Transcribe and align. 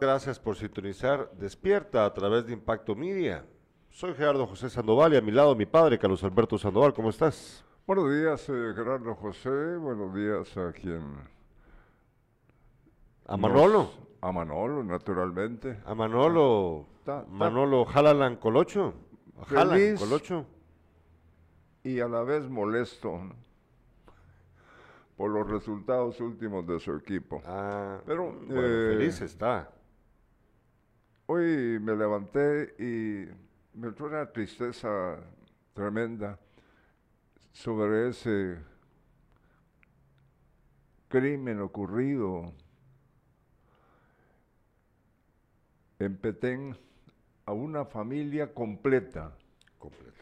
Gracias 0.00 0.38
por 0.38 0.56
sintonizar 0.56 1.30
Despierta 1.38 2.04
a 2.04 2.12
través 2.12 2.46
de 2.46 2.52
Impacto 2.52 2.94
Media. 2.94 3.44
Soy 3.90 4.12
Gerardo 4.14 4.46
José 4.46 4.68
Sandoval 4.68 5.14
y 5.14 5.16
a 5.16 5.20
mi 5.22 5.32
lado 5.32 5.54
mi 5.54 5.64
padre, 5.66 5.98
Carlos 5.98 6.22
Alberto 6.22 6.58
Sandoval. 6.58 6.92
¿Cómo 6.92 7.08
estás? 7.10 7.64
Buenos 7.86 8.12
días, 8.12 8.46
eh, 8.48 8.72
Gerardo 8.74 9.14
José. 9.14 9.76
Buenos 9.76 10.14
días 10.14 10.56
a 10.58 10.72
quien... 10.72 11.02
A 13.26 13.36
Manolo. 13.36 13.78
nos- 13.78 14.00
A 14.20 14.32
Manolo, 14.32 14.84
naturalmente. 14.84 15.78
A 15.86 15.94
Manolo. 15.94 16.86
Ta- 17.04 17.22
ta- 17.22 17.28
Manolo 17.30 17.84
Jalalan 17.86 18.36
Colocho. 18.36 18.92
Jalan 19.48 19.78
Feliz. 19.78 20.00
Colocho. 20.00 20.46
Y 21.84 22.00
a 22.00 22.08
la 22.08 22.22
vez 22.22 22.48
molesto 22.48 23.20
por 25.16 25.30
los 25.30 25.48
resultados 25.48 26.20
últimos 26.20 26.66
de 26.66 26.80
su 26.80 26.94
equipo. 26.96 27.40
Ah, 27.46 27.98
Pero, 28.04 28.32
bueno, 28.32 28.60
eh, 28.62 28.94
feliz 28.96 29.20
está. 29.22 29.70
Hoy 31.26 31.78
me 31.80 31.96
levanté 31.96 32.74
y 32.78 33.28
me 33.76 33.88
entró 33.88 34.06
una 34.06 34.30
tristeza 34.30 35.18
tremenda 35.74 36.38
sobre 37.52 38.08
ese 38.10 38.58
crimen 41.08 41.60
ocurrido 41.60 42.52
en 45.98 46.16
Petén 46.16 46.76
a 47.46 47.52
una 47.52 47.84
familia 47.84 48.52
completa. 48.54 49.36
Completo. 49.78 50.12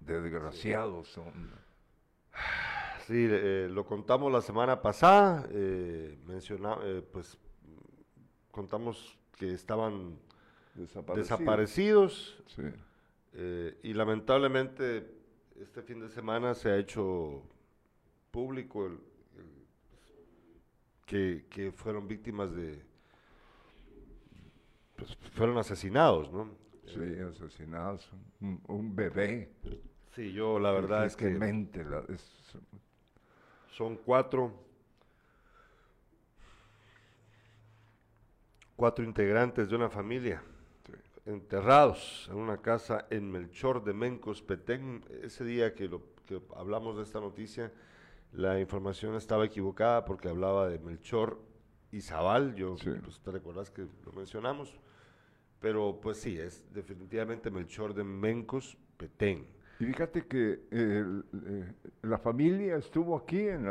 Desgraciados 0.00 1.08
son. 1.08 1.32
Sí, 3.06 3.26
eh, 3.28 3.68
lo 3.70 3.84
contamos 3.84 4.32
la 4.32 4.40
semana 4.40 4.80
pasada. 4.80 5.46
Eh, 5.50 6.18
menciona- 6.26 6.78
eh, 6.82 7.06
pues 7.12 7.36
contamos 8.50 9.18
que 9.42 9.52
estaban 9.54 10.16
Desaparecidos. 10.76 11.16
desaparecidos. 11.28 12.42
Sí. 12.46 12.62
Eh, 13.34 13.76
y 13.82 13.92
lamentablemente 13.92 15.04
este 15.60 15.82
fin 15.82 15.98
de 15.98 16.08
semana 16.10 16.54
se 16.54 16.70
ha 16.70 16.76
hecho 16.78 17.42
público 18.30 18.86
el- 18.86 18.92
el- 18.92 19.66
que, 21.06 21.46
que 21.50 21.72
fueron 21.72 22.06
víctimas 22.06 22.54
de... 22.54 22.84
pues, 24.94 25.16
fueron 25.32 25.58
asesinados, 25.58 26.30
¿no? 26.32 26.48
Sí, 26.86 27.00
asesinados. 27.28 28.08
Un, 28.40 28.60
un 28.68 28.94
bebé. 28.94 29.50
Sí, 30.14 30.32
yo 30.32 30.60
la 30.60 30.70
verdad 30.70 31.04
es 31.06 31.16
que 31.16 31.30
la- 31.32 32.04
es- 32.14 32.56
son 33.72 33.96
cuatro... 33.96 34.70
Cuatro 38.82 39.04
integrantes 39.04 39.70
de 39.70 39.76
una 39.76 39.88
familia 39.88 40.42
enterrados 41.24 42.28
en 42.32 42.36
una 42.36 42.56
casa 42.58 43.06
en 43.10 43.30
Melchor 43.30 43.84
de 43.84 43.92
Mencos, 43.92 44.42
Petén. 44.42 45.04
Ese 45.22 45.44
día 45.44 45.72
que, 45.72 45.86
lo, 45.86 46.02
que 46.26 46.42
hablamos 46.56 46.96
de 46.96 47.04
esta 47.04 47.20
noticia, 47.20 47.70
la 48.32 48.58
información 48.58 49.14
estaba 49.14 49.44
equivocada 49.44 50.04
porque 50.04 50.28
hablaba 50.28 50.68
de 50.68 50.80
Melchor 50.80 51.38
y 51.92 52.00
Zabal. 52.00 52.56
Yo, 52.56 52.76
Sí. 52.76 52.90
pues, 53.04 53.20
te 53.20 53.30
recordás 53.30 53.70
que 53.70 53.86
lo 54.04 54.10
mencionamos. 54.14 54.74
Pero 55.60 56.00
pues 56.02 56.16
sí, 56.16 56.36
es 56.36 56.64
definitivamente 56.74 57.52
Melchor 57.52 57.94
de 57.94 58.02
Mencos, 58.02 58.76
Petén. 58.96 59.46
Y 59.78 59.84
fíjate 59.84 60.26
que 60.26 60.58
el- 60.72 61.24
eh, 61.46 61.72
la 62.02 62.18
familia 62.18 62.78
estuvo 62.78 63.16
aquí 63.16 63.46
en, 63.46 63.64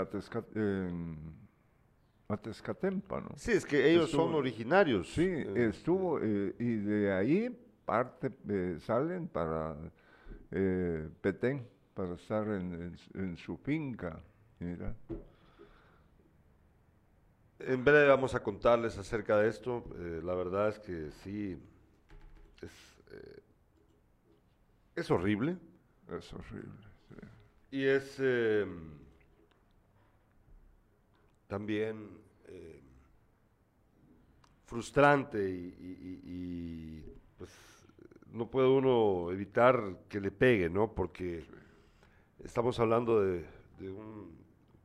en 0.56 1.18
Atezcatempa, 2.32 3.22
¿no? 3.22 3.30
Sí, 3.36 3.52
es 3.52 3.66
que 3.66 3.92
ellos 3.92 4.10
son 4.12 4.34
originarios. 4.34 5.14
Sí, 5.14 5.24
eh, 5.26 5.68
estuvo, 5.70 6.20
eh, 6.22 6.56
y 6.60 6.76
de 6.78 7.12
ahí 7.14 7.58
parte 7.86 8.32
eh, 8.50 8.78
salen 8.80 9.28
para 9.28 9.76
eh, 10.52 11.10
Petén, 11.22 11.68
para 11.94 12.14
estar 12.16 12.48
en, 12.48 12.74
en 12.74 12.98
su- 12.98 13.18
en 13.18 13.38
su 13.38 13.58
finca. 13.58 14.20
Mira. 14.60 14.96
En 17.60 17.84
breve 17.84 18.08
vamos 18.08 18.34
a 18.36 18.42
contarles 18.42 18.98
acerca 18.98 19.38
de 19.38 19.50
esto. 19.50 19.84
eh, 19.98 20.22
la 20.24 20.34
verdad 20.36 20.70
es 20.70 20.80
que 20.80 21.12
sí, 21.24 21.58
es, 22.62 22.72
eh, 23.12 23.40
es 24.96 25.12
horrible. 25.12 25.58
Es 26.18 26.34
horrible. 26.34 26.72
sí. 27.10 27.16
Y 27.78 27.86
es 27.86 28.18
eh, 28.20 28.66
también 31.48 32.21
eh, 32.52 32.82
frustrante 34.66 35.50
y, 35.50 35.76
y- 35.80 35.98
y- 36.02 36.22
y, 36.26 37.06
pues 37.38 37.50
no 38.32 38.50
puede 38.50 38.68
uno 38.70 39.32
evitar 39.32 39.98
que 40.08 40.22
le 40.22 40.32
pegue, 40.32 40.70
¿no? 40.70 40.94
Porque 40.94 41.44
estamos 42.44 42.80
hablando 42.80 43.22
de, 43.22 43.46
de 43.80 43.90
un 43.92 44.32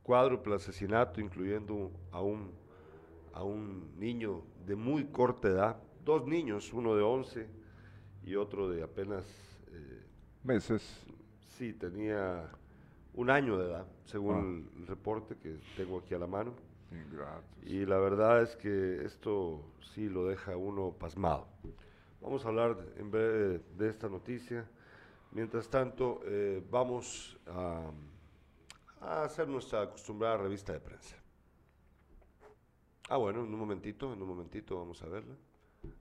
cuádruple 0.03 0.55
asesinato, 0.55 1.21
incluyendo 1.21 1.91
a 2.11 2.21
un, 2.21 2.51
a 3.33 3.43
un 3.43 3.97
niño 3.97 4.41
de 4.65 4.75
muy 4.75 5.05
corta 5.05 5.47
edad, 5.47 5.77
dos 6.03 6.25
niños, 6.27 6.73
uno 6.73 6.95
de 6.95 7.03
11 7.03 7.47
y 8.25 8.35
otro 8.35 8.69
de 8.69 8.83
apenas... 8.83 9.25
eh, 9.71 10.03
Meses. 10.43 11.05
Sí, 11.57 11.73
tenía 11.73 12.49
un 13.13 13.29
año 13.29 13.57
de 13.57 13.67
edad, 13.69 13.87
según 14.05 14.67
Ah. 14.75 14.79
el 14.81 14.87
reporte 14.87 15.35
que 15.37 15.57
tengo 15.75 15.99
aquí 15.99 16.13
a 16.13 16.19
la 16.19 16.27
mano. 16.27 16.53
Ingratos. 16.91 17.43
Y 17.63 17.85
la 17.85 17.97
verdad 17.97 18.41
es 18.41 18.55
que 18.55 19.03
esto 19.05 19.61
sí 19.93 20.07
lo 20.09 20.25
deja 20.27 20.55
uno 20.55 20.91
pasmado. 20.91 21.47
Vamos 22.21 22.45
a 22.45 22.49
hablar 22.49 22.77
en 22.97 23.11
breve 23.11 23.61
de 23.77 23.89
esta 23.89 24.07
noticia. 24.09 24.65
Mientras 25.31 25.67
tanto, 25.69 26.21
eh, 26.25 26.63
vamos 26.69 27.37
a, 27.47 27.91
a 29.01 29.23
hacer 29.23 29.47
nuestra 29.47 29.81
acostumbrada 29.81 30.37
revista 30.37 30.73
de 30.73 30.79
prensa. 30.79 31.15
Ah, 33.09 33.17
bueno, 33.17 33.39
en 33.43 33.53
un 33.53 33.59
momentito, 33.59 34.11
en 34.13 34.21
un 34.21 34.27
momentito 34.27 34.77
vamos 34.77 35.01
a 35.01 35.07
verla. 35.07 35.35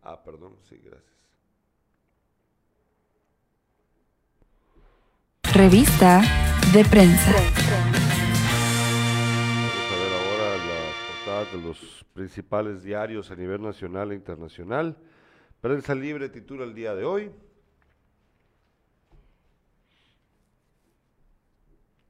Ah, 0.02 0.22
perdón, 0.22 0.56
sí, 0.68 0.80
gracias. 0.82 1.16
Revista 5.54 6.22
de 6.72 6.84
prensa. 6.84 7.32
De 11.44 11.60
los 11.60 12.06
principales 12.14 12.82
diarios 12.82 13.30
a 13.30 13.36
nivel 13.36 13.60
nacional 13.60 14.10
e 14.10 14.14
internacional. 14.14 14.96
Prensa 15.60 15.94
Libre 15.94 16.30
titula 16.30 16.64
el 16.64 16.74
día 16.74 16.94
de 16.94 17.04
hoy. 17.04 17.30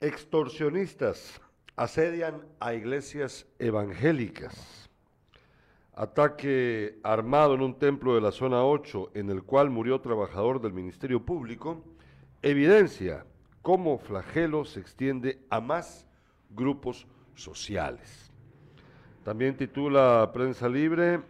Extorsionistas 0.01 1.41
asedian 1.75 2.47
a 2.61 2.75
iglesias 2.75 3.47
evangélicas. 3.59 4.89
Ataque 5.93 7.01
armado 7.03 7.55
en 7.55 7.63
un 7.63 7.79
templo 7.81 8.15
de 8.15 8.21
la 8.21 8.31
zona 8.31 8.65
8 8.65 9.11
en 9.15 9.31
el 9.31 9.43
cual 9.43 9.71
murió 9.71 10.01
trabajador 10.01 10.61
del 10.61 10.73
Ministerio 10.73 11.25
Público 11.25 11.83
evidencia 12.43 13.27
cómo 13.61 13.99
flagelo 13.99 14.65
se 14.65 14.79
extiende 14.79 15.41
a 15.51 15.61
más 15.61 16.07
grupos 16.51 17.09
sociales. 17.35 18.26
También 19.27 19.57
titula 19.57 20.31
Prensa 20.33 20.69
Libre, 20.69 21.21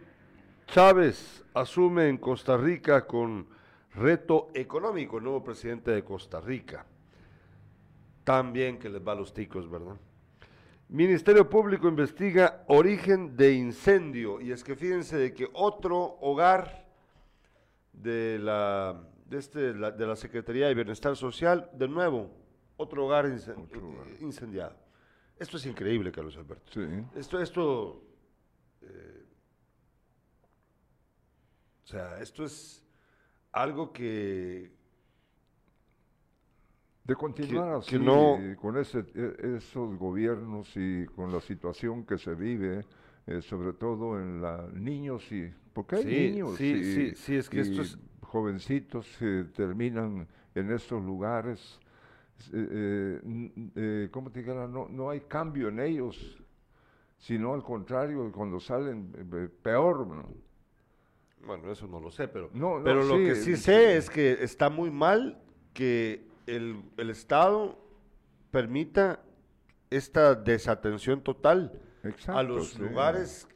Chávez 0.67 1.43
asume 1.55 2.09
en 2.09 2.17
Costa 2.19 2.55
Rica 2.55 3.07
con 3.07 3.47
reto 3.95 4.49
económico, 4.53 5.17
el 5.17 5.23
nuevo 5.23 5.43
presidente 5.43 5.89
de 5.89 6.03
Costa 6.03 6.39
Rica. 6.39 6.85
Tan 8.23 8.53
bien 8.53 8.77
que 8.77 8.87
les 8.87 9.01
va 9.01 9.13
a 9.13 9.15
los 9.15 9.33
ticos, 9.33 9.67
¿verdad? 9.67 9.95
Ministerio 10.89 11.49
Público 11.49 11.87
investiga 11.87 12.63
origen 12.67 13.35
de 13.35 13.53
incendio 13.53 14.41
y 14.41 14.51
es 14.51 14.63
que 14.63 14.75
fíjense 14.75 15.17
de 15.17 15.33
que 15.33 15.49
otro 15.53 16.19
hogar 16.21 16.85
de 17.93 18.37
la, 18.37 19.01
de 19.25 19.39
este, 19.39 19.73
la, 19.73 19.89
de 19.89 20.05
la 20.05 20.15
Secretaría 20.15 20.67
de 20.67 20.75
Bienestar 20.75 21.15
Social, 21.15 21.67
de 21.73 21.87
nuevo, 21.87 22.29
otro 22.77 23.07
hogar, 23.07 23.25
incen- 23.25 23.63
Otro 23.63 23.89
hogar. 23.89 24.05
incendiado. 24.19 24.75
Esto 25.39 25.57
es 25.57 25.65
increíble, 25.65 26.11
Carlos 26.11 26.35
Alberto. 26.37 26.71
Sí. 26.71 26.81
Esto, 27.15 27.39
esto, 27.41 28.03
eh, 28.81 29.25
o 31.83 31.87
sea, 31.87 32.19
esto 32.19 32.43
es 32.43 32.83
algo 33.51 33.91
que, 33.93 34.71
De 37.03 37.15
continuar 37.15 37.81
que 37.85 37.95
así, 37.95 37.99
no- 37.99 38.37
con 38.61 38.77
ese, 38.77 38.99
e- 39.15 39.55
esos 39.57 39.97
gobiernos 39.97 40.69
y 40.75 41.05
con 41.15 41.31
la 41.31 41.39
situación 41.39 42.05
que 42.05 42.17
se 42.17 42.35
vive, 42.35 42.85
eh, 43.27 43.41
sobre 43.41 43.73
todo 43.73 44.19
en 44.19 44.41
la 44.41 44.67
niños 44.73 45.31
y 45.31 45.49
porque 45.73 45.97
hay 45.97 46.03
Sí, 46.03 46.09
niños 46.09 46.57
sí, 46.57 46.65
y, 46.65 46.83
sí, 46.83 47.15
sí, 47.15 47.35
es 47.35 47.49
que 47.49 47.61
esto 47.61 47.81
y 47.81 47.85
es- 47.85 47.97
jovencitos 48.21 49.07
que 49.19 49.45
terminan 49.55 50.27
en 50.53 50.71
estos 50.71 51.01
lugares, 51.03 51.79
eh, 52.53 53.19
eh, 53.23 53.51
eh, 53.75 54.09
¿cómo 54.11 54.31
te 54.31 54.39
dijera? 54.39 54.67
No, 54.67 54.87
no 54.89 55.09
hay 55.09 55.21
cambio 55.21 55.69
en 55.69 55.79
ellos, 55.79 56.41
sino 57.17 57.53
al 57.53 57.63
contrario, 57.63 58.31
cuando 58.31 58.59
salen 58.59 59.11
peor, 59.61 60.07
¿no? 60.07 60.29
Bueno, 61.45 61.71
eso 61.71 61.87
no 61.87 61.99
lo 61.99 62.11
sé, 62.11 62.27
pero, 62.27 62.49
No, 62.53 62.79
no, 62.79 62.83
pero 62.83 63.03
lo 63.03 63.17
sí, 63.17 63.23
que 63.23 63.35
sí 63.35 63.55
sé 63.55 63.97
es 63.97 64.09
que 64.09 64.43
está 64.43 64.69
muy 64.69 64.91
mal 64.91 65.41
que 65.73 66.27
el, 66.45 66.83
el 66.97 67.09
Estado 67.09 67.77
permita 68.51 69.21
esta 69.89 70.35
desatención 70.35 71.21
total 71.21 71.79
a 72.03 72.07
Exacto, 72.07 72.43
los 72.43 72.69
sí. 72.71 72.79
lugares 72.79 73.47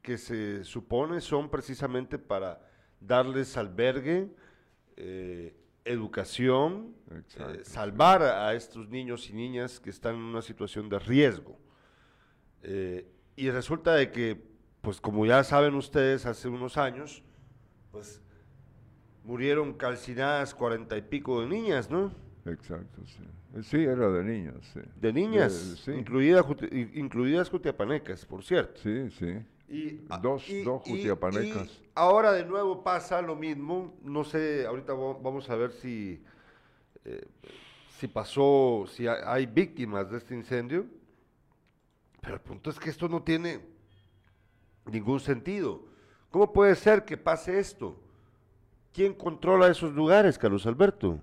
que 0.00 0.16
se 0.18 0.64
supone 0.64 1.20
son 1.20 1.50
precisamente 1.50 2.18
para 2.18 2.60
darles 3.00 3.56
albergue, 3.56 4.30
eh, 4.96 5.54
educación, 5.84 6.94
eh, 7.10 7.60
salvar 7.64 8.22
a 8.22 8.54
estos 8.54 8.88
niños 8.88 9.28
y 9.28 9.32
niñas 9.34 9.78
que 9.80 9.90
están 9.90 10.14
en 10.16 10.22
una 10.22 10.42
situación 10.42 10.88
de 10.88 10.98
riesgo. 10.98 11.58
Eh, 12.62 13.06
y 13.36 13.50
resulta 13.50 13.94
de 13.94 14.10
que, 14.10 14.40
pues 14.80 15.00
como 15.00 15.26
ya 15.26 15.44
saben 15.44 15.74
ustedes, 15.74 16.24
hace 16.26 16.48
unos 16.48 16.76
años, 16.78 17.22
pues 17.90 18.20
murieron 19.24 19.74
calcinadas 19.74 20.54
cuarenta 20.54 20.96
y 20.96 21.02
pico 21.02 21.40
de 21.40 21.46
niñas, 21.48 21.90
¿no? 21.90 22.12
Exacto, 22.46 23.02
sí. 23.06 23.22
Eh, 23.56 23.62
Sí, 23.62 23.76
era 23.84 24.10
de 24.10 24.24
niños, 24.24 24.66
sí. 24.72 24.80
De 25.00 25.12
niñas, 25.12 25.70
De- 25.70 25.76
sí. 25.76 25.90
incluida 25.92 26.42
juti- 26.42 26.68
i- 26.72 26.98
incluidas 26.98 27.48
jutiapanecas, 27.48 28.24
por 28.26 28.42
cierto. 28.44 28.80
Sí, 28.82 29.10
sí. 29.10 29.38
Y, 29.68 30.00
Dos- 30.20 30.48
y- 30.48 30.62
dos 30.62 30.82
jutiapanecas. 30.82 31.68
y 31.68 31.82
ahora 31.94 32.32
de 32.32 32.44
nuevo 32.44 32.82
pasa 32.82 33.22
lo 33.22 33.34
mismo. 33.34 33.94
No 34.02 34.22
sé, 34.24 34.66
ahorita 34.66 34.92
vamos 34.92 35.48
a 35.48 35.56
ver 35.56 35.72
si, 35.72 36.22
eh, 37.04 37.26
si 37.98 38.06
pasó, 38.08 38.84
si 38.88 39.06
ha- 39.06 39.32
hay 39.32 39.46
víctimas 39.46 40.10
de 40.10 40.18
este 40.18 40.34
incendio. 40.34 40.86
Pero 42.20 42.34
el 42.34 42.40
punto 42.40 42.70
es 42.70 42.78
que 42.78 42.90
esto 42.90 43.08
no 43.08 43.22
tiene 43.22 43.60
ningún 44.86 45.20
sentido. 45.20 45.82
¿Cómo 46.30 46.52
puede 46.52 46.74
ser 46.74 47.04
que 47.04 47.16
pase 47.16 47.58
esto? 47.58 47.98
¿Quién 48.92 49.14
controla 49.14 49.68
esos 49.68 49.92
lugares, 49.92 50.38
Carlos 50.38 50.66
Alberto? 50.66 51.20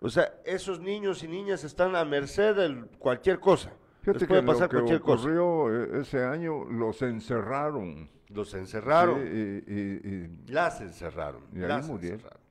O 0.00 0.08
sea, 0.08 0.32
esos 0.44 0.80
niños 0.80 1.22
y 1.22 1.28
niñas 1.28 1.64
están 1.64 1.94
a 1.96 2.04
merced 2.04 2.54
de 2.56 2.84
cualquier 2.98 3.38
cosa. 3.40 3.72
Fíjate 4.02 4.18
Les 4.20 4.28
puede 4.28 4.40
que 4.42 4.46
pasar 4.46 4.72
lo 4.74 4.84
que 4.84 5.00
cosa. 5.00 5.22
ocurrió 5.22 5.82
eh, 5.96 6.00
ese 6.00 6.22
año, 6.24 6.64
los 6.64 7.00
encerraron. 7.02 8.10
Los 8.28 8.52
encerraron. 8.54 9.20
Sí, 9.20 9.28
y, 9.28 9.72
y- 9.74 10.14
y- 10.46 10.52
Las 10.52 10.80
encerraron. 10.80 11.42
Y 11.52 11.58
las 11.60 11.86
murieron. 11.88 12.18
encerraron. 12.18 12.42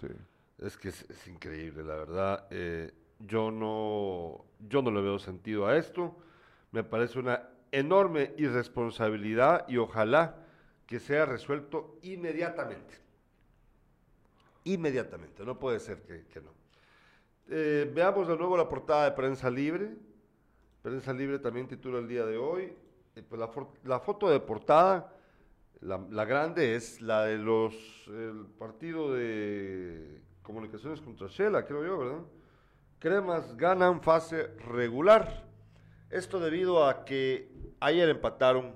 sí. 0.00 0.08
Es 0.64 0.76
que 0.76 0.88
es, 0.88 1.08
es 1.08 1.28
increíble, 1.28 1.82
la 1.84 1.94
verdad. 1.96 2.46
eh, 2.50 2.92
yo 3.20 3.50
no, 3.50 4.44
yo 4.68 4.82
no 4.82 4.90
le 4.90 5.00
veo 5.00 5.18
sentido 5.18 5.66
a 5.66 5.76
esto. 5.76 6.16
Me 6.72 6.84
parece 6.84 7.18
una 7.18 7.48
enorme 7.72 8.34
irresponsabilidad 8.36 9.66
y 9.68 9.76
ojalá 9.76 10.36
que 10.86 10.98
sea 11.00 11.26
resuelto 11.26 11.98
inmediatamente. 12.02 12.94
Inmediatamente, 14.64 15.44
no 15.44 15.58
puede 15.58 15.80
ser 15.80 16.02
que, 16.02 16.24
que 16.26 16.40
no. 16.40 16.50
Eh, 17.50 17.90
veamos 17.94 18.28
de 18.28 18.36
nuevo 18.36 18.56
la 18.56 18.68
portada 18.68 19.04
de 19.04 19.12
Prensa 19.12 19.50
Libre. 19.50 19.96
Prensa 20.82 21.12
Libre 21.12 21.38
también 21.38 21.66
titula 21.68 21.98
el 21.98 22.08
día 22.08 22.24
de 22.24 22.36
hoy. 22.38 22.72
Eh, 23.16 23.22
pues 23.28 23.40
la, 23.84 23.98
foto 24.00 24.28
de 24.30 24.40
portada, 24.40 25.12
la, 25.80 25.98
la 26.10 26.24
grande, 26.24 26.74
es 26.76 27.00
la 27.00 27.24
de 27.24 27.38
los 27.38 27.74
el 28.08 28.46
partido 28.58 29.12
de 29.12 30.20
comunicaciones 30.42 31.00
contra 31.00 31.26
Shela, 31.28 31.64
creo 31.66 31.84
yo, 31.84 31.98
¿verdad? 31.98 32.20
Cremas 32.98 33.56
ganan 33.56 34.00
fase 34.02 34.48
regular. 34.66 35.46
Esto 36.10 36.40
debido 36.40 36.86
a 36.86 37.04
que 37.04 37.50
ayer 37.80 38.08
empataron 38.08 38.74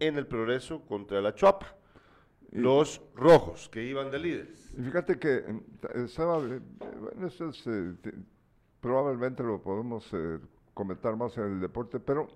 en 0.00 0.16
el 0.16 0.26
progreso 0.26 0.80
contra 0.86 1.20
la 1.20 1.34
Chuapa. 1.34 1.74
Y- 2.52 2.58
Los 2.60 3.02
rojos 3.14 3.68
que 3.68 3.82
iban 3.84 4.10
de 4.10 4.18
líderes. 4.18 4.72
Y 4.78 4.82
fíjate 4.82 5.18
que 5.18 5.34
eh, 5.36 5.60
ta- 5.80 5.88
estaba, 5.94 6.38
eh, 6.38 6.60
bueno, 7.00 7.26
esto 7.26 7.50
es, 7.50 7.66
eh, 7.66 7.92
probablemente 8.90 9.42
lo 9.42 9.60
podemos 9.60 10.08
eh, 10.12 10.38
comentar 10.72 11.16
más 11.16 11.36
en 11.38 11.54
el 11.54 11.60
deporte, 11.60 11.98
pero 11.98 12.28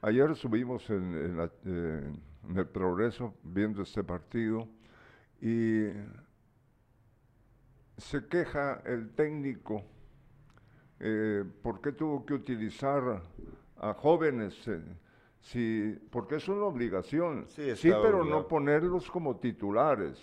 ayer 0.00 0.30
estuvimos 0.30 0.88
en, 0.88 1.02
en 1.14 1.36
la- 1.36 1.50
eh, 1.66 2.10
en 2.48 2.56
el 2.56 2.66
progreso 2.66 3.34
viendo 3.42 3.82
este 3.82 4.02
partido 4.02 4.66
y 5.42 5.88
se 7.98 8.26
queja 8.26 8.80
el 8.86 9.10
técnico 9.10 9.82
eh, 10.98 11.44
por 11.62 11.82
qué 11.82 11.92
tuvo 11.92 12.24
que 12.24 12.32
utilizar 12.32 13.22
a 13.76 13.92
jóvenes, 13.92 14.66
eh, 14.68 14.80
si, 15.42 15.98
porque 16.10 16.36
es 16.36 16.48
una 16.48 16.64
obligación, 16.64 17.44
Sí, 17.48 17.76
sí, 17.76 17.88
pero 17.88 18.20
obligado. 18.20 18.24
no 18.24 18.48
ponerlos 18.48 19.10
como 19.10 19.36
titulares, 19.36 20.18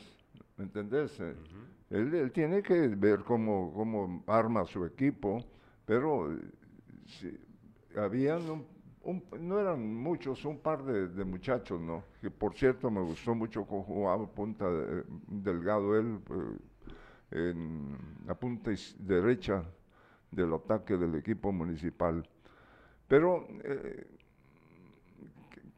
¿me 0.58 0.64
entendés? 0.64 1.20
Él, 1.20 2.14
él 2.16 2.32
tiene 2.32 2.64
que 2.64 2.88
ver 2.88 3.20
cómo, 3.20 3.72
cómo 3.74 4.24
arma 4.26 4.66
su 4.66 4.84
equipo, 4.86 5.44
pero 5.90 6.32
eh, 6.32 7.40
habían 7.98 8.64
no 9.40 9.60
eran 9.60 9.96
muchos, 9.96 10.46
un 10.46 10.60
par 10.60 10.84
de, 10.84 11.08
muchachos, 11.26 11.82
¿no? 11.82 12.04
Que 12.22 12.30
por 12.30 12.54
cierto 12.54 12.92
me 12.92 13.02
gustó 13.02 13.34
mucho 13.34 13.66
cómo 13.66 14.32
punta 14.32 14.70
de- 14.70 15.04
delgado 15.28 15.98
él, 15.98 16.20
eh, 16.30 17.40
en 17.50 17.98
la 18.28 18.36
punta 18.36 18.70
derecha 19.00 19.64
del 20.30 20.54
ataque 20.54 20.96
del 20.96 21.16
equipo 21.16 21.52
municipal. 21.52 22.24
Pero 23.08 23.48
eh, 23.64 24.19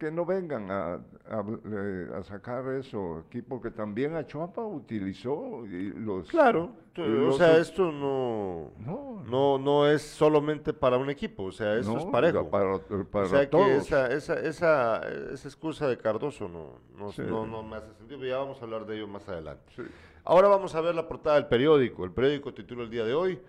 que, 0.01 0.11
no 0.11 0.25
vengan 0.25 0.71
a, 0.71 0.93
a, 1.29 1.43
eh, 1.71 2.07
a 2.17 2.23
sacar 2.23 2.67
eso 2.73 3.23
aquí, 3.25 3.41
porque 3.41 3.69
también 3.71 4.15
a 4.15 4.25
Chuapa 4.25 4.65
utilizó 4.65 5.65
y 5.65 5.91
los... 5.91 6.27
Claro, 6.27 6.71
o 6.97 7.31
sea, 7.33 7.57
esto 7.57 7.91
no, 7.91 8.71
No, 8.79 9.23
no, 9.27 9.57
no 9.57 9.87
es 9.87 10.01
solamente 10.01 10.73
para 10.73 10.97
un 10.97 11.09
equipo, 11.09 11.43
o 11.43 11.51
sea, 11.51 11.75
esto 11.75 11.97
es 11.97 12.05
parejo. 12.05 12.49
Para, 12.49 12.79
para 13.11 13.25
o 13.25 13.29
sea 13.29 13.49
todos. 13.49 13.65
que 13.67 13.77
esa, 13.77 14.07
esa, 14.11 14.33
esa, 14.39 15.01
esa 15.33 15.47
excusa 15.47 15.87
de 15.87 15.97
Cardoso 15.97 16.49
no, 16.49 16.79
no, 16.97 17.11
Sí. 17.11 17.21
no, 17.21 17.45
no 17.45 17.63
me 17.63 17.77
hace 17.77 17.93
sentido, 17.93 18.25
ya 18.25 18.37
vamos 18.37 18.59
a 18.61 18.65
hablar 18.65 18.85
de 18.85 18.95
ello 18.97 19.07
más 19.07 19.27
adelante. 19.29 19.63
Sí. 19.75 19.83
Ahora 20.23 20.47
vamos 20.47 20.75
a 20.75 20.81
ver 20.81 20.95
la 20.95 21.07
portada 21.07 21.35
del 21.35 21.47
periódico. 21.47 22.03
El 22.03 22.11
periódico 22.11 22.53
titula 22.53 22.83
el 22.83 22.89
día 22.89 23.05
de 23.05 23.13
hoy. 23.13 23.39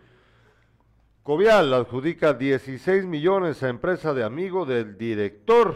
Covial 1.23 1.73
adjudica 1.73 2.35
16 2.35 3.05
millones 3.05 3.63
a 3.63 3.69
empresa 3.69 4.13
de 4.15 4.25
amigo 4.25 4.65
del 4.65 4.99
director. 4.99 5.75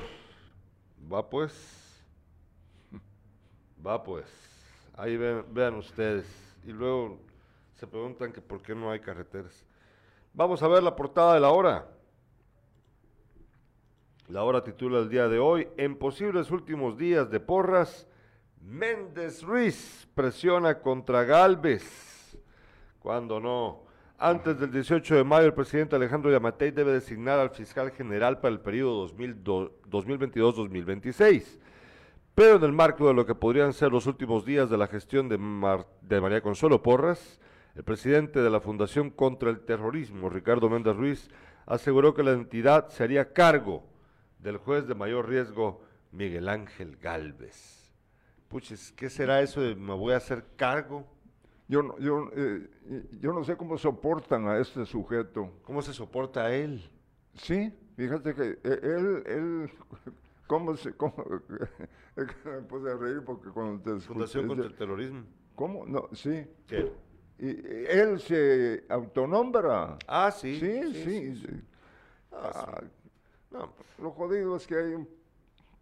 Va 1.12 1.28
pues. 1.28 1.52
Va 3.86 4.02
pues. 4.02 4.26
Ahí 4.96 5.16
vean 5.16 5.74
ustedes. 5.74 6.26
Y 6.64 6.72
luego 6.72 7.18
se 7.74 7.86
preguntan 7.86 8.32
que 8.32 8.40
por 8.40 8.62
qué 8.62 8.74
no 8.74 8.90
hay 8.90 9.00
carreteras. 9.00 9.64
Vamos 10.32 10.62
a 10.62 10.68
ver 10.68 10.82
la 10.82 10.96
portada 10.96 11.34
de 11.34 11.40
la 11.40 11.50
hora. 11.50 11.88
La 14.28 14.42
hora 14.42 14.64
titula 14.64 14.98
el 14.98 15.08
día 15.08 15.28
de 15.28 15.38
hoy, 15.38 15.68
en 15.76 15.96
posibles 15.96 16.50
últimos 16.50 16.98
días 16.98 17.30
de 17.30 17.38
porras, 17.38 18.08
Méndez 18.60 19.44
Ruiz 19.44 20.08
presiona 20.14 20.80
contra 20.80 21.22
Galvez. 21.22 22.36
Cuando 22.98 23.38
no. 23.38 23.85
Antes 24.18 24.58
del 24.58 24.72
18 24.72 25.14
de 25.14 25.24
mayo, 25.24 25.44
el 25.44 25.52
presidente 25.52 25.94
Alejandro 25.94 26.30
Yamatei 26.30 26.70
debe 26.70 26.92
designar 26.92 27.38
al 27.38 27.50
fiscal 27.50 27.90
general 27.90 28.40
para 28.40 28.54
el 28.54 28.60
periodo 28.60 29.06
2022-2026. 29.10 31.58
Pero 32.34 32.56
en 32.56 32.64
el 32.64 32.72
marco 32.72 33.08
de 33.08 33.12
lo 33.12 33.26
que 33.26 33.34
podrían 33.34 33.74
ser 33.74 33.92
los 33.92 34.06
últimos 34.06 34.46
días 34.46 34.70
de 34.70 34.78
la 34.78 34.86
gestión 34.86 35.28
de, 35.28 35.36
de 36.00 36.20
María 36.22 36.40
Consuelo 36.40 36.82
Porras, 36.82 37.38
el 37.74 37.84
presidente 37.84 38.40
de 38.40 38.48
la 38.48 38.60
Fundación 38.60 39.10
contra 39.10 39.50
el 39.50 39.60
Terrorismo, 39.60 40.30
Ricardo 40.30 40.70
Méndez 40.70 40.96
Ruiz, 40.96 41.28
aseguró 41.66 42.14
que 42.14 42.22
la 42.22 42.32
entidad 42.32 42.88
se 42.88 43.04
haría 43.04 43.34
cargo 43.34 43.84
del 44.38 44.56
juez 44.56 44.88
de 44.88 44.94
mayor 44.94 45.28
riesgo, 45.28 45.84
Miguel 46.10 46.48
Ángel 46.48 46.96
Galvez. 46.96 47.92
Puches, 48.48 48.92
¿qué 48.92 49.10
será 49.10 49.42
eso 49.42 49.60
de 49.60 49.74
me 49.74 49.92
voy 49.92 50.14
a 50.14 50.16
hacer 50.16 50.42
cargo? 50.56 51.06
Yo, 51.68 51.82
no- 51.82 51.98
yo, 51.98 52.30
eh, 52.34 52.68
yo 53.20 53.32
no 53.32 53.42
sé 53.44 53.56
cómo 53.56 53.76
soportan 53.76 54.46
a 54.48 54.58
este 54.58 54.86
sujeto. 54.86 55.50
¿Cómo 55.64 55.82
se 55.82 55.92
soporta 55.92 56.44
a 56.46 56.54
él? 56.54 56.88
Sí, 57.34 57.72
fíjate 57.96 58.34
que 58.34 58.42
eh, 58.62 58.80
él, 58.82 59.22
él, 59.26 59.70
¿cómo 60.46 60.76
se, 60.76 60.92
cómo, 60.94 61.14
me 62.16 62.62
puse 62.62 62.90
a 62.90 62.96
reír 62.96 63.22
porque 63.24 63.50
cuando 63.50 63.82
te 63.82 63.90
escuché, 63.98 64.06
Fundación 64.14 64.46
contra 64.46 64.66
el 64.66 64.74
Terrorismo. 64.74 65.24
¿cómo? 65.54 65.84
No, 65.86 66.08
sí, 66.12 66.46
¿Qué? 66.66 66.92
y, 67.38 67.48
él 67.88 68.20
se 68.20 68.84
autonombra. 68.88 69.98
Ah, 70.06 70.30
sí. 70.30 70.58
Sí, 70.60 70.94
sí. 70.94 71.36
sí. 71.36 71.60
Ah, 72.32 72.50
sí. 72.52 72.60
Ah, 72.70 72.80
No, 73.50 73.72
lo 74.02 74.10
jodido 74.12 74.56
es 74.56 74.66
que 74.66 74.76
hay 74.76 74.94
un 74.94 75.08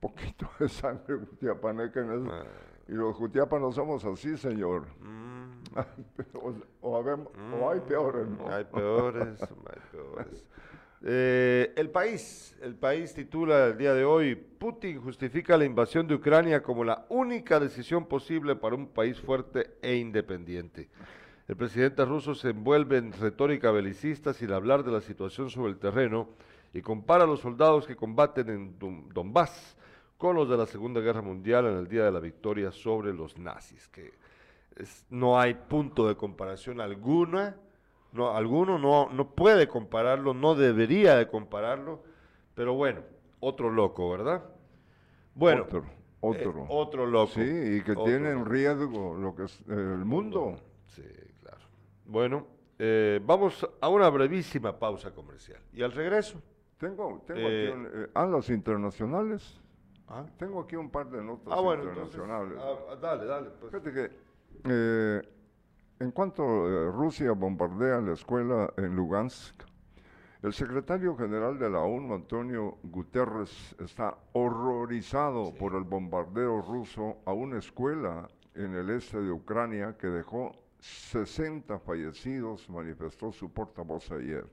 poquito 0.01 0.49
de 0.59 0.69
sangre 0.69 1.19
jutiapaneca 1.19 2.01
en 2.01 2.13
eso. 2.13 2.33
ah, 2.33 2.45
Y 2.89 2.93
los 2.93 3.15
jutiapanos 3.17 3.75
somos 3.75 4.05
así, 4.05 4.37
señor. 4.37 4.87
mm, 5.01 5.44
o, 6.35 6.55
o 6.81 6.97
habemos- 6.97 7.29
o 7.61 7.71
hay 7.71 7.81
peores, 7.81 8.29
¿no? 8.29 8.49
Hay 8.51 8.65
peores, 8.65 9.43
hay 9.43 9.81
peores. 9.93 10.45
Eh, 11.07 11.75
el 11.77 11.91
país, 11.91 12.57
el 12.63 12.77
país 12.77 13.13
titula 13.13 13.67
el 13.67 13.77
día 13.77 13.93
de 13.93 14.07
hoy, 14.07 14.35
Putin 14.37 15.03
justifica 15.03 15.59
la 15.59 15.67
invasión 15.67 16.07
de 16.09 16.15
Ucrania 16.15 16.63
como 16.63 16.83
la 16.83 17.05
única 17.11 17.61
decisión 17.61 18.07
posible 18.07 18.57
para 18.57 18.75
un 18.75 18.87
país 18.87 19.21
fuerte 19.21 19.77
e 19.83 19.97
independiente. 19.97 20.89
El 21.47 21.57
presidente 21.57 22.07
ruso 22.07 22.35
se 22.35 22.49
envuelve 22.51 22.97
en 22.97 23.13
retórica 23.13 23.71
belicista 23.71 24.33
sin 24.33 24.51
hablar 24.51 24.83
de 24.83 24.93
la 24.93 25.03
situación 25.03 25.51
sobre 25.51 25.73
el 25.73 25.79
terreno 25.79 26.31
y 26.73 26.81
compara 26.81 27.25
a 27.25 27.27
los 27.27 27.41
soldados 27.41 27.87
que 27.87 27.97
combaten 27.97 28.49
en 28.49 28.79
Donbass 29.13 29.77
con 30.17 30.37
los 30.37 30.49
de 30.49 30.57
la 30.57 30.65
Segunda 30.65 31.03
Guerra 31.03 31.21
Mundial 31.21 31.67
en 31.67 31.77
el 31.77 31.87
día 31.87 32.05
de 32.07 32.13
la 32.13 32.21
victoria 32.21 32.73
sobre 32.73 33.13
los 33.13 33.37
nazis, 33.37 33.89
que 33.89 34.15
no 35.11 35.39
hay 35.39 35.55
punto 35.55 36.09
de 36.09 36.17
comparación 36.17 36.81
alguna 36.81 37.57
no, 38.15 38.31
alguno 38.31 38.79
no, 38.79 39.09
no 39.11 39.35
puede 39.35 39.67
compararlo, 39.67 40.35
no 40.35 40.55
debería 40.55 41.17
de 41.17 41.27
compararlo, 41.27 42.01
pero 42.55 42.75
bueno, 42.75 43.03
otro 43.41 43.71
loco, 43.71 44.09
¿verdad? 44.09 44.45
Bueno, 45.35 45.65
otro, 45.65 45.85
otro, 46.21 46.51
eh, 46.53 46.67
otro 46.69 47.07
loco. 47.07 47.33
Sí, 47.33 47.41
y 47.41 47.83
que 47.83 47.97
tiene 47.97 48.31
en 48.31 48.47
riesgo 48.47 49.17
lo 49.17 49.35
que 49.35 49.45
es 49.45 49.61
eh, 49.63 49.73
el 49.73 50.05
mundo. 50.05 50.55
Sí, 50.87 51.03
claro. 51.43 51.59
Bueno, 52.07 52.47
eh, 52.79 53.21
vamos 53.25 53.69
a 53.81 53.89
una 53.89 54.09
brevísima 54.11 54.79
pausa 54.79 55.13
comercial. 55.13 55.61
Y 55.73 55.83
al 55.83 55.91
regreso. 55.91 56.41
Tengo, 56.79 57.21
tengo 57.27 57.49
aquí 57.49 57.67
un, 57.67 58.11
ah, 58.15 58.27
los 58.27 58.49
internacionales. 58.49 59.61
¿Ah? 60.07 60.25
Tengo 60.39 60.61
aquí 60.61 60.77
un 60.77 60.91
par 60.91 61.11
de 61.11 61.21
notas 61.21 61.53
ah, 61.53 61.61
bueno, 61.61 61.83
internacionales. 61.83 62.59
Ah, 62.61 62.95
dale, 62.95 63.25
dale. 63.25 63.51
Pues. 63.59 63.73
Fíjate 63.73 63.93
que 63.93 64.24
en 64.65 66.11
cuanto 66.11 66.43
eh, 66.43 66.91
Rusia 66.91 67.33
bombardea 67.33 68.01
la 68.01 68.13
escuela 68.13 68.73
en 68.77 68.95
Lugansk, 68.95 69.63
el 70.43 70.53
secretario 70.53 71.17
general 71.17 71.59
de 71.59 71.71
la 71.71 71.81
ONU, 71.81 72.15
Antonio 72.15 72.77
Guterres, 72.83 73.75
está 73.81 74.19
horrorizado 74.35 75.55
por 75.55 75.75
el 75.75 75.85
bombardeo 75.85 76.61
ruso 76.61 77.17
a 77.25 77.33
una 77.33 77.59
escuela 77.59 78.29
en 78.55 78.75
el 78.75 78.91
este 78.91 79.21
de 79.21 79.33
Ucrania 79.33 79.97
que 79.97 80.09
dejó 80.09 80.53
60 80.81 81.79
fallecidos, 81.79 82.69
manifestó 82.69 83.33
su 83.33 83.51
portavoz 83.51 84.11
ayer. 84.11 84.45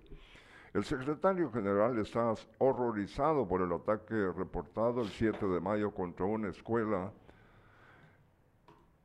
El 0.73 0.85
secretario 0.85 1.51
general 1.51 1.97
está 1.97 2.33
horrorizado 2.59 3.45
por 3.45 3.61
el 3.61 3.73
ataque 3.73 4.31
reportado 4.31 5.01
el 5.01 5.09
7 5.09 5.45
de 5.45 5.59
mayo 5.59 5.91
contra 5.91 6.25
una 6.25 6.47
escuela 6.47 7.11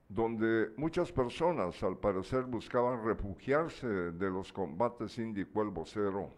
donde 0.09 0.73
muchas 0.77 1.11
personas 1.13 1.83
al 1.83 1.99
parecer 1.99 2.45
buscaban 2.45 3.05
refugiarse 3.05 3.87
de 3.87 4.31
los 4.31 4.53
combates, 4.53 5.19
indicó 5.19 5.63
el 5.63 5.71
vocero. 5.71 6.31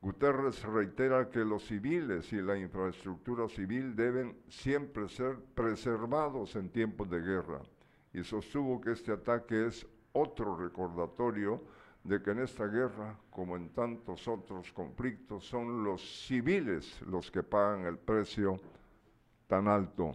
Guterres 0.00 0.62
reitera 0.64 1.30
que 1.30 1.44
los 1.44 1.64
civiles 1.64 2.32
y 2.32 2.42
la 2.42 2.58
infraestructura 2.58 3.48
civil 3.48 3.94
deben 3.94 4.36
siempre 4.48 5.08
ser 5.08 5.38
preservados 5.54 6.56
en 6.56 6.70
tiempos 6.70 7.08
de 7.08 7.20
guerra 7.20 7.60
y 8.12 8.22
sostuvo 8.24 8.80
que 8.80 8.92
este 8.92 9.12
ataque 9.12 9.66
es 9.66 9.86
otro 10.12 10.56
recordatorio 10.56 11.62
de 12.04 12.20
que 12.20 12.32
en 12.32 12.40
esta 12.40 12.66
guerra, 12.66 13.16
como 13.30 13.56
en 13.56 13.70
tantos 13.70 14.26
otros 14.28 14.72
conflictos, 14.72 15.46
son 15.46 15.84
los 15.84 16.26
civiles 16.26 17.00
los 17.02 17.30
que 17.30 17.42
pagan 17.42 17.86
el 17.86 17.96
precio 17.96 18.60
tan 19.46 19.68
alto. 19.68 20.14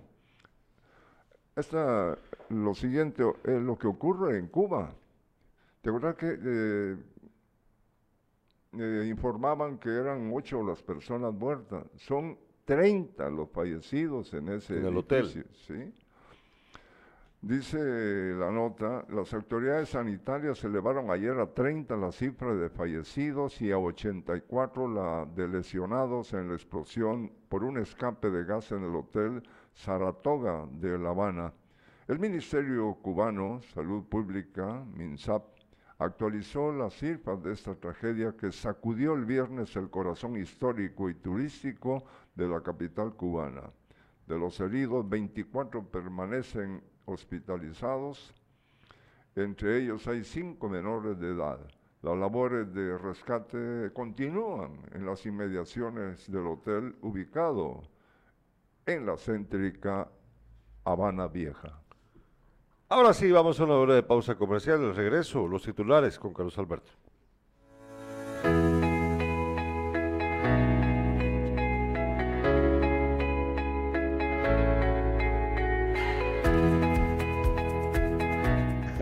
Esta, 1.57 2.15
lo 2.49 2.75
siguiente 2.75 3.23
es 3.43 3.59
lo 3.59 3.79
que 3.79 3.87
ocurre 3.87 4.37
en 4.37 4.47
Cuba. 4.47 4.93
¿Te 5.81 5.89
acuerdas 5.89 6.15
que 6.15 6.37
eh, 6.39 6.97
eh, 8.73 9.07
informaban 9.09 9.79
que 9.79 9.89
eran 9.89 10.31
ocho 10.31 10.61
las 10.61 10.83
personas 10.83 11.33
muertas? 11.33 11.83
Son 11.95 12.37
30 12.65 13.27
los 13.31 13.49
fallecidos 13.49 14.35
en 14.35 14.49
ese 14.49 14.77
en 14.77 14.85
el 14.85 14.97
hotel. 14.97 15.47
¿sí? 15.65 15.93
Dice 17.41 17.79
la 18.35 18.51
nota, 18.51 19.05
las 19.09 19.33
autoridades 19.33 19.89
sanitarias 19.89 20.63
elevaron 20.63 21.09
ayer 21.09 21.39
a 21.39 21.47
30 21.47 21.95
la 21.97 22.11
cifra 22.11 22.53
de 22.53 22.69
fallecidos 22.69 23.59
y 23.63 23.71
a 23.71 23.79
84 23.79 24.93
la 24.93 25.25
de 25.25 25.47
lesionados 25.47 26.33
en 26.33 26.49
la 26.49 26.53
explosión 26.53 27.31
por 27.49 27.63
un 27.63 27.79
escape 27.79 28.29
de 28.29 28.43
gas 28.43 28.71
en 28.71 28.83
el 28.83 28.95
hotel 28.95 29.41
Saratoga 29.77 30.67
de 30.71 30.97
La 30.97 31.09
Habana. 31.09 31.53
El 32.07 32.17
Ministerio 32.17 32.95
Cubano, 32.95 33.61
Salud 33.73 34.03
Pública, 34.05 34.83
MINSAP, 34.95 35.43
actualizó 35.99 36.71
las 36.71 36.93
cifras 36.95 37.43
de 37.43 37.53
esta 37.53 37.75
tragedia 37.75 38.35
que 38.35 38.51
sacudió 38.51 39.13
el 39.13 39.25
viernes 39.25 39.75
el 39.75 39.89
corazón 39.91 40.35
histórico 40.35 41.09
y 41.09 41.13
turístico 41.13 42.03
de 42.33 42.47
la 42.47 42.61
capital 42.61 43.13
cubana. 43.13 43.69
De 44.25 44.37
los 44.39 44.59
heridos, 44.59 45.07
24 45.07 45.83
permanecen 45.83 46.81
hospitalizados, 47.05 48.33
entre 49.35 49.77
ellos 49.77 50.07
hay 50.07 50.23
cinco 50.23 50.69
menores 50.69 51.19
de 51.19 51.33
edad. 51.33 51.59
Las 52.01 52.17
labores 52.17 52.73
de 52.73 52.97
rescate 52.97 53.91
continúan 53.93 54.81
en 54.93 55.05
las 55.05 55.25
inmediaciones 55.27 56.31
del 56.31 56.47
hotel 56.47 56.95
ubicado 57.01 57.83
en 58.87 59.05
la 59.05 59.17
céntrica 59.17 60.09
Habana 60.85 61.27
Vieja. 61.27 61.81
Ahora 62.89 63.13
sí, 63.13 63.29
vamos 63.31 63.59
a 63.59 63.65
una 63.65 63.75
hora 63.75 63.95
de 63.95 64.03
pausa 64.03 64.35
comercial. 64.35 64.81
El 64.81 64.95
regreso, 64.95 65.45
los 65.45 65.63
titulares 65.63 66.17
con 66.17 66.33
Carlos 66.33 66.57
Alberto. 66.57 66.91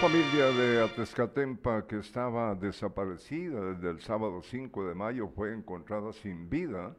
Familia 0.00 0.52
de 0.52 0.82
Atezcatempa 0.82 1.86
que 1.86 2.00
estaba 2.00 2.54
desaparecida 2.54 3.72
desde 3.72 3.90
el 3.90 4.00
sábado 4.00 4.42
5 4.42 4.88
de 4.88 4.94
mayo 4.94 5.28
fue 5.28 5.54
encontrada 5.54 6.12
sin 6.12 6.50
vida. 6.50 6.94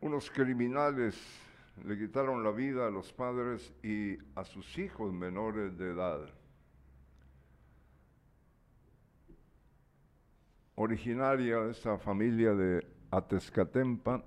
Unos 0.00 0.30
criminales 0.30 1.20
le 1.84 1.98
quitaron 1.98 2.42
la 2.42 2.50
vida 2.50 2.86
a 2.86 2.90
los 2.90 3.12
padres 3.12 3.74
y 3.82 4.16
a 4.34 4.44
sus 4.44 4.78
hijos 4.78 5.12
menores 5.12 5.76
de 5.76 5.90
edad. 5.90 6.20
Originaria 10.76 11.68
esta 11.68 11.98
familia 11.98 12.54
de 12.54 12.86
Atezcatempa 13.10 14.24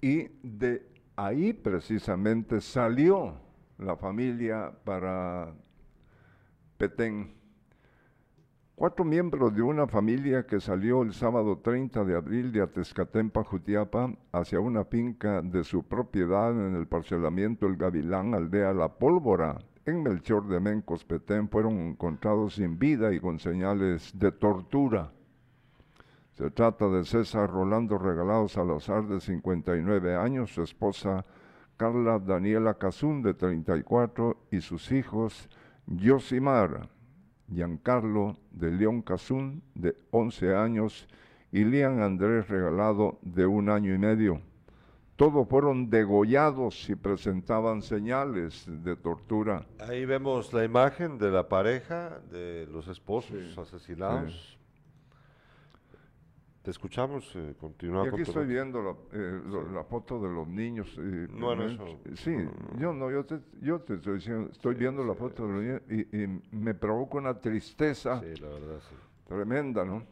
y 0.00 0.28
de 0.42 0.88
ahí 1.14 1.52
precisamente 1.52 2.62
salió 2.62 3.47
la 3.78 3.96
familia 3.96 4.72
para 4.84 5.52
Petén. 6.76 7.32
Cuatro 8.74 9.04
miembros 9.04 9.54
de 9.54 9.62
una 9.62 9.88
familia 9.88 10.46
que 10.46 10.60
salió 10.60 11.02
el 11.02 11.12
sábado 11.12 11.58
30 11.58 12.04
de 12.04 12.16
abril 12.16 12.52
de 12.52 12.62
Atezcatempa, 12.62 13.42
Jutiapa, 13.42 14.14
hacia 14.32 14.60
una 14.60 14.84
finca 14.84 15.42
de 15.42 15.64
su 15.64 15.82
propiedad 15.82 16.52
en 16.52 16.76
el 16.76 16.86
parcelamiento 16.86 17.66
El 17.66 17.76
Gavilán, 17.76 18.34
aldea 18.34 18.72
La 18.72 18.88
Pólvora, 18.88 19.58
en 19.84 20.02
Melchor 20.02 20.46
de 20.46 20.60
Mencos, 20.60 21.04
Petén, 21.04 21.48
fueron 21.48 21.78
encontrados 21.80 22.54
sin 22.54 22.78
vida 22.78 23.12
y 23.12 23.18
con 23.18 23.40
señales 23.40 24.16
de 24.16 24.30
tortura. 24.30 25.10
Se 26.34 26.50
trata 26.50 26.88
de 26.88 27.04
César 27.04 27.50
Rolando 27.50 27.98
Regalado 27.98 28.46
Salazar, 28.46 29.08
de 29.08 29.20
59 29.20 30.14
años, 30.14 30.54
su 30.54 30.62
esposa 30.62 31.24
Carla 31.78 32.18
Daniela 32.18 32.74
Cazún, 32.74 33.22
de 33.22 33.34
34, 33.34 34.36
y 34.50 34.60
sus 34.60 34.90
hijos 34.90 35.48
Yosimar, 35.86 36.88
Giancarlo 37.48 38.36
de 38.50 38.72
León 38.72 39.00
Cazún, 39.00 39.62
de 39.76 39.96
11 40.10 40.56
años, 40.56 41.08
y 41.52 41.64
Lian 41.64 42.02
Andrés 42.02 42.48
Regalado, 42.48 43.20
de 43.22 43.46
un 43.46 43.70
año 43.70 43.94
y 43.94 43.98
medio. 43.98 44.42
Todos 45.14 45.48
fueron 45.48 45.88
degollados 45.88 46.90
y 46.90 46.96
presentaban 46.96 47.80
señales 47.82 48.66
de 48.66 48.96
tortura. 48.96 49.64
Ahí 49.78 50.04
vemos 50.04 50.52
la 50.52 50.64
imagen 50.64 51.16
de 51.16 51.30
la 51.30 51.48
pareja, 51.48 52.20
de 52.30 52.66
los 52.66 52.88
esposos 52.88 53.56
asesinados. 53.56 54.57
Te 56.68 56.72
escuchamos, 56.72 57.32
eh, 57.34 57.54
continúa. 57.58 58.04
Y 58.04 58.08
aquí 58.08 58.16
estoy 58.28 58.44
viendo 58.46 58.82
la, 58.82 58.94
eh, 59.12 59.40
la 59.72 59.84
foto 59.84 60.20
de 60.20 60.28
los 60.28 60.46
niños. 60.46 60.94
eh, 60.98 61.26
No, 61.30 61.56
no, 61.56 61.62
eh, 61.62 61.72
eso- 61.72 61.98
Sí, 62.16 62.36
yo 62.78 62.92
no, 62.92 63.10
yo 63.10 63.24
te, 63.24 63.40
yo 63.62 63.80
te 63.80 63.94
estoy 63.94 64.16
diciendo, 64.16 64.50
estoy 64.52 64.74
viendo 64.74 65.02
la 65.02 65.14
foto 65.14 65.46
de 65.46 65.52
los 65.54 65.62
niños 65.62 65.80
y, 65.88 66.24
y 66.24 66.42
me 66.50 66.74
provoca 66.74 67.16
una 67.16 67.40
tristeza 67.40 68.20
la 68.42 68.48
verdad, 68.50 68.80
tremenda, 69.26 69.82
¿no? 69.86 70.02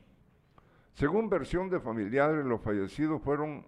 Según 0.95 1.29
versión 1.29 1.69
de 1.69 1.79
familiares, 1.79 2.43
los 2.47 2.63
fallecidos 2.63 3.21
fueron 3.21 3.67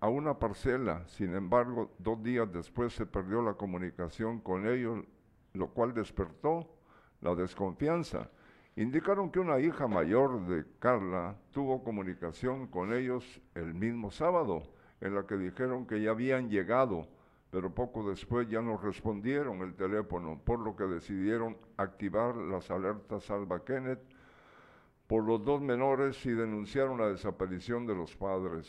a 0.00 0.08
una 0.08 0.38
parcela, 0.38 1.06
sin 1.06 1.34
embargo, 1.34 1.90
dos 1.98 2.22
días 2.22 2.50
después 2.50 2.94
se 2.94 3.04
perdió 3.04 3.42
la 3.42 3.52
comunicación 3.52 4.40
con 4.40 4.66
ellos, 4.66 5.04
lo 5.52 5.68
cual 5.68 5.92
despertó 5.92 6.66
la 7.20 7.34
desconfianza. 7.34 8.30
Indicaron 8.76 9.30
que 9.30 9.38
una 9.38 9.60
hija 9.60 9.86
mayor 9.86 10.46
de 10.46 10.64
Carla 10.80 11.36
tuvo 11.52 11.84
comunicación 11.84 12.66
con 12.66 12.92
ellos 12.92 13.40
el 13.54 13.72
mismo 13.72 14.10
sábado, 14.10 14.64
en 15.00 15.14
la 15.14 15.26
que 15.26 15.36
dijeron 15.36 15.86
que 15.86 16.02
ya 16.02 16.10
habían 16.10 16.48
llegado, 16.48 17.06
pero 17.52 17.72
poco 17.72 18.08
después 18.08 18.48
ya 18.48 18.60
no 18.60 18.76
respondieron 18.76 19.62
el 19.62 19.74
teléfono, 19.74 20.40
por 20.44 20.58
lo 20.58 20.74
que 20.74 20.84
decidieron 20.84 21.56
activar 21.76 22.34
las 22.34 22.68
alertas 22.68 23.22
Salva 23.22 23.64
Kenneth 23.64 24.02
por 25.06 25.22
los 25.22 25.44
dos 25.44 25.60
menores 25.60 26.24
y 26.26 26.30
denunciaron 26.30 26.98
la 26.98 27.10
desaparición 27.10 27.86
de 27.86 27.94
los 27.94 28.16
padres. 28.16 28.66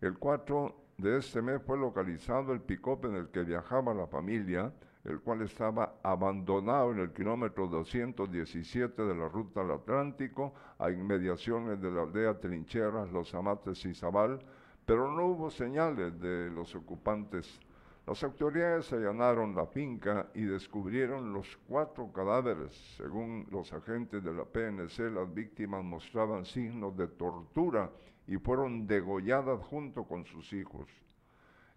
El 0.00 0.16
4 0.18 0.74
de 0.96 1.18
este 1.18 1.42
mes 1.42 1.60
fue 1.62 1.76
localizado 1.76 2.54
el 2.54 2.60
pick-up 2.60 3.04
en 3.04 3.16
el 3.16 3.28
que 3.28 3.42
viajaba 3.42 3.92
la 3.92 4.06
familia, 4.06 4.72
el 5.04 5.20
cual 5.20 5.42
estaba 5.42 5.96
abandonado 6.02 6.92
en 6.92 7.00
el 7.00 7.12
kilómetro 7.12 7.68
217 7.68 9.02
de 9.02 9.14
la 9.14 9.28
ruta 9.28 9.60
al 9.60 9.72
Atlántico, 9.72 10.54
a 10.78 10.90
inmediaciones 10.90 11.80
de 11.80 11.90
la 11.90 12.02
aldea 12.02 12.40
Trincheras, 12.40 13.12
Los 13.12 13.34
Amates 13.34 13.84
y 13.84 13.94
Zabal, 13.94 14.40
pero 14.86 15.10
no 15.10 15.26
hubo 15.26 15.50
señales 15.50 16.18
de 16.20 16.50
los 16.50 16.74
ocupantes. 16.74 17.60
Las 18.06 18.22
autoridades 18.22 18.92
allanaron 18.92 19.54
la 19.54 19.66
finca 19.66 20.28
y 20.34 20.42
descubrieron 20.42 21.32
los 21.32 21.56
cuatro 21.66 22.12
cadáveres. 22.12 22.74
Según 22.98 23.46
los 23.50 23.72
agentes 23.72 24.22
de 24.22 24.32
la 24.32 24.44
PNC, 24.44 25.10
las 25.10 25.32
víctimas 25.32 25.82
mostraban 25.82 26.44
signos 26.44 26.96
de 26.98 27.08
tortura 27.08 27.90
y 28.26 28.36
fueron 28.36 28.86
degolladas 28.86 29.58
junto 29.64 30.04
con 30.04 30.26
sus 30.26 30.52
hijos. 30.52 30.86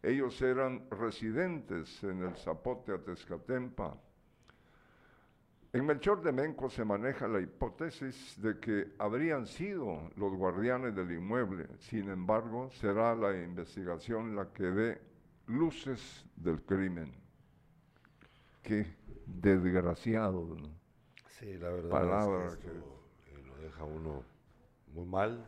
Ellos 0.07 0.41
eran 0.41 0.89
residentes 0.89 2.01
en 2.01 2.23
el 2.23 2.33
Zapote 2.37 2.93
Atezcatempa. 2.93 3.93
En 5.73 5.85
Melchor 5.85 6.21
de 6.21 6.31
Menco 6.31 6.69
se 6.69 6.85
maneja 6.85 7.27
la 7.27 7.41
hipótesis 7.41 8.41
de 8.41 8.57
que 8.57 8.93
habrían 8.99 9.45
sido 9.45 10.09
los 10.15 10.33
guardianes 10.33 10.95
del 10.95 11.11
inmueble. 11.11 11.67
Sin 11.79 12.09
embargo, 12.09 12.69
será 12.71 13.15
la 13.15 13.35
investigación 13.35 14.33
la 14.33 14.53
que 14.53 14.63
dé 14.63 15.01
luces 15.47 16.25
del 16.37 16.61
crimen. 16.61 17.13
Qué 18.63 18.87
desgraciado. 19.25 20.55
¿no? 20.55 20.69
Sí, 21.31 21.57
la 21.57 21.67
verdad 21.67 21.89
Palabra 21.89 22.47
es 22.47 22.55
que 22.55 22.67
esto, 22.67 23.03
eh, 23.27 23.43
lo 23.45 23.57
deja 23.57 23.83
uno 23.83 24.23
muy 24.93 25.05
mal. 25.05 25.45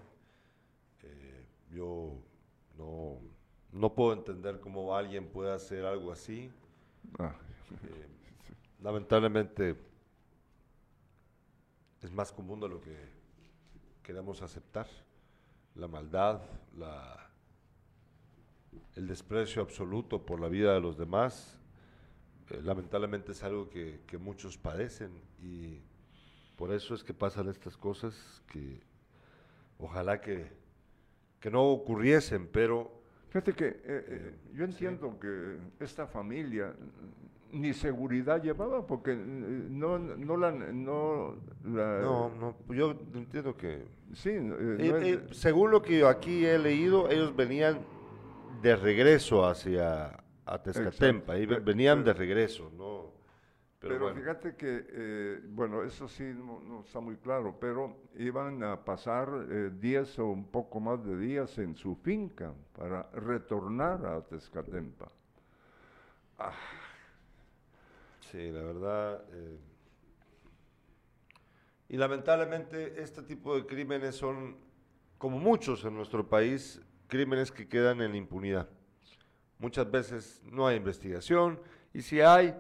Eh, 1.04 1.46
yo 1.72 2.14
no, 2.78 3.22
no 3.72 3.94
puedo 3.94 4.14
entender 4.14 4.60
cómo 4.60 4.96
alguien 4.96 5.28
puede 5.28 5.52
hacer 5.54 5.86
algo 5.86 6.12
así. 6.12 6.52
Ah, 7.18 7.36
Eh, 7.84 8.08
lamentablemente 8.82 9.76
es 12.02 12.12
más 12.12 12.32
común 12.32 12.60
de 12.60 12.68
lo 12.70 12.82
que 12.82 12.98
queremos 14.02 14.42
aceptar. 14.42 14.88
La 15.76 15.88
maldad, 15.88 16.42
la, 16.76 17.30
el 18.96 19.08
desprecio 19.08 19.62
absoluto 19.62 20.26
por 20.26 20.40
la 20.40 20.48
vida 20.48 20.74
de 20.74 20.82
los 20.82 20.98
demás, 20.98 21.60
eh, 22.50 22.60
lamentablemente 22.64 23.34
es 23.34 23.44
algo 23.44 23.70
que, 23.70 24.02
que 24.08 24.18
muchos 24.18 24.58
padecen 24.58 25.12
y 25.42 25.80
por 26.56 26.74
eso 26.74 26.96
es 26.96 27.04
que 27.04 27.14
pasan 27.14 27.48
estas 27.50 27.78
cosas 27.78 28.42
que 28.48 28.82
ojalá 29.78 30.20
que, 30.20 30.52
que 31.40 31.52
no 31.52 31.64
ocurriesen, 31.66 32.48
pero 32.48 32.99
Fíjate 33.30 33.54
que 33.54 33.68
eh, 33.68 33.80
eh, 33.86 34.36
yo 34.54 34.66
entiendo 34.66 35.20
que 35.20 35.58
esta 35.80 36.08
familia 36.08 36.74
ni 37.52 37.74
seguridad 37.74 38.42
llevaba 38.42 38.86
porque 38.86 39.12
eh, 39.14 39.16
no, 39.18 39.98
no 40.00 40.38
la... 40.38 40.52
No, 40.52 41.36
la- 41.64 42.02
no, 42.02 42.30
no, 42.30 42.56
yo 42.74 42.92
entiendo 43.14 43.56
que 43.56 43.86
Sí, 44.14 44.30
eh, 44.32 44.40
no 44.42 44.52
Eh, 44.98 45.22
es- 45.30 45.38
según 45.38 45.70
lo 45.72 45.82
que 45.82 46.00
yo 46.00 46.08
aquí 46.10 46.46
he 46.46 46.58
leído, 46.58 47.10
ellos 47.10 47.36
venían 47.36 47.80
de 48.64 48.76
regreso 48.76 49.46
hacia 49.46 50.18
a 50.46 50.64
Tezcatempa, 50.64 51.38
y 51.38 51.46
venían 51.46 52.04
de 52.04 52.12
regreso, 52.14 52.72
¿no? 52.76 53.12
Pero, 53.80 53.94
Pero, 53.94 54.06
bueno, 54.06 54.20
fíjate 54.20 54.56
que, 54.56 54.86
eh, 54.90 55.40
bueno, 55.48 55.84
eso 55.84 56.08
sí 56.08 56.24
no, 56.24 56.60
no 56.60 56.82
está 56.82 57.00
muy 57.00 57.16
claro, 57.16 57.58
pero 57.60 57.96
iban 58.16 58.62
a 58.64 58.84
pasar 58.84 59.30
eh, 59.50 59.72
10 59.74 60.20
o 60.20 60.26
un 60.28 60.46
poco 60.52 60.82
más 60.82 61.04
de 61.06 61.18
días 61.18 61.58
en 61.60 61.76
su 61.76 61.96
finca 61.96 62.54
para 62.76 63.04
retornar 63.14 64.06
a 64.06 64.22
Tezcatempa. 64.22 65.08
sí, 68.20 68.52
la 68.52 68.64
verdad. 68.64 69.24
eh, 69.32 69.60
y 71.90 71.98
lamentablemente 71.98 73.02
este 73.02 73.24
tipo 73.24 73.56
de 73.56 73.66
crímenes 73.66 74.16
son, 74.16 74.58
como 75.18 75.40
muchos 75.40 75.84
en 75.86 75.96
nuestro 75.96 76.28
país, 76.28 76.80
crímenes 77.08 77.52
que 77.52 77.68
quedan 77.68 78.02
en 78.02 78.16
impunidad. 78.16 78.70
Muchas 79.58 79.90
veces 79.90 80.42
no 80.46 80.68
hay 80.68 80.78
investigación 80.78 81.60
y 81.92 82.04
si 82.04 82.22
hay, 82.22 82.56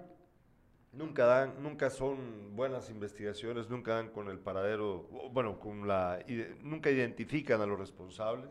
nunca 0.92 1.26
dan, 1.26 1.62
nunca 1.62 1.90
son 1.90 2.56
buenas 2.56 2.90
investigaciones, 2.90 3.70
nunca 3.70 3.96
dan 3.96 4.10
con 4.10 4.30
el 4.30 4.40
paradero, 4.40 5.08
bueno, 5.32 5.60
con 5.60 5.88
la, 5.88 6.20
nunca 6.62 6.90
identifican 6.90 7.62
a 7.62 7.66
los 7.66 7.80
responsables. 7.80 8.50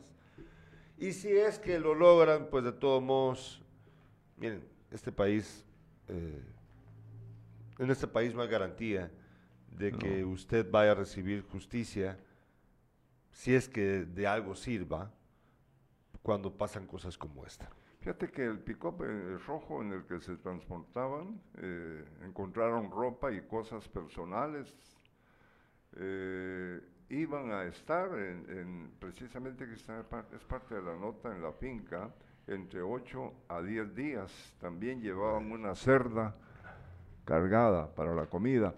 Y 0.96 1.12
si 1.12 1.30
es 1.30 1.58
que 1.58 1.78
lo 1.78 1.94
logran, 1.94 2.48
pues 2.50 2.64
de 2.64 2.72
todos 2.72 3.02
modos, 3.02 3.62
miren, 4.36 4.64
este 4.90 5.12
país, 5.12 5.64
eh, 6.08 6.42
en 7.78 7.90
este 7.90 8.08
país 8.08 8.34
no 8.34 8.42
hay 8.42 8.48
garantía 8.48 9.10
de 9.70 9.92
que 9.92 10.24
usted 10.24 10.68
vaya 10.68 10.92
a 10.92 10.94
recibir 10.94 11.42
justicia 11.42 12.18
si 13.30 13.54
es 13.54 13.68
que 13.68 14.04
de 14.04 14.26
algo 14.26 14.56
sirva 14.56 15.12
cuando 16.22 16.52
pasan 16.52 16.86
cosas 16.86 17.16
como 17.16 17.46
esta. 17.46 17.70
Fíjate 18.00 18.28
que 18.30 18.44
el 18.44 18.60
pick-up 18.60 19.02
eh, 19.02 19.38
rojo 19.46 19.82
en 19.82 19.92
el 19.92 20.04
que 20.06 20.20
se 20.20 20.36
transportaban, 20.36 21.40
eh, 21.56 22.04
encontraron 22.24 22.90
ropa 22.90 23.32
y 23.32 23.40
cosas 23.42 23.88
personales. 23.88 24.74
eh, 25.96 26.80
iban 27.10 27.50
a 27.50 27.64
estar 27.64 28.10
en, 28.18 28.44
en- 28.50 28.90
precisamente 29.00 29.66
que 29.66 29.72
está 29.74 30.04
es 30.36 30.44
parte 30.44 30.74
de 30.74 30.82
la 30.82 30.94
nota 30.96 31.34
en 31.34 31.42
la 31.42 31.52
finca, 31.52 32.14
entre 32.46 32.82
8 32.82 33.32
a 33.48 33.62
10 33.62 33.94
días. 33.94 34.54
También 34.60 35.00
llevaban 35.00 35.50
una 35.50 35.74
cerda 35.74 36.36
cargada 37.24 37.94
para 37.94 38.14
la 38.14 38.26
comida. 38.26 38.74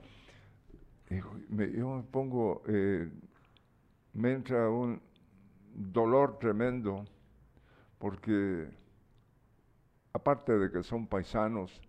Me- 1.48 1.72
yo 1.72 1.96
me 1.96 2.02
pongo, 2.04 2.62
eh, 2.68 3.10
me 4.14 4.32
entra 4.32 4.70
un 4.70 5.00
dolor 5.74 6.38
tremendo 6.38 7.04
porque 7.98 8.70
aparte 10.12 10.58
de 10.58 10.70
que 10.70 10.82
son 10.82 11.06
paisanos, 11.06 11.80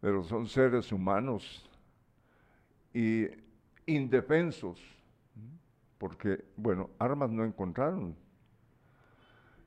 pero 0.00 0.22
son 0.24 0.46
seres 0.46 0.92
humanos 0.92 1.68
y 2.94 3.26
indefensos, 3.86 4.80
porque, 5.98 6.44
bueno, 6.56 6.90
armas 6.98 7.30
no 7.30 7.44
encontraron. 7.44 8.14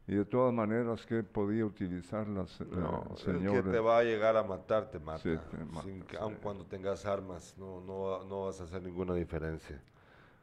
Y 0.07 0.15
de 0.15 0.25
todas 0.25 0.51
maneras, 0.53 1.05
¿qué 1.05 1.21
podía 1.23 1.65
utilizar 1.65 2.27
la 2.27 2.47
se- 2.47 2.65
la 2.65 2.71
No, 2.81 3.03
el 3.11 3.15
señora? 3.17 3.61
que 3.63 3.69
te 3.69 3.79
va 3.79 3.99
a 3.99 4.03
llegar 4.03 4.35
a 4.35 4.43
matar 4.43 4.89
te 4.89 4.99
mata. 4.99 5.19
Sí, 5.21 5.37
te 5.51 5.63
mata, 5.65 5.83
Sin 5.83 6.01
sí. 6.01 6.17
aun 6.19 6.35
cuando 6.35 6.65
tengas 6.65 7.05
armas, 7.05 7.53
no, 7.57 7.79
no, 7.81 8.23
no 8.25 8.45
vas 8.45 8.59
a 8.59 8.63
hacer 8.63 8.81
ninguna 8.81 9.13
diferencia. 9.13 9.79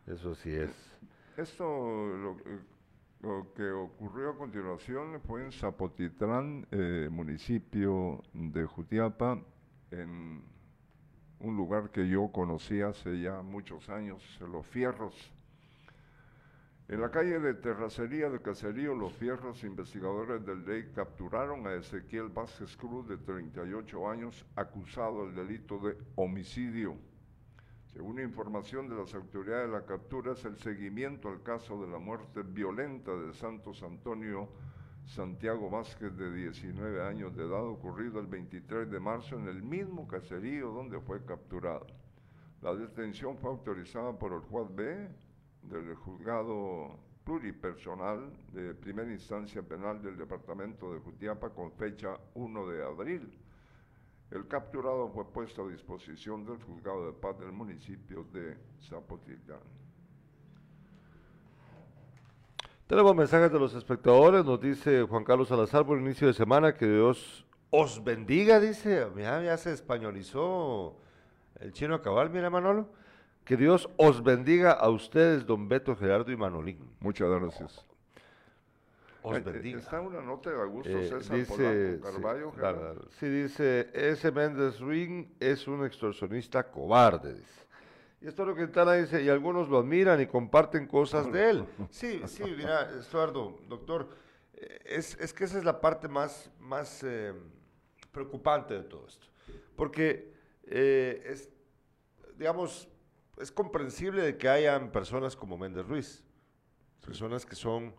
Eso 0.06 0.34
sí 0.36 0.50
es. 0.54 0.70
Esto, 1.36 1.64
lo, 1.64 2.36
lo 3.20 3.52
que 3.54 3.70
ocurrió 3.70 4.30
a 4.30 4.36
continuación 4.36 5.20
fue 5.20 5.44
en 5.44 5.52
Zapotitlán, 5.52 6.66
eh, 6.70 7.08
municipio 7.10 8.22
de 8.32 8.64
Jutiapa, 8.66 9.40
en 9.90 10.42
un 11.40 11.56
lugar 11.56 11.90
que 11.90 12.08
yo 12.08 12.30
conocí 12.32 12.80
hace 12.80 13.20
ya 13.20 13.42
muchos 13.42 13.88
años, 13.88 14.22
Los 14.40 14.66
Fierros. 14.66 15.32
En 16.88 17.00
la 17.00 17.10
calle 17.10 17.40
de 17.40 17.54
Terracería 17.54 18.30
del 18.30 18.42
Caserío 18.42 18.94
Los 18.94 19.12
Fierros, 19.14 19.64
investigadores 19.64 20.46
del 20.46 20.64
DEI 20.64 20.92
capturaron 20.92 21.66
a 21.66 21.74
Ezequiel 21.74 22.28
Vázquez 22.28 22.76
Cruz, 22.76 23.08
de 23.08 23.16
38 23.16 24.08
años, 24.08 24.46
acusado 24.54 25.26
del 25.26 25.34
delito 25.34 25.78
de 25.78 25.96
homicidio. 26.14 26.96
Según 27.96 28.20
información 28.20 28.90
de 28.90 28.94
las 28.94 29.14
autoridades, 29.14 29.70
la 29.70 29.86
captura 29.86 30.32
es 30.32 30.44
el 30.44 30.58
seguimiento 30.58 31.30
al 31.30 31.42
caso 31.42 31.80
de 31.80 31.90
la 31.90 31.98
muerte 31.98 32.42
violenta 32.42 33.10
de 33.16 33.32
Santos 33.32 33.82
Antonio 33.82 34.50
Santiago 35.06 35.70
Vázquez, 35.70 36.14
de 36.14 36.30
19 36.30 37.02
años 37.02 37.34
de 37.34 37.44
edad, 37.44 37.64
ocurrido 37.64 38.20
el 38.20 38.26
23 38.26 38.90
de 38.90 39.00
marzo 39.00 39.38
en 39.38 39.48
el 39.48 39.62
mismo 39.62 40.06
caserío 40.06 40.72
donde 40.72 41.00
fue 41.00 41.24
capturado. 41.24 41.86
La 42.60 42.74
detención 42.74 43.38
fue 43.38 43.48
autorizada 43.48 44.12
por 44.18 44.34
el 44.34 44.40
juez 44.40 44.66
B 44.74 45.08
del 45.62 45.94
juzgado 45.94 46.98
pluripersonal 47.24 48.30
de 48.52 48.74
primera 48.74 49.10
instancia 49.10 49.62
penal 49.62 50.02
del 50.02 50.18
departamento 50.18 50.92
de 50.92 51.00
Jutiapa 51.00 51.48
con 51.48 51.72
fecha 51.72 52.18
1 52.34 52.68
de 52.68 52.84
abril. 52.84 53.45
El 54.30 54.48
capturado 54.48 55.08
fue 55.08 55.24
puesto 55.24 55.64
a 55.64 55.68
disposición 55.68 56.44
del 56.44 56.62
juzgado 56.62 57.06
de 57.06 57.12
paz 57.12 57.38
del 57.38 57.52
municipio 57.52 58.24
de 58.32 58.56
Zapotitlán. 58.82 59.60
Tenemos 62.86 63.14
mensajes 63.16 63.52
de 63.52 63.58
los 63.58 63.74
espectadores, 63.74 64.44
nos 64.44 64.60
dice 64.60 65.02
Juan 65.02 65.24
Carlos 65.24 65.48
Salazar 65.48 65.84
por 65.84 65.98
inicio 65.98 66.28
de 66.28 66.34
semana, 66.34 66.74
que 66.74 66.86
Dios 66.86 67.46
os 67.70 68.02
bendiga, 68.02 68.60
dice, 68.60 69.06
mira, 69.14 69.42
ya 69.42 69.56
se 69.56 69.72
españolizó 69.72 70.96
el 71.60 71.72
chino 71.72 71.94
a 71.94 72.02
cabal, 72.02 72.30
mira 72.30 72.50
Manolo, 72.50 72.88
que 73.44 73.56
Dios 73.56 73.88
os 73.96 74.22
bendiga 74.22 74.72
a 74.72 74.88
ustedes, 74.88 75.46
don 75.46 75.68
Beto, 75.68 75.96
Gerardo 75.96 76.30
y 76.30 76.36
Manolín. 76.36 76.78
Muchas 77.00 77.28
gracias. 77.28 77.86
Os 79.28 79.34
Eh, 79.36 79.38
eh, 79.38 79.50
bendiga. 79.50 79.78
Está 79.80 80.00
una 80.00 80.20
nota 80.20 80.50
de 80.50 80.60
Augusto 80.62 80.88
Eh, 80.98 81.08
César 81.08 81.36
dice, 81.36 81.52
Polanco 81.56 81.96
sí, 81.96 82.00
Carballo. 82.14 82.50
claro, 82.52 82.78
Gerardo. 82.78 82.94
claro. 82.94 83.10
Sí, 83.18 83.28
dice, 83.28 83.90
ese 83.92 84.30
Méndez 84.30 84.78
Ruin 84.78 85.34
es 85.40 85.66
un 85.66 85.84
extorsionista 85.84 86.70
cobarde, 86.70 87.34
dice. 87.34 87.66
Y 88.20 88.28
esto 88.28 88.42
es 88.42 88.48
lo 88.48 88.54
que 88.54 88.62
Quintana 88.62 88.92
dice, 88.94 89.22
y 89.22 89.28
algunos 89.28 89.68
lo 89.68 89.78
admiran 89.78 90.20
y 90.20 90.26
comparten 90.26 90.86
cosas 90.86 91.30
de 91.32 91.50
él. 91.50 91.66
Sí, 91.90 92.22
sí, 92.26 92.44
mira, 92.56 92.88
Estuardo, 92.98 93.58
doctor, 93.68 94.08
eh, 94.54 94.78
es, 94.86 95.18
es 95.20 95.32
que 95.34 95.42
esa 95.44 95.58
es 95.58 95.64
la 95.64 95.80
parte 95.80 96.06
más, 96.06 96.48
más 96.60 97.02
eh, 97.02 97.34
preocupante 98.12 98.74
de 98.74 98.82
todo 98.84 99.06
esto. 99.08 99.26
Porque 99.74 100.32
eh, 100.64 101.22
es, 101.26 101.50
digamos, 102.38 102.88
es 103.38 103.50
comprensible 103.50 104.22
de 104.22 104.36
que 104.38 104.48
hayan 104.48 104.90
personas 104.92 105.34
como 105.34 105.58
Méndez 105.58 105.86
Ruiz, 105.86 106.24
personas 107.04 107.44
que 107.44 107.56
son 107.56 107.92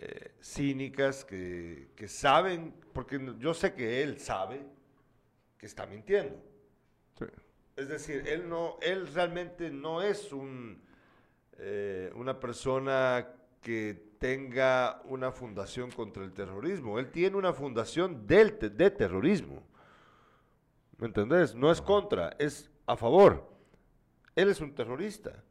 eh, 0.00 0.32
cínicas, 0.40 1.24
que, 1.24 1.88
que 1.96 2.08
saben, 2.08 2.72
porque 2.92 3.20
yo 3.38 3.52
sé 3.54 3.74
que 3.74 4.02
él 4.02 4.18
sabe 4.20 4.64
que 5.58 5.66
está 5.66 5.86
mintiendo. 5.86 6.40
Sí. 7.18 7.24
Es 7.76 7.88
decir, 7.88 8.26
él 8.26 8.48
no, 8.48 8.76
él 8.80 9.06
realmente 9.12 9.70
no 9.70 10.02
es 10.02 10.32
un, 10.32 10.80
eh, 11.58 12.12
una 12.14 12.38
persona 12.38 13.28
que 13.62 14.14
tenga 14.18 15.00
una 15.04 15.30
fundación 15.32 15.90
contra 15.90 16.24
el 16.24 16.32
terrorismo. 16.32 16.98
Él 16.98 17.10
tiene 17.10 17.36
una 17.36 17.52
fundación 17.52 18.26
del 18.26 18.56
te- 18.58 18.70
de 18.70 18.90
terrorismo. 18.90 19.62
¿Me 20.96 21.06
entendés? 21.06 21.54
No 21.54 21.70
es 21.70 21.80
contra, 21.80 22.34
es 22.38 22.68
a 22.86 22.96
favor. 22.96 23.48
Él 24.34 24.48
es 24.48 24.60
un 24.60 24.74
terrorista. 24.74 25.42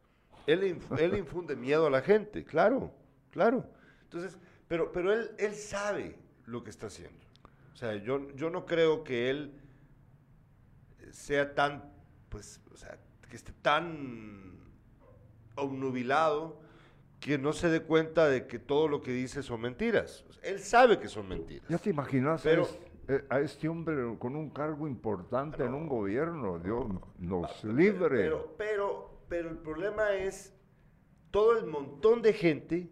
Él, 0.46 0.62
inf- 0.62 0.98
él 0.98 1.16
infunde 1.18 1.56
miedo 1.56 1.86
a 1.86 1.90
la 1.90 2.00
gente, 2.02 2.44
claro, 2.44 2.90
claro. 3.30 3.64
Entonces, 4.10 4.38
pero, 4.68 4.90
pero 4.92 5.12
él, 5.12 5.30
él 5.38 5.54
sabe 5.54 6.16
lo 6.46 6.64
que 6.64 6.70
está 6.70 6.86
haciendo. 6.86 7.18
O 7.74 7.76
sea, 7.76 7.94
yo, 7.96 8.30
yo 8.34 8.50
no 8.50 8.64
creo 8.66 9.04
que 9.04 9.28
él 9.30 9.52
sea 11.10 11.54
tan, 11.54 11.92
pues, 12.28 12.60
o 12.72 12.76
sea, 12.76 12.98
que 13.28 13.36
esté 13.36 13.52
tan 13.62 14.58
obnubilado 15.56 16.58
que 17.20 17.36
no 17.38 17.52
se 17.52 17.68
dé 17.68 17.82
cuenta 17.82 18.28
de 18.28 18.46
que 18.46 18.58
todo 18.58 18.88
lo 18.88 19.02
que 19.02 19.12
dice 19.12 19.42
son 19.42 19.60
mentiras. 19.60 20.24
O 20.28 20.32
sea, 20.32 20.42
él 20.50 20.60
sabe 20.60 20.98
que 20.98 21.08
son 21.08 21.28
mentiras. 21.28 21.68
¿Ya 21.68 21.78
te 21.78 21.90
imaginas 21.90 22.42
Pero- 22.42 22.62
es- 22.62 22.78
eh, 23.08 23.24
a 23.30 23.40
este 23.40 23.68
hombre 23.68 24.16
con 24.18 24.36
un 24.36 24.50
cargo 24.50 24.86
importante 24.86 25.64
en 25.64 25.74
un 25.74 25.88
gobierno? 25.88 26.58
Dios 26.58 26.86
nos 27.18 27.64
libre. 27.64 28.08
Pero, 28.18 28.54
pero, 28.56 29.20
pero 29.28 29.50
el 29.50 29.56
problema 29.58 30.12
es 30.12 30.54
todo 31.30 31.58
el 31.58 31.66
montón 31.66 32.22
de 32.22 32.32
gente 32.32 32.90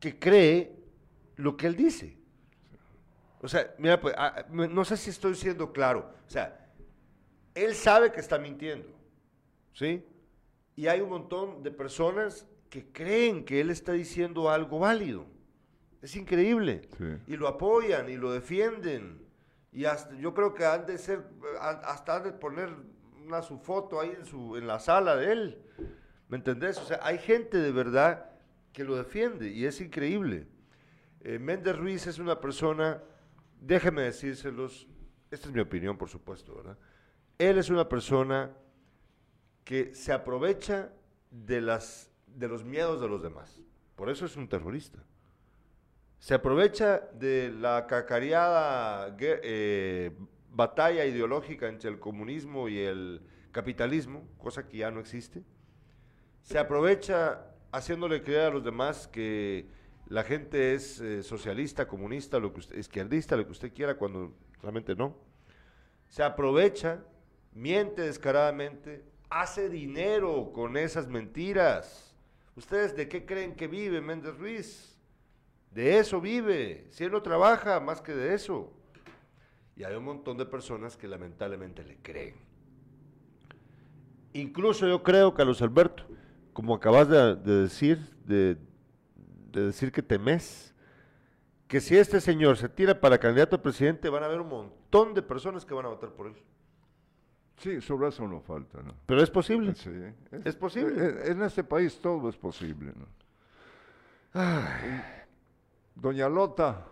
que 0.00 0.18
cree 0.18 0.76
lo 1.36 1.56
que 1.56 1.66
él 1.66 1.76
dice. 1.76 2.18
O 3.40 3.48
sea, 3.48 3.74
mira, 3.78 4.00
pues, 4.00 4.14
ah, 4.16 4.44
no 4.50 4.84
sé 4.84 4.96
si 4.96 5.10
estoy 5.10 5.34
siendo 5.34 5.72
claro. 5.72 6.10
O 6.26 6.30
sea, 6.30 6.72
él 7.54 7.74
sabe 7.74 8.12
que 8.12 8.20
está 8.20 8.38
mintiendo, 8.38 8.88
¿sí? 9.72 10.04
Y 10.74 10.88
hay 10.88 11.00
un 11.00 11.10
montón 11.10 11.62
de 11.62 11.70
personas 11.70 12.46
que 12.68 12.90
creen 12.92 13.44
que 13.44 13.60
él 13.60 13.70
está 13.70 13.92
diciendo 13.92 14.50
algo 14.50 14.80
válido. 14.80 15.26
Es 16.02 16.16
increíble. 16.16 16.82
Sí. 16.98 17.04
Y 17.26 17.36
lo 17.36 17.48
apoyan 17.48 18.08
y 18.08 18.16
lo 18.16 18.32
defienden. 18.32 19.26
Y 19.72 19.84
hasta, 19.84 20.14
yo 20.16 20.34
creo 20.34 20.54
que 20.54 20.64
han 20.64 20.86
de 20.86 20.98
ser, 20.98 21.24
hasta 21.60 22.16
han 22.16 22.24
de 22.24 22.32
poner 22.32 22.70
una 23.24 23.42
su 23.42 23.58
foto 23.58 24.00
ahí 24.00 24.12
en, 24.16 24.26
su, 24.26 24.56
en 24.56 24.66
la 24.66 24.78
sala 24.78 25.16
de 25.16 25.32
él. 25.32 25.62
¿Me 26.28 26.36
entendés? 26.36 26.78
O 26.78 26.84
sea, 26.84 27.00
hay 27.02 27.18
gente 27.18 27.58
de 27.58 27.72
verdad 27.72 28.30
que 28.76 28.84
lo 28.84 28.94
defiende 28.94 29.48
y 29.48 29.64
es 29.64 29.80
increíble. 29.80 30.46
Eh, 31.22 31.38
Méndez 31.38 31.78
Ruiz 31.78 32.06
es 32.06 32.18
una 32.18 32.38
persona, 32.38 33.02
déjenme 33.58 34.02
decírselos, 34.02 34.86
esta 35.30 35.48
es 35.48 35.54
mi 35.54 35.60
opinión, 35.60 35.96
por 35.96 36.10
supuesto, 36.10 36.54
¿verdad? 36.54 36.76
Él 37.38 37.56
es 37.56 37.70
una 37.70 37.88
persona 37.88 38.54
que 39.64 39.94
se 39.94 40.12
aprovecha 40.12 40.92
de, 41.30 41.62
las, 41.62 42.10
de 42.26 42.48
los 42.48 42.64
miedos 42.64 43.00
de 43.00 43.08
los 43.08 43.22
demás. 43.22 43.62
Por 43.94 44.10
eso 44.10 44.26
es 44.26 44.36
un 44.36 44.46
terrorista. 44.46 45.02
Se 46.18 46.34
aprovecha 46.34 46.98
de 47.14 47.50
la 47.58 47.86
cacareada 47.86 49.16
eh, 49.18 50.12
batalla 50.50 51.06
ideológica 51.06 51.66
entre 51.66 51.88
el 51.88 51.98
comunismo 51.98 52.68
y 52.68 52.80
el 52.80 53.22
capitalismo, 53.52 54.28
cosa 54.36 54.68
que 54.68 54.76
ya 54.76 54.90
no 54.90 55.00
existe. 55.00 55.42
Se 56.42 56.58
aprovecha 56.58 57.55
haciéndole 57.72 58.22
creer 58.22 58.46
a 58.46 58.50
los 58.50 58.64
demás 58.64 59.06
que 59.08 59.66
la 60.08 60.22
gente 60.22 60.74
es 60.74 61.00
eh, 61.00 61.22
socialista, 61.22 61.88
comunista, 61.88 62.38
lo 62.38 62.52
que 62.52 62.60
usted, 62.60 62.76
izquierdista, 62.76 63.36
lo 63.36 63.44
que 63.44 63.52
usted 63.52 63.72
quiera, 63.72 63.96
cuando 63.96 64.32
realmente 64.62 64.94
no. 64.94 65.16
Se 66.08 66.22
aprovecha, 66.22 67.02
miente 67.52 68.02
descaradamente, 68.02 69.04
hace 69.28 69.68
dinero 69.68 70.52
con 70.52 70.76
esas 70.76 71.08
mentiras. 71.08 72.14
¿Ustedes 72.54 72.96
de 72.96 73.08
qué 73.08 73.26
creen 73.26 73.54
que 73.54 73.66
vive 73.66 74.00
Méndez 74.00 74.36
Ruiz? 74.38 74.96
De 75.72 75.98
eso 75.98 76.20
vive. 76.20 76.86
Si 76.90 77.04
él 77.04 77.12
no 77.12 77.20
trabaja, 77.20 77.80
más 77.80 78.00
que 78.00 78.14
de 78.14 78.34
eso. 78.34 78.72
Y 79.76 79.84
hay 79.84 79.94
un 79.94 80.04
montón 80.04 80.38
de 80.38 80.46
personas 80.46 80.96
que 80.96 81.06
lamentablemente 81.06 81.84
le 81.84 81.96
creen. 81.96 82.36
Incluso 84.32 84.86
yo 84.86 85.02
creo, 85.02 85.34
Carlos 85.34 85.60
Alberto, 85.60 86.04
como 86.56 86.74
acabas 86.74 87.06
de, 87.10 87.36
de 87.36 87.52
decir, 87.64 87.98
de, 88.24 88.56
de 89.52 89.66
decir 89.66 89.92
que 89.92 90.00
temes, 90.02 90.72
que 91.68 91.82
si 91.82 91.98
este 91.98 92.18
señor 92.18 92.56
se 92.56 92.66
tira 92.70 92.98
para 92.98 93.18
candidato 93.18 93.56
a 93.56 93.60
presidente, 93.62 94.08
van 94.08 94.22
a 94.22 94.26
haber 94.26 94.40
un 94.40 94.48
montón 94.48 95.12
de 95.12 95.20
personas 95.20 95.66
que 95.66 95.74
van 95.74 95.84
a 95.84 95.88
votar 95.90 96.08
por 96.14 96.28
él. 96.28 96.34
Sí, 97.58 97.82
sobre 97.82 98.08
eso 98.08 98.26
no 98.26 98.40
falta, 98.40 98.80
¿no? 98.82 98.94
Pero 99.04 99.22
es 99.22 99.28
posible. 99.28 99.74
Sí, 99.74 99.90
Es 100.46 100.56
posible. 100.56 100.94
eh, 100.96 101.32
En 101.32 101.42
este 101.42 101.62
país 101.62 101.98
todo 102.00 102.30
es 102.30 102.36
posible, 102.38 102.90
¿no? 102.96 103.06
Doña 105.94 106.30
Lota, 106.30 106.86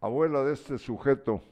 abuela 0.00 0.44
de 0.44 0.52
este 0.52 0.78
sujeto, 0.78 1.42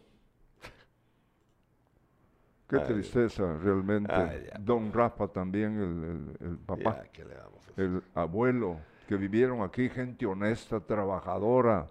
Qué 2.69 2.77
Ay, 2.77 2.85
tristeza 2.87 3.57
realmente. 3.57 4.13
Ay, 4.13 4.47
ya, 4.53 4.59
Don 4.59 4.93
Rafa 4.93 5.29
también, 5.29 5.73
el, 5.79 6.05
el- 6.43 6.49
el 6.51 6.59
papá, 6.59 7.03
Ya, 7.05 7.11
¿qué 7.13 7.25
le 7.25 7.35
vamos 7.35 7.67
a 7.67 7.71
hacer? 7.73 7.85
el 7.85 8.03
abuelo, 8.15 8.77
que 9.07 9.17
vivieron 9.17 9.63
aquí, 9.63 9.89
gente 9.89 10.27
honesta, 10.27 10.79
trabajadora. 10.81 11.87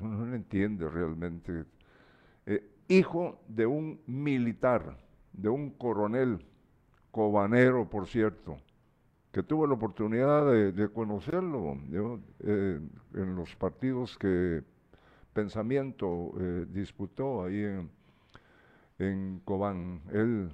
Uno 0.00 0.26
no 0.26 0.34
entiende 0.34 0.88
realmente. 0.88 1.64
Eh, 2.46 2.68
hijo 2.88 3.40
de 3.48 3.66
un 3.66 4.00
militar, 4.06 4.96
de 5.32 5.48
un 5.48 5.70
coronel, 5.70 6.44
cobanero, 7.12 7.88
por 7.88 8.06
cierto, 8.08 8.56
que 9.32 9.42
tuve 9.44 9.68
la 9.68 9.74
oportunidad 9.74 10.50
de, 10.50 10.72
de 10.72 10.88
conocerlo 10.88 11.78
yo, 11.88 12.18
eh, 12.40 12.80
en 13.14 13.36
los 13.36 13.54
partidos 13.56 14.18
que 14.18 14.62
Pensamiento 15.32 16.32
eh, 16.40 16.66
disputó 16.68 17.44
ahí 17.44 17.62
en, 17.62 17.88
en 19.00 19.40
Cobán. 19.44 20.02
Él, 20.12 20.52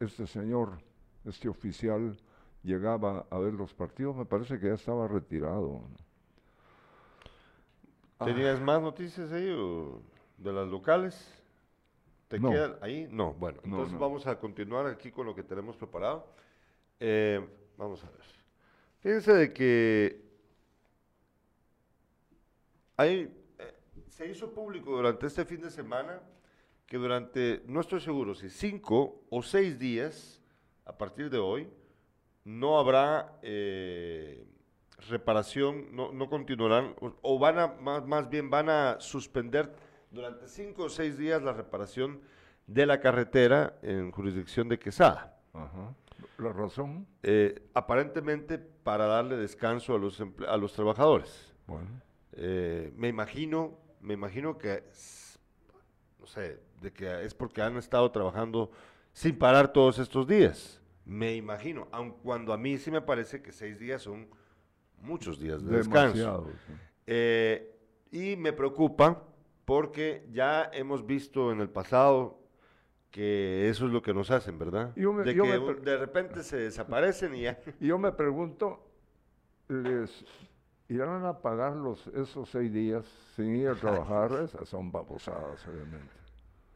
este 0.00 0.26
señor, 0.26 0.78
este 1.24 1.48
oficial, 1.48 2.18
llegaba 2.62 3.26
a 3.30 3.38
ver 3.38 3.54
los 3.54 3.72
partidos, 3.72 4.16
me 4.16 4.24
parece 4.24 4.58
que 4.58 4.66
ya 4.66 4.74
estaba 4.74 5.06
retirado. 5.06 5.80
¿Tenías 8.24 8.60
más 8.60 8.82
noticias 8.82 9.30
ahí 9.30 9.48
o 9.56 10.02
de 10.38 10.52
las 10.52 10.66
locales? 10.66 11.34
¿Te 12.26 12.38
No. 12.40 12.50
quedan 12.50 12.76
ahí? 12.80 13.08
No, 13.10 13.32
bueno, 13.34 13.58
No, 13.64 13.70
entonces 13.76 13.94
no. 13.94 14.00
vamos 14.00 14.26
a 14.26 14.38
continuar 14.38 14.86
aquí 14.86 15.12
con 15.12 15.24
lo 15.26 15.34
que 15.34 15.44
tenemos 15.44 15.76
preparado. 15.76 16.26
Eh, 16.98 17.46
vamos 17.76 18.02
a 18.02 18.10
ver. 18.10 18.20
Fíjense 19.00 19.32
de 19.32 19.52
que 19.52 20.20
hay, 22.96 23.32
eh, 23.58 23.74
se 24.08 24.26
hizo 24.26 24.50
público 24.52 24.90
durante 24.96 25.26
este 25.28 25.44
fin 25.44 25.60
de 25.60 25.70
semana 25.70 26.20
que 26.88 26.96
durante, 26.96 27.62
no 27.66 27.80
estoy 27.80 28.00
seguro 28.00 28.34
si 28.34 28.50
cinco 28.50 29.22
o 29.30 29.42
seis 29.42 29.78
días, 29.78 30.42
a 30.84 30.96
partir 30.98 31.28
de 31.30 31.38
hoy, 31.38 31.68
no 32.44 32.78
habrá 32.78 33.38
eh, 33.42 34.44
reparación, 35.08 35.94
no, 35.94 36.12
no 36.12 36.28
continuarán, 36.30 36.94
o, 37.00 37.12
o 37.22 37.38
van 37.38 37.58
a, 37.58 37.66
más, 37.68 38.04
más 38.06 38.28
bien 38.28 38.48
van 38.50 38.70
a 38.70 38.96
suspender 39.00 39.70
durante 40.10 40.48
cinco 40.48 40.84
o 40.84 40.88
seis 40.88 41.18
días 41.18 41.42
la 41.42 41.52
reparación 41.52 42.20
de 42.66 42.86
la 42.86 43.00
carretera 43.00 43.78
en 43.82 44.10
jurisdicción 44.10 44.68
de 44.68 44.78
Quesada. 44.78 45.38
Ajá. 45.52 45.94
La 46.38 46.52
razón, 46.52 47.06
Eh, 47.22 47.68
aparentemente 47.74 48.58
para 48.58 49.06
darle 49.06 49.36
descanso 49.36 49.94
a 49.94 49.98
los, 49.98 50.20
a 50.48 50.56
los 50.56 50.72
trabajadores. 50.72 51.54
bueno, 51.66 51.88
Eh, 52.32 52.92
me 52.96 53.08
imagino, 53.08 53.78
me 54.00 54.14
imagino 54.14 54.56
que, 54.56 54.84
sé, 56.28 56.60
de 56.80 56.92
que 56.92 57.24
es 57.24 57.34
porque 57.34 57.60
han 57.62 57.76
estado 57.76 58.10
trabajando 58.12 58.70
sin 59.12 59.36
parar 59.36 59.72
todos 59.72 59.98
estos 59.98 60.26
días. 60.28 60.80
Me 61.04 61.34
imagino, 61.34 61.88
aun 61.90 62.12
cuando 62.12 62.52
a 62.52 62.58
mí 62.58 62.78
sí 62.78 62.90
me 62.90 63.00
parece 63.00 63.42
que 63.42 63.50
seis 63.52 63.78
días 63.78 64.02
son 64.02 64.28
muchos 65.00 65.40
días 65.40 65.64
de 65.64 65.78
descanso. 65.78 66.46
sí. 66.66 66.72
Eh, 67.06 67.74
y 68.12 68.36
me 68.36 68.52
preocupa 68.52 69.22
porque 69.64 70.26
ya 70.30 70.70
hemos 70.72 71.04
visto 71.06 71.50
en 71.52 71.60
el 71.60 71.68
pasado 71.70 72.38
que 73.10 73.68
eso 73.70 73.86
es 73.86 73.92
lo 73.92 74.02
que 74.02 74.12
nos 74.14 74.30
hacen, 74.30 74.58
¿verdad? 74.58 74.92
Yo 74.96 75.12
me- 75.12 75.24
de 75.24 75.34
yo 75.34 75.44
que 75.44 75.58
me 75.58 75.74
de 75.74 75.96
repente 75.96 76.42
se 76.42 76.56
desaparecen 76.58 77.34
y 77.34 77.42
ya. 77.42 77.58
Y 77.80 77.86
yo 77.88 77.98
me 77.98 78.12
pregunto, 78.12 78.86
¿les 79.68 80.24
irán 80.88 81.24
a 81.24 81.38
pagar 81.40 81.74
los, 81.74 82.06
esos 82.08 82.48
seis 82.50 82.72
días 82.72 83.04
sin 83.34 83.56
ir 83.56 83.68
a 83.68 83.74
trabajar? 83.74 84.30
Esas 84.44 84.68
son 84.68 84.92
babosadas, 84.92 85.66
obviamente. 85.66 86.17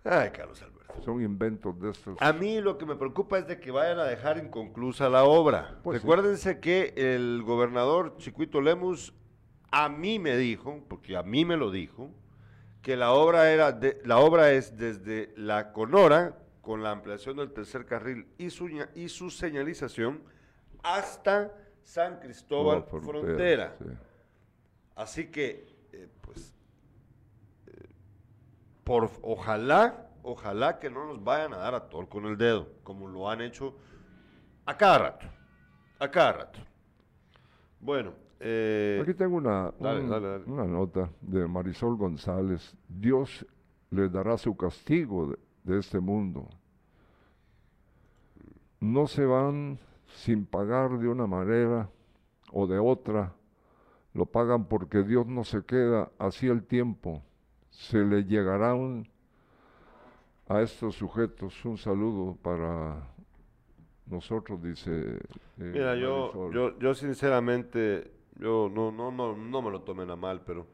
Ay, 0.04 0.30
Carlos 0.30 0.60
Alberto. 0.62 1.02
Son 1.04 1.22
inventos 1.22 1.78
de 1.80 1.90
estos. 1.90 2.16
A 2.20 2.32
mí 2.32 2.60
lo 2.60 2.76
que 2.76 2.84
me 2.86 2.96
preocupa 2.96 3.38
es 3.38 3.46
de 3.46 3.58
que 3.60 3.70
vayan 3.70 3.98
a 3.98 4.04
dejar 4.04 4.38
inconclusa 4.38 5.08
la 5.08 5.24
obra. 5.24 5.78
Pues 5.82 6.00
sí. 6.00 6.06
Recuérdense 6.06 6.60
que 6.60 6.92
el 6.96 7.42
gobernador 7.44 8.16
Chiquito 8.18 8.60
Lemus 8.60 9.14
a 9.70 9.88
mí 9.88 10.18
me 10.18 10.36
dijo, 10.36 10.84
porque 10.88 11.16
a 11.16 11.22
mí 11.22 11.44
me 11.44 11.56
lo 11.56 11.70
dijo, 11.70 12.10
que 12.82 12.96
la 12.96 13.12
obra 13.12 13.50
era 13.52 13.72
de- 13.72 14.00
la 14.04 14.18
obra 14.18 14.50
es 14.50 14.76
desde 14.76 15.32
la 15.36 15.72
Conora 15.72 16.36
con 16.60 16.82
la 16.82 16.90
ampliación 16.90 17.36
del 17.36 17.52
tercer 17.52 17.86
carril 17.86 18.26
y 18.38 18.50
su 18.50 18.68
y 18.94 19.08
su 19.08 19.30
señalización 19.30 20.22
hasta 20.82 21.52
San 21.82 22.18
Cristóbal 22.20 22.84
Frontera. 22.84 23.76
sí. 23.78 23.86
Así 24.94 25.30
que, 25.30 25.66
eh, 25.92 26.08
pues, 26.20 26.54
por, 28.84 29.10
ojalá, 29.22 30.08
ojalá 30.22 30.78
que 30.78 30.90
no 30.90 31.06
nos 31.06 31.22
vayan 31.22 31.52
a 31.54 31.58
dar 31.58 31.74
a 31.74 31.88
tol 31.88 32.08
con 32.08 32.26
el 32.26 32.36
dedo, 32.36 32.68
como 32.82 33.08
lo 33.08 33.28
han 33.30 33.40
hecho 33.40 33.74
a 34.66 34.76
cada 34.76 34.98
rato, 34.98 35.26
a 35.98 36.10
cada 36.10 36.32
rato. 36.32 36.58
Bueno, 37.80 38.12
eh, 38.40 39.00
Aquí 39.02 39.14
tengo 39.14 39.36
una, 39.36 39.72
dale, 39.78 40.00
un- 40.00 40.10
dale, 40.10 40.28
dale. 40.28 40.44
una 40.46 40.64
nota 40.64 41.10
de 41.20 41.46
Marisol 41.46 41.96
González. 41.96 42.76
Dios 42.88 43.46
les 43.90 44.10
dará 44.10 44.36
su 44.38 44.56
castigo 44.56 45.28
de, 45.28 45.38
de 45.64 45.78
este 45.80 46.00
mundo. 46.00 46.48
No 48.80 49.06
se 49.06 49.24
van 49.24 49.78
sin 50.06 50.44
pagar 50.44 50.98
de 50.98 51.08
una 51.08 51.26
manera 51.26 51.88
o 52.52 52.66
de 52.66 52.78
otra. 52.78 53.32
Lo 54.14 54.26
pagan 54.26 54.64
porque 54.66 55.02
Dios 55.02 55.26
no 55.26 55.44
se 55.44 55.64
queda 55.64 56.10
así 56.18 56.48
el 56.48 56.64
tiempo. 56.64 57.22
Se 57.72 57.98
le 58.04 58.22
llegará 58.22 58.72
un- 58.74 59.08
a 60.48 60.60
estos 60.62 60.96
sujetos 60.96 61.64
un 61.64 61.78
saludo 61.78 62.36
para 62.42 63.08
nosotros, 64.06 64.62
dice. 64.62 64.90
eh, 65.58 65.72
mira, 65.74 65.96
yo, 65.96 66.50
yo, 66.52 66.78
yo 66.78 66.94
sinceramente, 66.94 68.12
yo 68.38 68.70
no, 68.72 68.90
no, 68.92 69.10
no, 69.10 69.36
no 69.36 69.62
me 69.62 69.70
lo 69.70 69.82
tomen 69.82 70.10
a 70.10 70.16
mal, 70.16 70.42
pero 70.44 70.66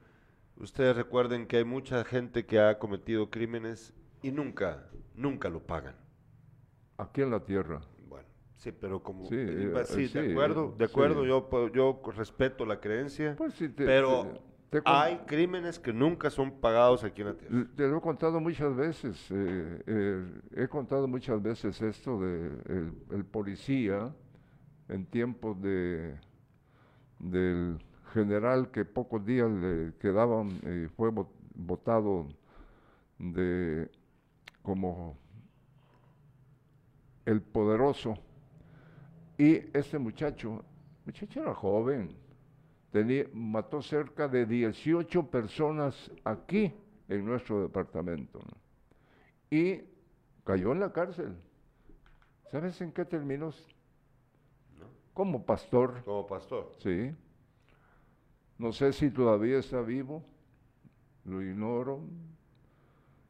ustedes 0.56 0.96
recuerden 0.96 1.46
que 1.46 1.58
hay 1.58 1.64
mucha 1.64 2.04
gente 2.04 2.46
que 2.46 2.58
ha 2.60 2.78
cometido 2.78 3.30
crímenes 3.30 3.92
y 4.22 4.30
nunca, 4.32 4.88
nunca 5.14 5.48
lo 5.48 5.60
pagan. 5.60 5.94
Aquí 6.96 7.22
en 7.22 7.30
la 7.30 7.44
tierra. 7.44 7.80
Bueno, 8.08 8.26
sí, 8.56 8.72
pero 8.72 9.00
como 9.02 9.24
Sí, 9.28 9.36
eh, 9.36 9.46
eh, 9.48 9.68
va- 9.68 9.84
sí, 9.84 10.08
sí, 10.08 10.18
de 10.18 10.30
acuerdo, 10.32 10.74
de 10.76 10.86
sí. 10.86 10.90
acuerdo, 10.90 11.24
yo 11.24 11.48
puedo- 11.48 11.68
yo 11.68 12.00
respeto 12.16 12.66
la 12.66 12.80
creencia, 12.80 13.36
Pues 13.36 13.54
sí, 13.54 13.68
te- 13.68 13.84
pero 13.86 14.40
hay 14.84 15.18
crímenes 15.26 15.78
que 15.78 15.92
nunca 15.92 16.28
son 16.30 16.50
pagados 16.60 17.02
aquí 17.04 17.22
en 17.22 17.28
la 17.28 17.34
tierra. 17.34 17.66
Te 17.74 17.88
lo 17.88 17.98
he 17.98 18.00
contado 18.00 18.38
muchas 18.40 18.74
veces, 18.76 19.30
eh, 19.30 19.82
eh, 19.86 20.40
he 20.56 20.68
contado 20.68 21.08
muchas 21.08 21.42
veces 21.42 21.80
esto 21.80 22.20
de 22.20 22.48
el, 22.68 22.92
el 23.12 23.24
policía 23.24 24.14
en 24.88 25.06
tiempos 25.06 25.60
de 25.62 26.18
del 27.18 27.78
general 28.12 28.70
que 28.70 28.84
pocos 28.84 29.24
días 29.24 29.50
le 29.50 29.92
quedaban 30.00 30.50
y 30.62 30.88
fue 30.88 31.10
vo- 31.10 31.28
votado 31.54 32.28
de 33.18 33.90
como 34.62 35.16
el 37.26 37.42
poderoso 37.42 38.14
y 39.36 39.56
este 39.76 39.98
muchacho, 39.98 40.64
muchacho 41.04 41.42
era 41.42 41.54
joven, 41.54 42.10
tenía, 42.90 43.24
mató 43.32 43.82
cerca 43.82 44.28
de 44.28 44.46
18 44.46 45.26
personas 45.30 46.10
aquí 46.24 46.72
en 47.08 47.24
nuestro 47.24 47.62
departamento. 47.62 48.38
¿no? 48.38 48.56
Y 49.56 49.82
cayó 50.44 50.72
en 50.72 50.80
la 50.80 50.92
cárcel. 50.92 51.36
¿Sabes 52.50 52.80
en 52.80 52.92
qué 52.92 53.04
terminó? 53.04 53.50
Como 55.14 55.44
pastor, 55.44 56.02
Como 56.04 56.26
pastor. 56.26 56.72
sí. 56.78 57.14
No 58.58 58.72
sé 58.72 58.92
si 58.92 59.10
todavía 59.10 59.58
está 59.58 59.80
vivo, 59.82 60.24
lo 61.24 61.40
ignoro, 61.42 62.00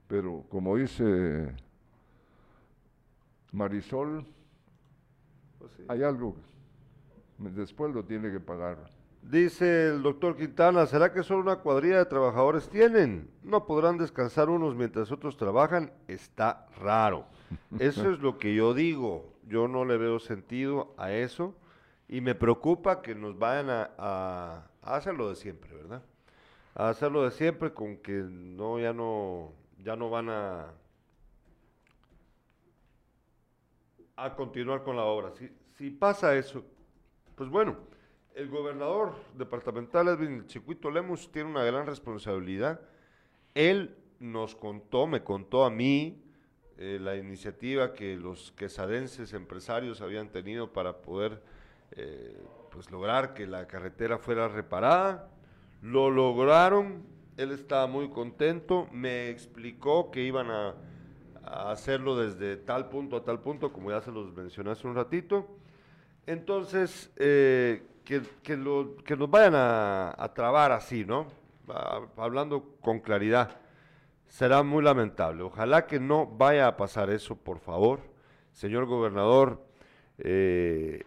pero 0.06 0.44
como 0.48 0.76
dice 0.76 1.54
Marisol, 3.52 4.24
Pues 5.58 5.70
sí. 5.76 5.82
hay 5.88 6.02
algo, 6.02 6.34
después 7.38 7.92
lo 7.94 8.04
tiene 8.04 8.30
que 8.30 8.40
pagar. 8.40 8.78
Dice 9.22 9.88
el 9.88 10.02
doctor 10.02 10.36
Quintana, 10.36 10.86
¿será 10.86 11.12
que 11.12 11.22
solo 11.22 11.40
una 11.42 11.56
cuadrilla 11.56 11.98
de 11.98 12.06
trabajadores 12.06 12.68
tienen? 12.70 13.28
No 13.42 13.66
podrán 13.66 13.98
descansar 13.98 14.48
unos 14.48 14.74
mientras 14.74 15.12
otros 15.12 15.36
trabajan. 15.36 15.92
Está 16.06 16.66
raro. 16.80 17.26
Eso 17.78 18.10
es 18.10 18.20
lo 18.20 18.38
que 18.38 18.54
yo 18.54 18.72
digo. 18.74 19.34
Yo 19.46 19.68
no 19.68 19.84
le 19.84 19.96
veo 19.98 20.18
sentido 20.18 20.94
a 20.98 21.10
eso 21.12 21.54
y 22.06 22.20
me 22.20 22.34
preocupa 22.34 23.00
que 23.00 23.14
nos 23.14 23.38
vayan 23.38 23.70
a, 23.70 23.90
a- 23.96 24.66
a 24.82 24.96
hacerlo 24.96 25.28
de 25.30 25.36
siempre, 25.36 25.74
¿verdad? 25.74 26.02
A 26.74 26.90
hacerlo 26.90 27.24
de 27.24 27.30
siempre 27.30 27.72
con 27.72 27.96
que 27.96 28.12
no 28.12 28.78
ya 28.78 28.92
no 28.92 29.52
ya 29.82 29.96
no 29.96 30.10
van 30.10 30.28
a 30.28 30.66
a 34.16 34.34
continuar 34.34 34.82
con 34.82 34.96
la 34.96 35.04
obra. 35.04 35.30
Si, 35.32 35.50
si 35.76 35.90
pasa 35.90 36.34
eso, 36.36 36.62
pues 37.34 37.48
bueno, 37.48 37.76
el 38.38 38.48
gobernador 38.48 39.16
departamental 39.36 40.06
Edwin 40.06 40.46
Chiquito 40.46 40.92
Lemus 40.92 41.30
tiene 41.32 41.50
una 41.50 41.64
gran 41.64 41.86
responsabilidad. 41.86 42.80
Él 43.52 43.96
nos 44.20 44.54
contó, 44.54 45.08
me 45.08 45.24
contó 45.24 45.64
a 45.64 45.70
mí, 45.70 46.22
eh, 46.76 46.98
la 47.00 47.16
iniciativa 47.16 47.92
que 47.92 48.16
los 48.16 48.52
quesadenses 48.52 49.32
empresarios 49.32 50.00
habían 50.00 50.30
tenido 50.30 50.72
para 50.72 50.98
poder 51.02 51.42
eh, 51.90 52.40
pues 52.70 52.92
lograr 52.92 53.34
que 53.34 53.44
la 53.48 53.66
carretera 53.66 54.18
fuera 54.18 54.46
reparada. 54.46 55.28
Lo 55.82 56.08
lograron, 56.08 57.02
él 57.36 57.50
estaba 57.50 57.88
muy 57.88 58.08
contento, 58.08 58.86
me 58.92 59.30
explicó 59.30 60.12
que 60.12 60.22
iban 60.22 60.48
a, 60.48 60.76
hacerlo 61.42 62.14
desde 62.14 62.56
tal 62.56 62.88
punto 62.88 63.16
a 63.16 63.24
tal 63.24 63.40
punto, 63.40 63.72
como 63.72 63.90
ya 63.90 64.00
se 64.00 64.12
los 64.12 64.32
mencioné 64.32 64.70
hace 64.70 64.86
un 64.86 64.94
ratito. 64.94 65.48
Entonces, 66.26 67.10
eh, 67.16 67.82
que, 68.08 68.22
que, 68.42 68.56
lo, 68.56 68.96
que 69.04 69.14
nos 69.18 69.30
vayan 69.30 69.54
a, 69.54 70.14
a 70.16 70.32
trabar 70.32 70.72
así, 70.72 71.04
¿no? 71.04 71.26
Hablando 72.16 72.76
con 72.80 73.00
claridad, 73.00 73.60
será 74.26 74.62
muy 74.62 74.82
lamentable. 74.82 75.42
Ojalá 75.42 75.86
que 75.86 76.00
no 76.00 76.24
vaya 76.26 76.68
a 76.68 76.76
pasar 76.78 77.10
eso, 77.10 77.36
por 77.36 77.58
favor. 77.58 78.00
Señor 78.52 78.86
gobernador, 78.86 79.62
eh, 80.16 81.04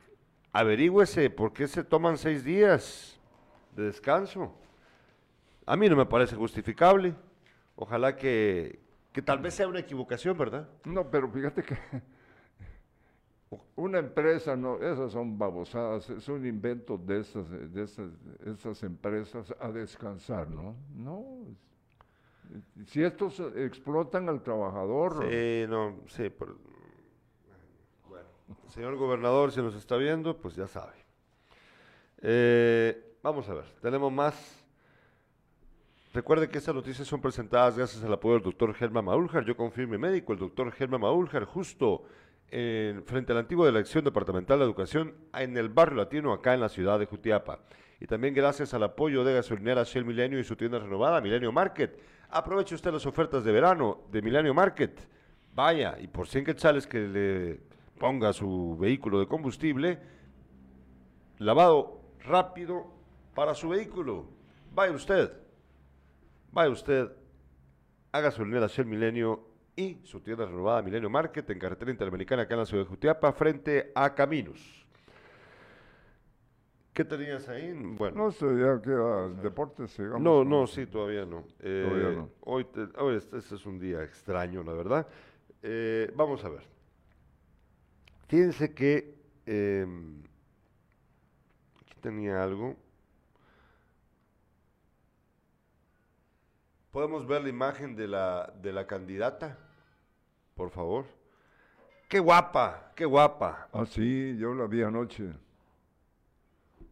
averígüese 0.53 1.31
por 1.31 1.53
qué 1.53 1.67
se 1.67 1.83
toman 1.83 2.19
seis 2.19 2.43
días 2.43 3.19
de 3.75 3.85
descanso. 3.85 4.53
A 5.65 5.75
mí 5.75 5.89
no 5.89 5.95
me 5.95 6.05
parece 6.05 6.35
justificable. 6.35 7.15
Ojalá 7.77 8.15
que, 8.15 8.79
que 9.11 9.23
tal 9.23 9.39
vez 9.39 9.55
sea 9.55 9.67
una 9.67 9.79
equivocación, 9.79 10.37
¿verdad? 10.37 10.69
No, 10.85 11.09
pero 11.09 11.27
fíjate 11.31 11.63
que 11.63 11.79
una 13.75 13.99
empresa, 13.99 14.55
no, 14.55 14.77
esas 14.77 15.11
son 15.11 15.37
babosadas, 15.37 16.09
es 16.09 16.27
un 16.29 16.45
invento 16.45 16.97
de 16.97 17.19
esas, 17.19 17.49
de 17.49 17.83
esas, 17.83 18.09
esas 18.45 18.83
empresas 18.83 19.53
a 19.59 19.69
descansar, 19.69 20.49
¿no? 20.49 20.75
No. 20.95 21.25
Si 22.85 23.01
estos 23.01 23.39
explotan 23.55 24.29
al 24.29 24.41
trabajador. 24.41 25.25
Sí, 25.29 25.65
no, 25.69 25.99
sí. 26.07 26.29
Pero, 26.29 26.57
bueno, 28.09 28.27
señor 28.67 28.95
gobernador, 28.97 29.51
si 29.51 29.61
nos 29.61 29.75
está 29.75 29.95
viendo, 29.97 30.37
pues 30.37 30.55
ya 30.55 30.67
sabe. 30.67 30.93
Eh, 32.21 33.17
vamos 33.23 33.47
a 33.49 33.53
ver, 33.53 33.65
tenemos 33.81 34.11
más. 34.11 34.57
Recuerde 36.13 36.49
que 36.49 36.57
estas 36.57 36.75
noticias 36.75 37.07
son 37.07 37.21
presentadas 37.21 37.77
gracias 37.77 38.03
al 38.03 38.11
apoyo 38.11 38.35
del 38.35 38.43
doctor 38.43 38.73
Germán 38.73 39.05
Maúljar. 39.05 39.45
Yo 39.45 39.55
confío 39.55 39.87
mi 39.87 39.97
médico, 39.97 40.33
el 40.33 40.39
doctor 40.39 40.69
Germán 40.73 41.01
Maúljar, 41.01 41.45
justo 41.45 42.03
en, 42.51 43.03
frente 43.05 43.31
a 43.31 43.35
la 43.35 43.41
antigua 43.41 43.65
Dirección 43.65 44.03
Departamental 44.03 44.59
de 44.59 44.65
Educación 44.65 45.15
en 45.33 45.57
el 45.57 45.69
barrio 45.69 45.97
latino, 45.97 46.33
acá 46.33 46.53
en 46.53 46.59
la 46.59 46.69
ciudad 46.69 46.99
de 46.99 47.05
Jutiapa. 47.05 47.59
Y 47.99 48.05
también 48.05 48.33
gracias 48.33 48.73
al 48.73 48.83
apoyo 48.83 49.23
de 49.23 49.35
gasolinera 49.35 49.83
Shell 49.83 50.05
Milenio 50.05 50.39
y 50.39 50.43
su 50.43 50.55
tienda 50.55 50.79
renovada, 50.79 51.21
Milenio 51.21 51.51
Market. 51.51 51.97
Aproveche 52.29 52.75
usted 52.75 52.91
las 52.91 53.05
ofertas 53.05 53.43
de 53.43 53.51
verano 53.51 54.01
de 54.11 54.21
Milenio 54.21 54.53
Market. 54.53 55.07
Vaya, 55.53 55.97
y 55.99 56.07
por 56.07 56.27
100 56.27 56.45
quetzales 56.45 56.87
que 56.87 56.99
le 56.99 57.59
ponga 57.97 58.33
su 58.33 58.77
vehículo 58.79 59.19
de 59.19 59.27
combustible, 59.27 59.99
lavado 61.37 62.01
rápido 62.23 62.87
para 63.33 63.53
su 63.53 63.69
vehículo. 63.69 64.25
Vaya 64.73 64.93
usted, 64.93 65.31
vaya 66.51 66.69
usted 66.69 67.11
a 68.11 68.19
gasolinera 68.19 68.67
Shell 68.67 68.87
Milenio 68.87 69.50
y 69.75 69.99
su 70.03 70.19
tienda 70.21 70.45
renovada 70.45 70.81
Milenio 70.81 71.09
Market 71.09 71.49
en 71.49 71.59
carretera 71.59 71.91
interamericana 71.91 72.43
acá 72.43 72.53
en 72.55 72.59
la 72.59 72.65
ciudad 72.65 72.83
de 72.83 72.89
Jutiapa 72.89 73.31
frente 73.33 73.91
a 73.95 74.13
Caminos. 74.13 74.85
¿Qué 76.93 77.05
tenías 77.05 77.47
ahí? 77.47 77.71
Bueno. 77.73 78.25
No 78.25 78.31
sé, 78.31 78.45
ya 78.45 78.81
queda 78.81 79.29
deportes, 79.29 79.91
sigamos. 79.91 80.21
No, 80.21 80.43
no, 80.43 80.67
sí, 80.67 80.85
todavía 80.85 81.25
no. 81.25 81.45
Eh, 81.61 81.85
Todavía 81.87 82.17
no. 82.17 82.29
Hoy, 82.41 82.65
te- 82.65 82.89
hoy 82.99 83.15
este, 83.15 83.37
este 83.37 83.55
es 83.55 83.65
un 83.65 83.79
día 83.79 84.03
extraño, 84.03 84.61
la 84.61 84.73
verdad. 84.73 85.07
Eh, 85.63 86.11
vamos 86.17 86.43
a 86.43 86.49
ver. 86.49 86.63
Fíjense 88.27 88.73
que 88.73 89.15
eh, 89.45 89.85
aquí 91.79 91.95
tenía 92.01 92.43
algo. 92.43 92.75
¿Podemos 96.91 97.25
ver 97.25 97.41
la 97.43 97.49
imagen 97.49 97.95
de 97.95 98.07
la, 98.07 98.51
de 98.61 98.73
la 98.73 98.85
candidata? 98.85 99.57
Por 100.55 100.69
favor. 100.71 101.05
¡Qué 102.09 102.19
guapa! 102.19 102.91
¡Qué 102.95 103.05
guapa! 103.05 103.69
Ah, 103.71 103.85
sí, 103.85 104.35
yo 104.37 104.53
la 104.53 104.65
vi 104.67 104.83
anoche. 104.83 105.31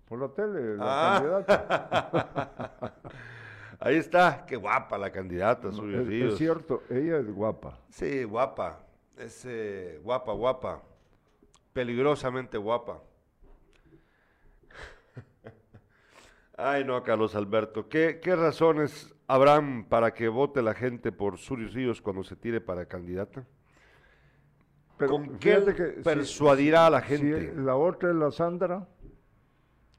Por 0.08 0.20
la 0.22 0.30
tele, 0.30 0.78
la 0.78 0.86
Ah. 1.18 1.20
candidata. 1.20 2.94
Ahí 3.82 3.96
está, 3.96 4.46
qué 4.46 4.56
guapa 4.58 4.98
la 4.98 5.10
candidata, 5.12 5.70
No, 5.72 5.90
es, 5.90 6.10
es 6.10 6.38
cierto, 6.38 6.84
ella 6.90 7.18
es 7.20 7.32
guapa. 7.34 7.78
Sí, 7.90 8.24
guapa. 8.26 8.80
Es 9.18 9.46
eh, 9.46 10.00
guapa, 10.04 10.34
guapa. 10.34 10.82
Peligrosamente 11.74 12.58
guapa. 12.58 13.02
Ay, 16.58 16.84
no, 16.84 17.02
Carlos 17.04 17.36
Alberto. 17.36 17.88
¿Qué, 17.88 18.20
qué 18.22 18.36
razones 18.36 19.14
habrán 19.30 19.86
para 19.86 20.14
que 20.14 20.28
vote 20.28 20.62
la 20.62 20.74
gente 20.74 21.12
por 21.12 21.38
Surius 21.38 21.74
Ríos 21.74 22.02
cuando 22.02 22.24
se 22.24 22.36
tire 22.36 22.60
para 22.60 22.86
candidata? 22.88 23.46
Pero 24.98 25.12
¿Con 25.12 25.38
qué 25.40 25.62
si- 25.98 26.04
persuadirá 26.04 26.88
a 26.88 26.90
la 26.90 27.02
si 27.02 27.08
gente? 27.18 27.54
la 27.56 27.76
otra 27.76 28.10
es 28.10 28.16
la 28.16 28.32
Sandra, 28.32 28.88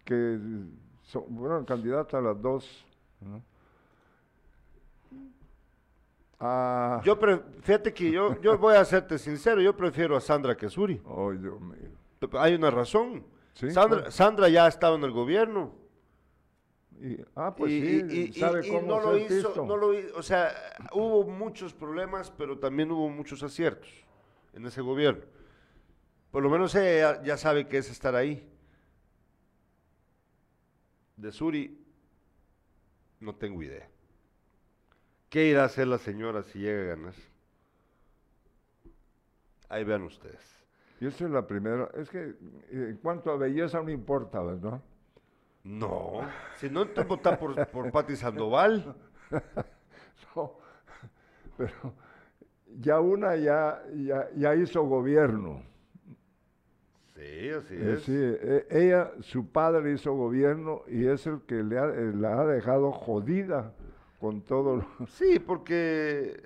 que 0.05 0.39
son, 1.05 1.25
fueron 1.39 1.65
candidatas 1.65 2.15
a 2.15 2.21
las 2.21 2.43
dos. 2.43 2.85
¿no? 3.21 3.43
Ah, 6.39 7.01
Yo 7.05 7.19
pre- 7.19 7.41
fíjate 7.63 7.93
que 7.93 8.11
yo, 8.11 8.41
yo 8.41 8.57
voy 8.59 8.75
a 8.75 8.85
serte 8.85 9.19
sincero, 9.19 9.61
yo 9.61 9.77
prefiero 9.77 10.17
a 10.17 10.21
Sandra 10.21 10.57
que 10.57 10.67
a 10.67 10.71
Suri. 10.71 11.01
ay, 11.07 11.39
Dios 11.39 11.61
mío. 11.61 11.91
Hay 12.39 12.55
una 12.55 12.71
razón. 12.71 13.25
Sí, 13.55 13.71
Sandra. 13.71 14.11
Sandra 14.11 14.49
ya 14.49 14.65
ha 14.65 14.69
estado 14.69 14.97
en 14.97 15.05
el 15.05 15.11
gobierno. 15.13 15.73
Y- 17.03 17.25
ah, 17.35 17.55
pues 17.57 17.73
y, 17.73 17.81
sí, 17.81 18.29
y- 18.29 18.33
sabe 18.39 18.69
cómo 18.69 18.83
no 18.87 19.01
lo 19.01 19.17
hizo, 19.17 19.29
pisto. 19.49 19.65
no 19.65 19.77
lo 19.77 19.95
hi- 19.95 20.11
o 20.15 20.23
sea, 20.23 20.53
hubo 20.93 21.25
muchos 21.25 21.73
problemas, 21.73 22.31
pero 22.31 22.59
también 22.59 22.91
hubo 22.91 23.09
muchos 23.09 23.43
aciertos 23.43 23.89
en 24.53 24.67
ese 24.67 24.83
gobierno. 24.83 25.25
Por 26.31 26.43
lo 26.43 26.51
menos 26.51 26.75
ella 26.75 27.23
ya, 27.23 27.37
sabe 27.39 27.67
que 27.67 27.79
es 27.79 27.91
estar 27.91 28.15
ahí. 28.15 28.47
De 31.17 31.33
Suri, 31.33 31.79
no 33.21 33.35
tengo 33.35 33.63
idea. 33.63 33.89
¿Qué 35.29 35.47
irá 35.47 35.63
a 35.63 35.67
hacer 35.67 35.87
la 35.87 35.99
señora 35.99 36.43
si 36.43 36.59
llega 36.59 36.83
a 36.83 36.97
ganar? 36.97 37.15
Ahí 39.69 39.85
vean 39.85 40.03
ustedes. 40.03 40.41
Y 41.01 41.07
esa 41.07 41.25
es 41.25 41.31
la 41.31 41.47
primera. 41.47 41.91
Es 41.95 42.11
que 42.11 42.19
eh, 42.21 42.35
en 42.71 42.97
cuanto 42.99 43.31
a 43.31 43.37
belleza 43.37 43.81
no 43.83 43.91
importa, 43.91 44.43
¿verdad? 44.43 44.83
No, 45.65 46.23
si 46.57 46.71
no 46.71 46.89
te 46.89 47.05
votar 47.05 47.39
por, 47.39 47.67
por 47.69 47.91
Pati 47.91 48.17
Sandoval. 48.17 48.95
No, 50.37 50.59
pero 51.57 51.95
ya 52.79 53.01
una 53.01 53.35
ya, 53.37 53.83
ya, 53.95 54.29
ya 54.37 54.55
hizo 54.55 54.83
gobierno. 54.85 55.63
Sí, 57.15 57.51
así 57.51 57.75
Eh, 57.75 57.93
es. 57.95 58.03
sí, 58.05 58.13
eh, 58.17 58.67
ella, 58.71 59.13
su 59.21 59.51
padre 59.51 59.93
hizo 59.93 60.13
gobierno 60.15 60.83
y 60.89 61.07
es 61.07 61.27
el 61.27 61.41
que 61.43 61.63
le 61.63 61.79
ha, 61.79 61.87
eh, 61.87 62.13
la 62.15 62.41
ha 62.41 62.47
dejado 62.47 62.93
jodida 62.93 63.75
con 64.21 64.43
todo 64.43 64.77
lo... 64.77 64.87
Sí, 65.09 65.39
porque... 65.41 66.41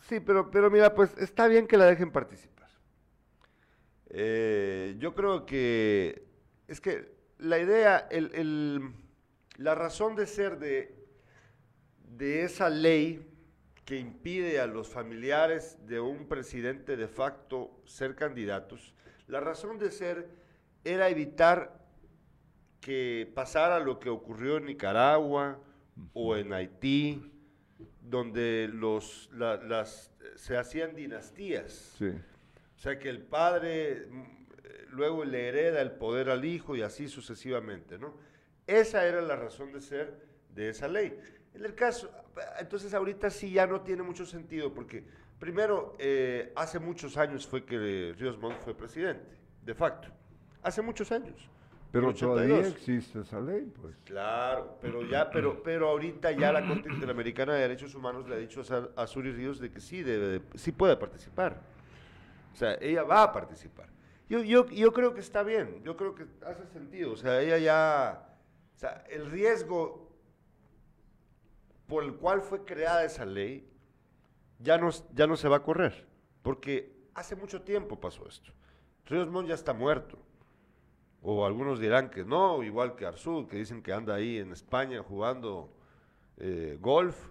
Sí, 0.00 0.20
pero, 0.20 0.50
pero 0.50 0.70
mira, 0.70 0.94
pues 0.94 1.16
está 1.18 1.46
bien 1.48 1.66
que 1.66 1.76
la 1.76 1.86
dejen 1.86 2.10
participar. 2.10 2.68
Eh, 4.10 4.96
yo 4.98 5.14
creo 5.14 5.44
que... 5.46 6.26
Es 6.68 6.80
que 6.80 7.11
la 7.42 7.58
idea, 7.58 7.98
el, 8.10 8.30
el- 8.34 8.92
la 9.58 9.74
razón 9.74 10.16
de 10.16 10.26
ser 10.26 10.58
de, 10.58 10.94
de 12.16 12.42
esa 12.44 12.70
ley 12.70 13.28
que 13.84 13.96
impide 13.98 14.60
a 14.60 14.66
los 14.66 14.88
familiares 14.88 15.76
de 15.86 16.00
un 16.00 16.26
presidente 16.28 16.96
de 16.96 17.08
facto 17.08 17.82
ser 17.84 18.14
candidatos, 18.14 18.94
la 19.26 19.40
razón 19.40 19.78
de 19.78 19.90
ser 19.90 20.28
era 20.84 21.08
evitar 21.08 21.80
que 22.80 23.30
pasara 23.34 23.78
lo 23.80 23.98
que 24.00 24.08
ocurrió 24.08 24.56
en 24.56 24.66
Nicaragua 24.66 25.60
o 26.14 26.36
en 26.36 26.52
Haití, 26.52 27.30
donde 28.00 28.68
los, 28.72 29.28
la- 29.32 29.56
las, 29.58 30.10
se 30.36 30.56
hacían 30.56 30.94
dinastías. 30.94 31.94
Sí, 31.98 32.08
O 32.08 32.78
sea, 32.78 32.98
que 32.98 33.08
el 33.08 33.22
padre 33.22 34.08
luego 34.92 35.24
le 35.24 35.48
hereda 35.48 35.80
el 35.80 35.90
poder 35.92 36.30
al 36.30 36.44
hijo 36.44 36.76
y 36.76 36.82
así 36.82 37.08
sucesivamente, 37.08 37.98
¿no? 37.98 38.14
Esa 38.66 39.06
era 39.06 39.20
la 39.20 39.36
razón 39.36 39.72
de 39.72 39.80
ser 39.80 40.14
de 40.54 40.68
esa 40.68 40.86
ley. 40.88 41.18
En 41.54 41.64
el 41.64 41.74
caso, 41.74 42.10
entonces 42.60 42.94
ahorita 42.94 43.28
sí 43.30 43.50
ya 43.52 43.66
no 43.66 43.80
tiene 43.80 44.02
mucho 44.02 44.24
sentido 44.24 44.72
porque 44.72 45.04
primero, 45.38 45.94
eh, 45.98 46.52
hace 46.56 46.78
muchos 46.78 47.16
años 47.16 47.46
fue 47.46 47.64
que 47.64 48.14
Ríos 48.18 48.38
Montt 48.38 48.60
fue 48.60 48.74
presidente, 48.74 49.36
de 49.64 49.74
facto. 49.74 50.08
Hace 50.62 50.80
muchos 50.82 51.10
años. 51.10 51.48
Pero 51.90 52.14
todavía 52.14 52.54
82. 52.54 52.74
existe 52.74 53.20
esa 53.20 53.38
ley, 53.40 53.70
pues. 53.80 53.94
Claro, 54.04 54.78
pero 54.80 55.02
ya, 55.06 55.28
pero, 55.30 55.62
pero 55.62 55.88
ahorita 55.90 56.30
ya 56.32 56.50
la 56.52 56.66
Corte 56.66 56.88
Interamericana 56.88 57.52
de 57.54 57.60
Derechos 57.60 57.94
Humanos 57.94 58.26
le 58.26 58.36
ha 58.36 58.38
dicho 58.38 58.62
a, 58.62 58.64
Sa- 58.64 58.88
a 58.96 59.06
Suri 59.06 59.30
Ríos 59.32 59.58
de 59.60 59.70
que 59.70 59.80
sí 59.80 60.02
debe, 60.02 60.26
de- 60.38 60.42
sí 60.54 60.72
puede 60.72 60.96
participar. 60.96 61.60
O 62.54 62.56
sea, 62.56 62.78
ella 62.80 63.02
va 63.02 63.24
a 63.24 63.32
participar. 63.32 63.88
Yo, 64.32 64.40
yo, 64.42 64.64
yo 64.68 64.94
creo 64.94 65.12
que 65.12 65.20
está 65.20 65.42
bien, 65.42 65.82
yo 65.84 65.94
creo 65.94 66.14
que 66.14 66.24
hace 66.46 66.66
sentido. 66.68 67.12
O 67.12 67.16
sea, 67.18 67.42
ella 67.42 67.58
ya, 67.58 68.38
o 68.74 68.78
sea, 68.78 69.04
el 69.10 69.30
riesgo 69.30 70.10
por 71.86 72.02
el 72.02 72.14
cual 72.16 72.40
fue 72.40 72.64
creada 72.64 73.04
esa 73.04 73.26
ley 73.26 73.70
ya 74.58 74.78
no, 74.78 74.88
ya 75.12 75.26
no 75.26 75.36
se 75.36 75.48
va 75.48 75.56
a 75.56 75.62
correr, 75.62 76.06
porque 76.40 76.96
hace 77.12 77.36
mucho 77.36 77.60
tiempo 77.60 78.00
pasó 78.00 78.26
esto. 78.26 78.52
Ríos 79.04 79.28
Montt 79.28 79.48
ya 79.48 79.54
está 79.54 79.74
muerto. 79.74 80.16
O 81.20 81.44
algunos 81.44 81.78
dirán 81.78 82.08
que 82.08 82.24
no, 82.24 82.62
igual 82.62 82.96
que 82.96 83.04
Arzú, 83.04 83.46
que 83.46 83.58
dicen 83.58 83.82
que 83.82 83.92
anda 83.92 84.14
ahí 84.14 84.38
en 84.38 84.50
España 84.52 85.02
jugando 85.02 85.76
eh, 86.38 86.78
golf. 86.80 87.28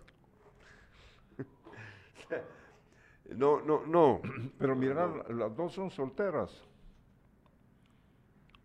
no, 3.31 3.59
no, 3.61 3.87
no. 3.87 4.21
Pero 4.59 4.75
mira, 4.75 5.07
la- 5.07 5.33
las 5.33 5.55
dos 5.55 5.73
son 5.73 5.89
solteras. 5.89 6.63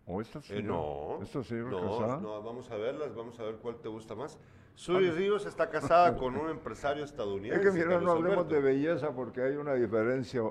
¿O 0.07 0.21
esta 0.21 0.39
Eh, 0.39 0.43
señora? 0.43 0.67
no. 0.67 1.19
¿Esta 1.21 1.43
señora 1.43 1.71
no, 1.71 1.99
casada? 1.99 2.19
no, 2.21 2.41
vamos 2.41 2.71
a 2.71 2.77
verlas, 2.77 3.13
vamos 3.13 3.37
a 3.39 3.43
ver 3.43 3.55
cuál 3.57 3.75
te 3.77 3.89
gusta 3.89 4.15
más. 4.15 4.39
Suri 4.75 5.11
Ríos 5.11 5.45
está 5.45 5.69
casada 5.69 6.15
con 6.15 6.37
un 6.37 6.49
empresario 6.49 7.03
estadounidense. 7.03 7.67
Es 7.67 7.73
que 7.73 7.77
mira, 7.85 7.99
no 7.99 8.11
hablemos 8.11 8.37
Alberto. 8.45 8.55
de 8.55 8.61
belleza 8.61 9.11
porque 9.11 9.41
hay 9.41 9.55
una 9.55 9.73
diferencia 9.73 10.41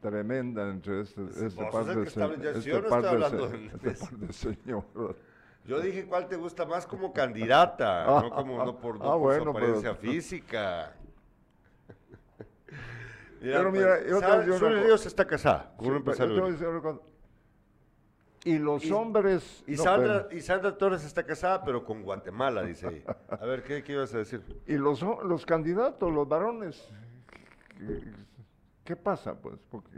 tremenda 0.00 0.68
entre 0.68 1.02
este, 1.02 1.22
este 1.46 1.64
par 1.70 1.84
de, 1.84 2.04
que 2.04 2.10
se- 2.10 2.20
está- 2.22 2.42
ya- 2.42 2.50
este 2.50 2.70
yo 2.70 2.80
no 2.80 2.88
estoy 2.88 3.04
hablando 3.04 3.48
de- 3.48 3.66
este 3.84 3.90
par 4.06 4.18
de 4.18 4.32
señoras. 4.32 5.16
Yo 5.64 5.80
dije 5.80 6.06
cuál 6.06 6.28
te 6.28 6.36
gusta 6.36 6.64
más 6.66 6.86
como 6.86 7.12
candidata, 7.12 8.04
no 8.22 8.30
como 8.30 8.64
no 8.64 8.80
por, 8.80 8.98
no 8.98 9.04
Ah, 9.04 9.12
por 9.12 9.18
bueno, 9.20 9.38
su 9.38 9.44
pero- 9.44 9.50
apariencia 9.58 9.94
física. 9.94 10.94
Pero 13.40 13.70
mira, 13.70 13.98
yo 14.00 14.06
te 14.06 14.12
voy 14.14 14.22
a 14.24 14.28
¿sabes? 14.28 14.46
decir 14.46 14.62
una 14.64 14.72
Suri. 14.74 14.84
Ríos 14.86 15.06
está 15.06 15.26
casada 15.26 15.72
con 15.76 15.86
Sí, 15.86 15.92
un 15.92 16.04
pero 16.04 16.16
yo 16.16 16.24
empresario. 16.46 17.02
Y 18.48 18.58
los 18.58 18.84
Y- 18.84 18.92
hombres... 18.92 19.62
Y 19.66 19.72
no, 19.72 19.82
Sandra, 19.82 20.26
pero- 20.28 20.38
y 20.38 20.40
Sandra 20.40 20.76
Torres 20.78 21.04
está 21.04 21.22
casada, 21.24 21.62
pero 21.64 21.84
con 21.84 22.02
Guatemala, 22.02 22.62
dice 22.62 22.88
ella. 22.88 23.16
A 23.28 23.44
ver, 23.44 23.62
¿qué, 23.62 23.82
qué 23.82 23.92
ibas 23.92 24.14
a 24.14 24.18
decir? 24.18 24.42
Y 24.66 24.74
los, 24.76 25.02
los 25.02 25.44
candidatos, 25.44 26.10
los 26.12 26.26
varones, 26.26 26.88
¿qué, 27.76 28.00
qué 28.84 28.96
pasa? 28.96 29.38
Pues, 29.38 29.56
porque, 29.70 29.90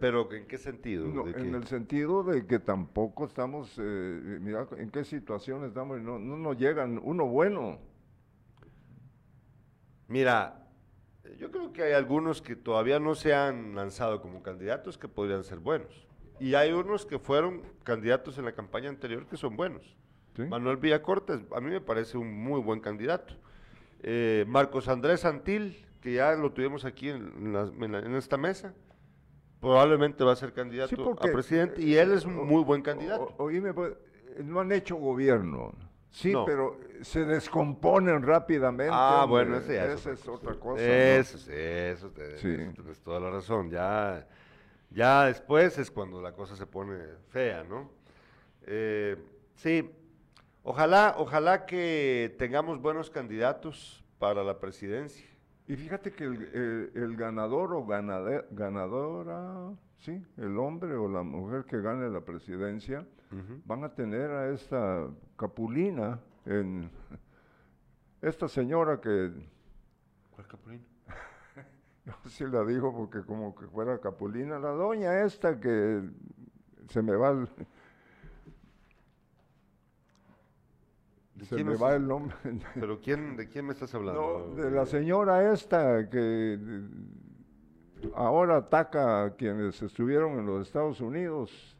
Pero, 0.00 0.30
¿en 0.32 0.46
qué 0.46 0.56
sentido? 0.56 1.08
no, 1.08 1.24
¿De 1.24 1.32
en 1.32 1.50
qué? 1.50 1.56
el 1.56 1.66
sentido 1.66 2.22
de 2.22 2.46
que 2.46 2.60
tampoco 2.60 3.24
estamos, 3.24 3.74
eh, 3.78 4.38
mira 4.40 4.68
en 4.76 4.90
qué 4.90 5.02
situación 5.04 5.64
estamos, 5.64 6.00
no, 6.00 6.18
no 6.20 6.36
nos 6.36 6.56
llegan 6.56 7.00
uno 7.02 7.26
bueno. 7.26 7.78
Mira, 10.08 10.64
yo 11.38 11.50
creo 11.50 11.72
que 11.72 11.82
hay 11.82 11.92
algunos 11.94 12.40
que 12.40 12.54
todavía 12.54 13.00
no 13.00 13.16
se 13.16 13.34
han 13.34 13.74
lanzado 13.74 14.22
como 14.22 14.42
candidatos 14.42 14.96
que 14.96 15.08
podrían 15.08 15.42
ser 15.42 15.58
buenos. 15.58 16.05
Y 16.40 16.54
hay 16.54 16.72
unos 16.72 17.06
que 17.06 17.18
fueron 17.18 17.62
candidatos 17.84 18.36
en 18.38 18.44
la 18.44 18.52
campaña 18.52 18.88
anterior 18.88 19.26
que 19.26 19.36
son 19.36 19.56
buenos. 19.56 19.96
¿sí? 20.36 20.42
Manuel 20.42 20.76
Villacortes, 20.76 21.40
a 21.54 21.60
mí 21.60 21.70
me 21.70 21.80
parece 21.80 22.18
un 22.18 22.32
muy 22.32 22.60
buen 22.60 22.80
candidato. 22.80 23.34
Eh, 24.02 24.44
Marcos 24.46 24.88
Andrés 24.88 25.20
Santil, 25.20 25.86
que 26.02 26.12
ya 26.12 26.32
lo 26.34 26.52
tuvimos 26.52 26.84
aquí 26.84 27.08
en, 27.08 27.32
en 27.38 27.52
la- 27.52 27.70
en 27.86 27.92
la- 27.92 27.98
en 28.00 28.14
esta 28.14 28.36
mesa, 28.36 28.74
probablemente 29.60 30.22
va 30.24 30.32
a 30.32 30.36
ser 30.36 30.52
candidato 30.52 30.90
Sí, 30.90 30.96
porque- 30.96 31.28
a 31.28 31.32
presidente 31.32 31.82
y 31.82 31.96
él 31.96 32.12
es 32.12 32.24
un 32.24 32.46
muy 32.46 32.62
buen 32.62 32.82
candidato. 32.82 33.34
O- 33.38 33.44
oíme, 33.44 33.72
pues, 33.72 33.92
eh, 34.36 34.42
no 34.44 34.60
han 34.60 34.70
hecho 34.72 34.96
gobierno. 34.96 35.72
Sí, 36.10 36.32
No. 36.32 36.44
pero 36.44 36.78
se 37.02 37.24
descomponen 37.24 38.22
rápidamente. 38.22 38.92
Ah, 38.94 39.24
hombre. 39.24 39.44
bueno, 39.44 39.56
ese 39.58 39.76
es 39.76 39.82
Esa 39.82 40.10
otra 40.10 40.12
es 40.12 40.20
cosa. 40.20 40.32
otra 40.32 40.54
cosa. 40.60 40.82
¿no? 40.82 40.88
Eso, 40.88 41.38
sí, 41.38 41.50
eso, 41.52 42.10
Sí. 42.36 42.48
eso 42.48 42.72
tienes 42.74 43.00
toda 43.02 43.20
la 43.20 43.30
razón. 43.30 43.70
Ya, 43.70 44.26
ya 44.96 45.26
después 45.26 45.78
es 45.78 45.90
cuando 45.90 46.20
la 46.20 46.32
cosa 46.32 46.56
se 46.56 46.66
pone 46.66 46.96
fea, 47.28 47.62
¿no? 47.64 47.90
Eh, 48.62 49.16
sí, 49.54 49.88
ojalá, 50.64 51.14
ojalá 51.18 51.66
que 51.66 52.34
tengamos 52.38 52.80
buenos 52.80 53.10
candidatos 53.10 54.02
para 54.18 54.42
la 54.42 54.58
presidencia. 54.58 55.24
Y 55.68 55.76
fíjate 55.76 56.12
que 56.12 56.24
el, 56.24 56.42
el- 56.54 56.90
el 57.02 57.16
ganador 57.16 57.74
o 57.74 57.84
ganade- 57.86 58.46
ganadora, 58.50 59.72
sí, 59.98 60.24
el 60.36 60.56
hombre 60.58 60.94
o 60.96 61.08
la 61.08 61.22
mujer 61.22 61.64
que 61.64 61.80
gane 61.80 62.08
la 62.08 62.22
presidencia, 62.22 63.06
van 63.64 63.84
a 63.84 63.92
tener 63.92 64.30
a 64.30 64.50
esta 64.50 65.08
Capulina, 65.36 66.18
en, 66.46 66.88
esta 68.22 68.48
señora 68.48 69.00
que, 69.00 69.30
¿Cuál 70.34 70.46
Capulino? 72.06 72.16
yo 72.24 72.30
sí 72.30 72.44
la 72.44 72.64
digo 72.64 72.94
porque 72.94 73.22
como 73.24 73.54
que 73.54 73.66
fuera 73.66 73.98
Capulina, 73.98 74.58
la 74.58 74.70
doña 74.70 75.22
esta 75.24 75.60
que 75.60 76.02
se 76.88 77.02
me 77.02 77.16
va 77.16 77.30
el, 77.30 77.48
¿De 81.34 81.44
se 81.44 81.62
me 81.62 81.76
va 81.76 81.94
el 81.94 82.06
nombre. 82.06 82.34
¿Pero 82.74 83.00
quién, 83.00 83.36
de 83.36 83.48
quién 83.48 83.66
me 83.66 83.72
estás 83.72 83.94
hablando? 83.94 84.54
No, 84.54 84.62
de 84.62 84.70
la 84.70 84.86
señora 84.86 85.52
esta 85.52 86.08
que 86.08 86.58
ahora 88.14 88.56
ataca 88.56 89.24
a 89.24 89.30
quienes 89.34 89.82
estuvieron 89.82 90.38
en 90.38 90.46
los 90.46 90.66
Estados 90.66 91.00
Unidos. 91.00 91.76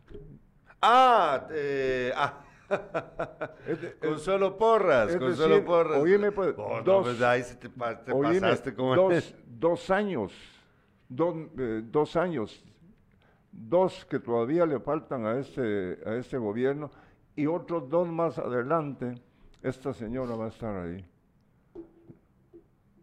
Ah, 0.82 1.46
eh, 1.50 2.12
ah. 2.14 2.42
Es 3.66 3.80
de- 3.80 3.94
Consuelo 3.98 4.56
Porras, 4.56 5.10
es 5.10 5.16
Consuelo 5.16 5.54
decir, 5.54 5.66
Porras. 5.66 5.98
oíme, 6.00 6.32
pues, 6.32 6.54
Oh, 6.58 6.76
no, 6.78 6.82
dos- 6.82 7.04
pues 7.06 7.22
ahí 7.22 7.42
sí 7.42 7.56
te, 7.56 7.68
te 7.68 8.12
Oíme, 8.12 8.40
pasaste 8.40 8.74
como... 8.74 8.94
dos, 8.94 9.34
dos 9.46 9.90
años, 9.90 10.32
dos, 11.08 11.34
eh, 11.58 11.82
dos 11.84 12.16
años, 12.16 12.64
dos 13.52 14.04
que 14.06 14.18
todavía 14.18 14.66
le 14.66 14.78
faltan 14.80 15.26
a 15.26 15.38
este, 15.38 15.98
a 16.04 16.14
este 16.16 16.36
gobierno 16.38 16.90
y 17.34 17.46
otros 17.46 17.88
dos 17.88 18.08
más 18.08 18.38
adelante, 18.38 19.14
esta 19.62 19.92
señora 19.92 20.34
va 20.36 20.46
a 20.46 20.48
estar 20.48 20.74
ahí. 20.76 21.04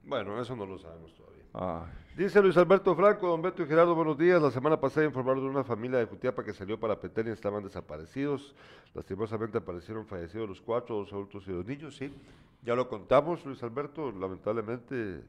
Bueno, 0.04 0.40
eso 0.42 0.56
no 0.56 0.66
lo 0.66 0.78
sabemos 0.78 1.14
todavía. 1.16 1.44
Ay, 1.54 1.92
Dice 2.16 2.40
Luis 2.44 2.56
Alberto 2.58 2.96
Franco, 2.96 3.28
don 3.28 3.42
Beto 3.42 3.64
y 3.64 3.66
Gerardo, 3.66 3.96
buenos 3.96 4.18
días. 4.18 4.40
La 4.40 4.52
semana 4.52 4.80
pasada 4.80 5.06
informaron 5.06 5.44
de 5.44 5.50
una 5.50 5.64
familia 5.64 5.98
de 5.98 6.06
Jutiapa 6.06 6.44
que 6.44 6.54
salió 6.54 6.80
para 6.80 7.00
Petén 7.00 7.28
y 7.28 7.32
estaban 7.32 7.64
desaparecidos. 7.64 8.54
Lastimosamente 8.94 9.58
aparecieron 9.58 10.06
fallecidos 10.06 10.48
los 10.48 10.62
cuatro, 10.62 10.98
dos 10.98 11.12
adultos 11.12 11.48
y 11.48 11.52
dos 11.52 11.66
niños, 11.66 11.96
sí. 11.96 12.14
Ya 12.62 12.76
lo 12.76 12.88
contamos, 12.88 13.44
Luis 13.46 13.64
Alberto, 13.64 14.12
lamentablemente. 14.12 15.24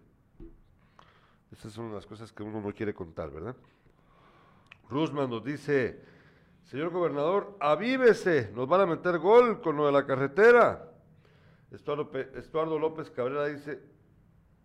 Esas 1.51 1.73
son 1.73 1.95
las 1.95 2.05
cosas 2.05 2.31
que 2.33 2.43
uno 2.43 2.61
no 2.61 2.73
quiere 2.75 2.93
contar, 2.93 3.31
¿verdad? 3.31 3.57
Rusman 4.91 5.31
nos 5.31 5.43
dice, 5.43 6.03
señor 6.65 6.91
gobernador, 6.91 7.57
avívese, 7.61 8.51
nos 8.55 8.69
van 8.69 8.83
a 8.83 8.87
meter 8.87 9.19
gol 9.19 9.63
con 9.63 9.77
lo 9.77 9.87
de 9.87 9.93
la 9.93 10.05
carretera. 10.05 10.91
Estuardo, 11.71 12.11
Pe- 12.11 12.31
Estuardo 12.37 12.79
López 12.79 13.11
Cabrera 13.11 13.47
dice, 13.47 13.81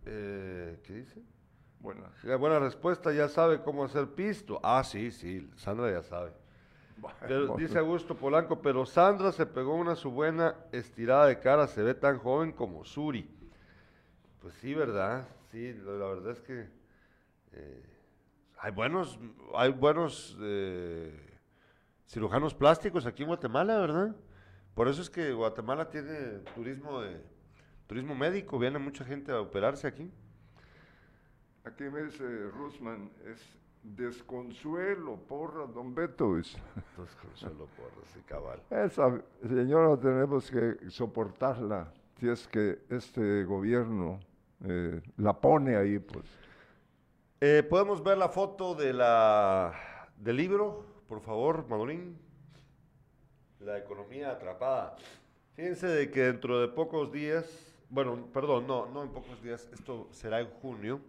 eh, 0.05 0.79
¿qué 0.83 0.93
dice? 0.95 1.21
Bueno, 1.79 2.03
La 2.23 2.35
buena 2.35 2.59
respuesta, 2.59 3.13
ya 3.13 3.27
sabe 3.29 3.61
cómo 3.61 3.83
hacer 3.85 4.07
pisto. 4.09 4.59
Ah, 4.63 4.83
sí, 4.83 5.11
sí, 5.11 5.49
Sandra 5.55 5.91
ya 5.91 6.03
sabe. 6.03 6.31
Pero, 7.21 7.55
dice 7.55 7.79
Augusto 7.79 8.13
Polanco, 8.15 8.61
pero 8.61 8.85
Sandra 8.85 9.31
se 9.31 9.45
pegó 9.45 9.73
una 9.75 9.95
su 9.95 10.11
buena 10.11 10.55
estirada 10.73 11.27
de 11.27 11.39
cara, 11.39 11.65
se 11.67 11.81
ve 11.81 11.93
tan 11.93 12.17
joven 12.17 12.51
como 12.51 12.83
Suri. 12.83 13.29
Pues 14.41 14.53
sí, 14.55 14.73
¿verdad? 14.73 15.25
Sí, 15.49 15.73
la, 15.73 15.93
la 15.93 16.05
verdad 16.07 16.31
es 16.31 16.41
que 16.41 16.67
eh, 17.53 17.83
hay 18.57 18.71
buenos, 18.71 19.17
hay 19.55 19.71
buenos 19.71 20.37
eh, 20.41 21.17
cirujanos 22.05 22.53
plásticos 22.53 23.05
aquí 23.05 23.23
en 23.23 23.29
Guatemala, 23.29 23.79
¿verdad? 23.79 24.15
Por 24.73 24.87
eso 24.87 25.01
es 25.01 25.09
que 25.09 25.31
Guatemala 25.31 25.89
tiene 25.89 26.39
turismo 26.55 27.01
de 27.01 27.21
turismo 27.87 28.13
médico, 28.13 28.59
viene 28.59 28.77
mucha 28.77 29.03
gente 29.03 29.31
a 29.31 29.39
operarse 29.41 29.87
aquí. 29.87 30.11
Aquí 31.63 31.83
me 31.83 32.03
dice 32.03 32.23
Rusman, 32.51 33.09
es 33.25 33.39
desconsuelo, 33.83 35.17
porra, 35.17 35.65
don 35.67 35.93
Beto. 35.95 36.35
dice. 36.35 36.57
Entonces, 36.75 37.15
Consuelo 37.15 37.67
Porras 37.77 38.15
y 38.17 38.21
cabal. 38.21 38.61
Esa 38.69 39.21
señora 39.41 39.97
tenemos 39.97 40.49
que 40.51 40.89
soportarla 40.89 41.91
si 42.19 42.27
es 42.27 42.47
que 42.47 42.79
este 42.89 43.43
gobierno 43.45 44.19
eh, 44.65 45.01
la 45.17 45.33
pone 45.33 45.75
ahí, 45.77 45.99
pues. 45.99 46.25
Eh, 47.41 47.63
¿Podemos 47.63 48.03
ver 48.03 48.17
la 48.17 48.27
foto 48.27 48.75
de 48.75 48.91
la, 48.91 49.73
del 50.17 50.35
libro, 50.35 50.85
por 51.07 51.21
favor, 51.21 51.65
Manolín? 51.69 52.17
La 53.61 53.77
economía 53.77 54.31
atrapada. 54.31 54.97
Fíjense 55.55 55.87
de 55.87 56.11
que 56.11 56.23
dentro 56.23 56.59
de 56.59 56.67
pocos 56.67 57.11
días, 57.11 57.45
bueno, 57.89 58.27
perdón, 58.33 58.67
no, 58.67 58.87
no 58.87 59.03
en 59.03 59.09
pocos 59.09 59.41
días, 59.41 59.69
esto 59.73 60.07
será 60.11 60.41
en 60.41 60.49
junio, 60.61 60.99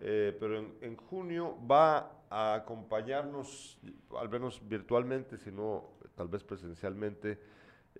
eh, 0.00 0.36
pero 0.38 0.58
en, 0.80 0.96
junio 0.96 1.56
va 1.66 2.24
a 2.30 2.54
acompañarnos, 2.54 3.80
al 4.16 4.28
menos 4.28 4.60
virtualmente, 4.66 5.38
si 5.38 5.50
no 5.50 5.98
tal 6.14 6.28
vez 6.28 6.44
presencialmente, 6.44 7.38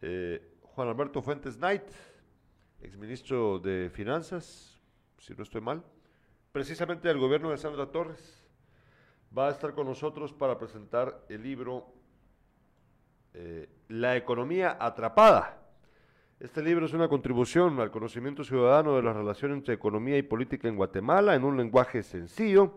Eh, 0.00 0.58
Juan 0.62 0.88
Alberto 0.88 1.20
Fuentes 1.22 1.56
Knight, 1.56 1.82
exministro 2.80 3.58
de 3.58 3.90
Finanzas, 3.90 4.80
si 5.18 5.34
no 5.34 5.42
estoy 5.42 5.60
mal, 5.60 5.82
precisamente 6.52 7.08
del 7.08 7.18
gobierno 7.18 7.50
de 7.50 7.58
Sandra 7.58 7.90
Torres, 7.90 8.46
va 9.36 9.48
a 9.48 9.50
estar 9.50 9.74
con 9.74 9.86
nosotros 9.86 10.32
para 10.32 10.56
presentar 10.56 11.24
el 11.28 11.42
libro 11.42 11.92
eh, 13.34 13.68
La 13.88 14.16
economía 14.16 14.76
atrapada. 14.78 15.67
Este 16.40 16.62
libro 16.62 16.86
es 16.86 16.92
una 16.92 17.08
contribución 17.08 17.80
al 17.80 17.90
conocimiento 17.90 18.44
ciudadano 18.44 18.94
de 18.94 19.02
la 19.02 19.12
relación 19.12 19.50
entre 19.50 19.74
economía 19.74 20.16
y 20.16 20.22
política 20.22 20.68
en 20.68 20.76
Guatemala 20.76 21.34
en 21.34 21.42
un 21.42 21.56
lenguaje 21.56 22.04
sencillo. 22.04 22.74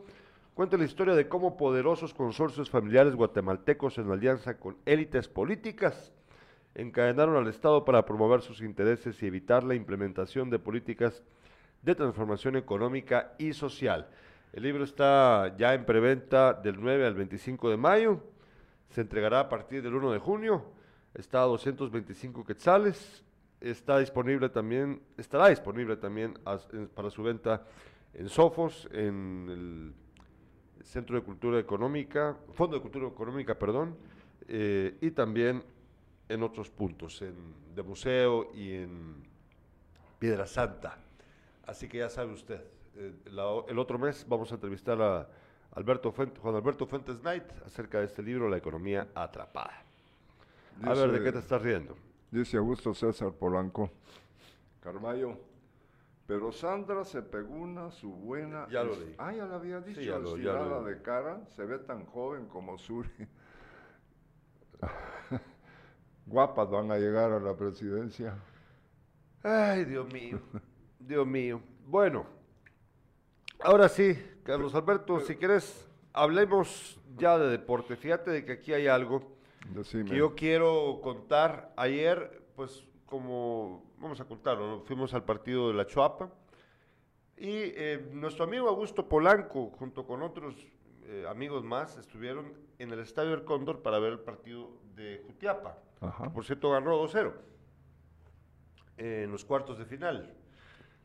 Cuenta 0.55 0.77
la 0.77 0.85
historia 0.85 1.13
de 1.13 1.29
cómo 1.29 1.57
poderosos 1.57 2.15
consorcios 2.15 2.71
familiares 2.71 3.13
guatemaltecos 3.13 3.99
en 3.99 4.09
alianza 4.09 4.57
con 4.57 4.77
élites 4.87 5.27
políticas 5.27 6.11
encadenaron 6.73 7.35
al 7.35 7.47
Estado 7.49 7.85
para 7.85 8.03
promover 8.03 8.41
sus 8.41 8.61
intereses 8.61 9.21
y 9.21 9.27
evitar 9.27 9.63
la 9.63 9.75
implementación 9.75 10.49
de 10.49 10.57
políticas 10.57 11.21
de 11.83 11.93
transformación 11.93 12.55
económica 12.55 13.35
y 13.37 13.53
social. 13.53 14.09
El 14.53 14.63
libro 14.63 14.83
está 14.83 15.55
ya 15.55 15.75
en 15.75 15.85
preventa 15.85 16.53
del 16.53 16.81
9 16.81 17.05
al 17.05 17.13
25 17.13 17.69
de 17.69 17.77
mayo, 17.77 18.23
se 18.89 19.01
entregará 19.01 19.41
a 19.41 19.49
partir 19.49 19.83
del 19.83 19.93
1 19.93 20.13
de 20.13 20.17
junio, 20.17 20.65
está 21.13 21.43
a 21.43 21.45
225 21.45 22.43
quetzales, 22.43 23.23
está 23.61 23.99
disponible 23.99 24.49
también, 24.49 25.01
estará 25.17 25.47
disponible 25.49 25.95
también 25.97 26.37
para 26.93 27.09
su 27.09 27.23
venta 27.23 27.63
en 28.13 28.27
Sofos, 28.27 28.89
en 28.91 29.47
el 29.49 30.83
Centro 30.83 31.15
de 31.15 31.21
Cultura 31.21 31.59
Económica, 31.59 32.35
Fondo 32.53 32.75
de 32.75 32.81
Cultura 32.81 33.07
Económica, 33.07 33.57
perdón, 33.57 33.95
eh, 34.47 34.97
y 34.99 35.11
también 35.11 35.63
en 36.27 36.43
otros 36.43 36.69
puntos, 36.69 37.21
en 37.21 37.35
de 37.75 37.83
museo 37.83 38.51
y 38.53 38.73
en 38.73 39.23
Piedra 40.19 40.45
Santa. 40.45 40.97
Así 41.65 41.87
que 41.87 41.99
ya 41.99 42.09
sabe 42.09 42.33
usted, 42.33 42.61
eh, 42.95 43.13
el 43.25 43.79
otro 43.79 43.97
mes 43.97 44.25
vamos 44.27 44.51
a 44.51 44.55
entrevistar 44.55 45.01
a 45.01 45.29
Alberto 45.73 46.11
Juan 46.11 46.55
Alberto 46.55 46.85
Fuentes 46.85 47.19
Knight 47.19 47.45
acerca 47.65 47.99
de 47.99 48.05
este 48.05 48.21
libro, 48.21 48.49
La 48.49 48.57
economía 48.57 49.07
atrapada. 49.15 49.83
A 50.83 50.93
ver, 50.93 51.11
¿de 51.11 51.23
qué 51.23 51.31
te 51.31 51.39
estás 51.39 51.61
riendo? 51.61 51.95
Dice 52.31 52.55
Augusto 52.55 52.93
César 52.93 53.33
Polanco, 53.33 53.91
Carballo, 54.79 55.37
pero 56.25 56.53
Sandra 56.53 57.03
se 57.03 57.21
pegó 57.21 57.55
una 57.55 57.91
su 57.91 58.09
buena... 58.09 58.69
Ya 58.69 58.85
lo 58.85 58.95
leí. 58.95 59.13
Ah, 59.17 59.33
ya 59.33 59.45
lo 59.45 59.55
había 59.55 59.81
dicho, 59.81 59.99
ya 59.99 60.17
lo, 60.17 60.83
de 60.85 61.01
cara, 61.01 61.45
se 61.49 61.65
ve 61.65 61.77
tan 61.79 62.05
joven 62.05 62.47
como 62.47 62.77
Suri. 62.77 63.09
guapas 66.25 66.69
van 66.69 66.89
a 66.89 66.97
llegar 66.97 67.33
a 67.33 67.39
la 67.41 67.53
presidencia. 67.53 68.33
Ay, 69.43 69.83
Dios 69.83 70.11
mío, 70.13 70.39
Dios 70.99 71.27
mío. 71.27 71.61
Bueno, 71.85 72.25
ahora 73.59 73.89
sí, 73.89 74.17
Carlos 74.43 74.73
Alberto, 74.73 75.19
si 75.19 75.35
quieres, 75.35 75.85
hablemos 76.13 76.97
ya 77.17 77.37
de 77.37 77.49
deporte. 77.49 77.97
Fíjate 77.97 78.31
de 78.31 78.45
que 78.45 78.53
aquí 78.53 78.71
hay 78.71 78.87
algo 78.87 79.40
que 80.05 80.15
yo 80.15 80.35
quiero 80.35 80.99
contar. 81.01 81.73
Ayer, 81.75 82.43
pues, 82.55 82.85
como 83.05 83.91
vamos 83.97 84.19
a 84.19 84.25
contarlo, 84.25 84.81
fuimos 84.85 85.13
al 85.13 85.23
partido 85.23 85.67
de 85.67 85.73
la 85.73 85.85
Chuapa 85.85 86.31
y 87.37 87.47
eh, 87.49 88.09
nuestro 88.13 88.45
amigo 88.45 88.67
Augusto 88.69 89.07
Polanco, 89.07 89.71
junto 89.77 90.05
con 90.05 90.21
otros 90.21 90.55
eh, 91.03 91.25
amigos 91.27 91.63
más, 91.63 91.97
estuvieron 91.97 92.53
en 92.79 92.91
el 92.91 92.99
Estadio 92.99 93.31
del 93.31 93.43
Cóndor 93.43 93.81
para 93.81 93.99
ver 93.99 94.13
el 94.13 94.19
partido 94.19 94.71
de 94.95 95.23
Jutiapa 95.25 95.77
por 96.33 96.45
cierto 96.45 96.71
ganó 96.71 96.99
2-0 97.03 97.31
en 98.97 99.31
los 99.31 99.45
cuartos 99.45 99.77
de 99.77 99.85
final 99.85 100.33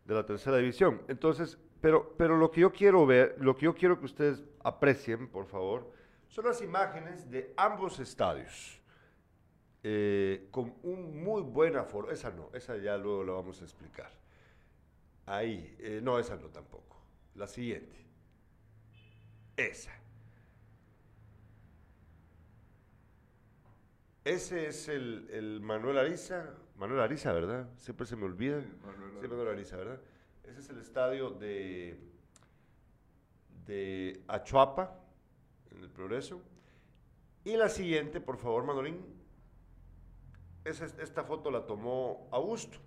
de 0.05 0.15
la 0.15 0.25
tercera 0.25 0.57
división. 0.57 1.03
Entonces, 1.09 1.59
pero, 1.81 2.15
pero 2.17 2.37
lo 2.37 2.51
que 2.51 2.63
yo 2.63 2.73
quiero 2.73 3.05
ver, 3.07 3.37
lo 3.39 3.57
que 3.57 3.67
yo 3.67 3.75
quiero 3.75 3.99
que 3.99 4.07
ustedes 4.07 4.43
aprecien, 4.65 5.29
por 5.29 5.47
favor, 5.47 5.93
son 6.37 6.45
las 6.45 6.61
imágenes 6.61 7.31
de 7.31 7.55
ambos 7.57 7.99
estadios. 7.99 8.79
Eh, 9.83 10.49
con 10.51 10.75
un 10.83 11.25
muy 11.25 11.41
buen 11.41 11.77
aforo. 11.77 12.11
Esa 12.11 12.31
no, 12.31 12.51
esa 12.53 12.77
ya 12.77 12.99
luego 12.99 13.25
la 13.25 13.33
vamos 13.33 13.63
a 13.63 13.65
explicar. 13.65 14.11
Ahí, 15.25 15.75
eh, 15.79 16.01
no, 16.03 16.19
esa 16.19 16.37
no 16.37 16.49
tampoco. 16.49 16.99
La 17.37 17.47
siguiente. 17.47 17.97
Esa. 19.57 19.93
Ese 24.23 24.67
es 24.67 24.89
el, 24.89 25.61
Manuel 25.63 25.97
Ariza, 25.97 26.53
Manuel 26.77 27.01
Ariza, 27.01 27.33
¿verdad? 27.33 27.67
Siempre 27.79 28.07
se 28.07 28.15
me 28.15 28.27
olvida. 28.27 28.61
Sí, 28.61 28.69
Manuel, 29.27 29.49
Ariza, 29.49 29.77
¿verdad? 29.77 30.01
Ese 30.45 30.61
es 30.61 30.69
el 30.69 30.81
estadio 30.81 31.31
de, 31.31 31.99
de 33.65 34.23
Achuapa, 34.29 35.06
en 35.77 35.85
el 35.85 35.91
Progreso. 35.91 36.41
Y 37.45 37.57
la 37.57 37.69
siguiente, 37.69 38.21
por 38.21 38.39
favor, 38.39 38.65
Manolín. 38.65 38.99
esta 40.65 41.25
foto 41.25 41.51
la 41.51 41.65
tomó 41.67 42.29
Augusto. 42.33 42.79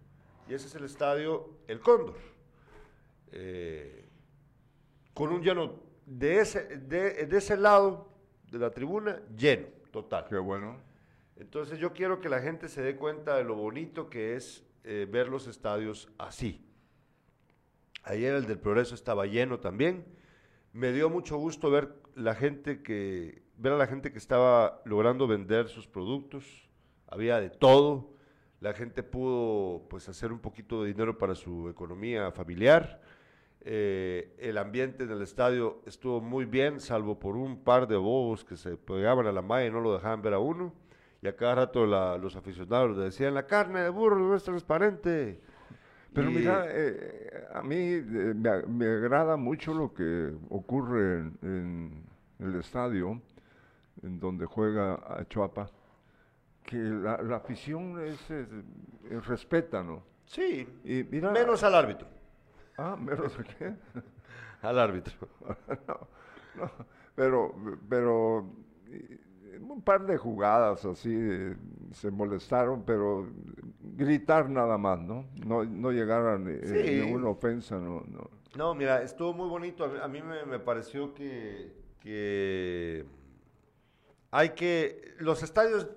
Y 0.48 0.54
ese 0.54 0.68
es 0.68 0.76
el 0.76 0.86
estadio 0.86 1.60
El 1.68 1.80
Cóndor. 1.80 2.18
Eh, 3.32 4.10
con 5.14 5.32
un 5.32 5.42
lleno 5.42 5.80
de 6.06 6.40
ese, 6.40 6.78
de, 6.78 7.26
de 7.26 7.38
ese 7.38 7.56
lado 7.56 8.10
de 8.52 8.58
la 8.58 8.72
tribuna, 8.72 9.22
lleno, 9.38 9.68
total. 9.92 10.26
Qué 10.28 10.38
bueno. 10.38 10.78
Entonces 11.38 11.80
yo 11.80 11.94
quiero 11.94 12.20
que 12.20 12.28
la 12.30 12.42
gente 12.42 12.68
se 12.68 12.82
dé 12.82 12.96
cuenta 12.96 13.38
de 13.38 13.44
lo 13.44 13.56
bonito 13.56 14.10
que 14.10 14.36
es 14.36 14.66
eh, 14.84 15.08
ver 15.10 15.30
los 15.30 15.48
estadios 15.48 16.10
así. 16.18 16.66
Ayer 18.04 18.34
el 18.34 18.46
del 18.46 18.60
Progreso 18.60 18.96
estaba 18.96 19.26
lleno 19.26 19.60
también. 19.60 20.06
Me 20.74 20.92
dio 20.92 21.10
mucho 21.10 21.38
gusto 21.38 21.72
ver 21.72 21.94
la 22.16 22.36
gente 22.36 22.82
que 22.82 23.42
ver 23.58 23.74
a 23.74 23.78
la 23.78 23.88
gente 23.88 24.12
que 24.12 24.18
estaba 24.18 24.82
logrando 24.86 25.28
vender 25.28 25.68
sus 25.68 25.88
productos. 25.88 26.70
Había 27.08 27.40
de 27.40 27.50
todo. 27.50 28.14
La 28.62 28.74
gente 28.74 29.04
pudo 29.04 29.88
pues 29.90 30.08
hacer 30.10 30.32
un 30.32 30.40
poquito 30.40 30.84
de 30.84 30.90
dinero 30.90 31.18
para 31.18 31.36
su 31.36 31.70
economía 31.70 32.32
familiar. 32.32 33.02
Eh, 33.62 34.36
el 34.40 34.58
ambiente 34.58 35.04
en 35.04 35.12
el 35.12 35.22
estadio 35.22 35.82
estuvo 35.86 36.22
muy 36.22 36.46
bien, 36.46 36.80
salvo 36.80 37.20
por 37.20 37.36
un 37.36 37.64
par 37.64 37.88
de 37.88 37.98
bobos 37.98 38.46
que 38.46 38.56
se 38.56 38.78
pegaban 38.78 39.28
a 39.28 39.32
la 39.32 39.42
malla 39.42 39.68
y 39.68 39.72
no 39.72 39.82
lo 39.82 39.94
dejaban 39.94 40.22
ver 40.22 40.34
a 40.34 40.40
uno 40.40 40.74
y 41.22 41.28
a 41.28 41.36
cada 41.36 41.56
rato 41.56 41.86
los 41.86 42.36
aficionados 42.36 42.98
decían, 42.98 43.34
la 43.34 43.46
carne 43.46 43.82
de 43.82 43.90
burro 43.90 44.18
no 44.18 44.36
es 44.36 44.44
transparente. 44.44 45.42
Pero 46.14 46.32
mira, 46.32 46.66
eh, 46.68 47.48
a 47.54 47.62
mí 47.62 47.76
eh, 47.78 48.64
me, 48.68 48.86
agrada 48.86 49.38
mucho 49.38 49.74
lo 49.74 49.94
que 49.94 50.34
ocurre 50.50 51.20
en, 51.42 52.04
el 52.40 52.56
estadio, 52.56 53.22
en 54.02 54.20
donde 54.20 54.46
juega 54.46 54.96
a 54.96 55.26
Chuapa, 55.28 55.70
que 56.64 56.78
la, 56.78 57.36
afición 57.36 58.00
es, 58.02 58.20
respeta, 59.28 59.84
¿no? 59.84 60.04
Sí, 60.26 60.68
y 60.84 61.04
mira, 61.04 61.32
menos 61.32 61.64
al 61.64 61.76
árbitro. 61.76 62.08
Ah, 62.78 62.96
menos 62.96 63.38
a 63.38 63.44
qué? 63.44 63.74
al 64.62 64.80
árbitro. 64.80 65.28
no, 66.56 66.72
pero, 67.16 67.54
pero 67.90 68.46
un 69.62 69.82
par 69.82 70.06
de 70.06 70.18
jugadas 70.18 70.86
así 70.86 71.14
se 71.94 72.12
molestaron, 72.12 72.84
pero 72.84 73.28
gritar 73.82 74.50
nada 74.50 74.78
más, 74.78 75.00
¿no? 75.00 75.26
No, 75.46 75.64
no 75.66 75.92
llegar 75.92 76.26
a 76.26 76.38
ninguna 76.38 77.30
ofensa, 77.30 77.78
no, 77.78 78.04
no. 78.08 78.30
No, 78.56 78.74
mira, 78.74 79.02
estuvo 79.04 79.34
muy 79.34 79.48
bonito. 79.48 79.86
A 80.02 80.08
mí, 80.08 80.22
me, 80.22 80.60
pareció 80.60 81.14
que, 81.14 81.72
que 82.00 83.06
hay 84.32 84.50
que. 84.50 85.16
Los 85.20 85.44
estadios 85.44 85.88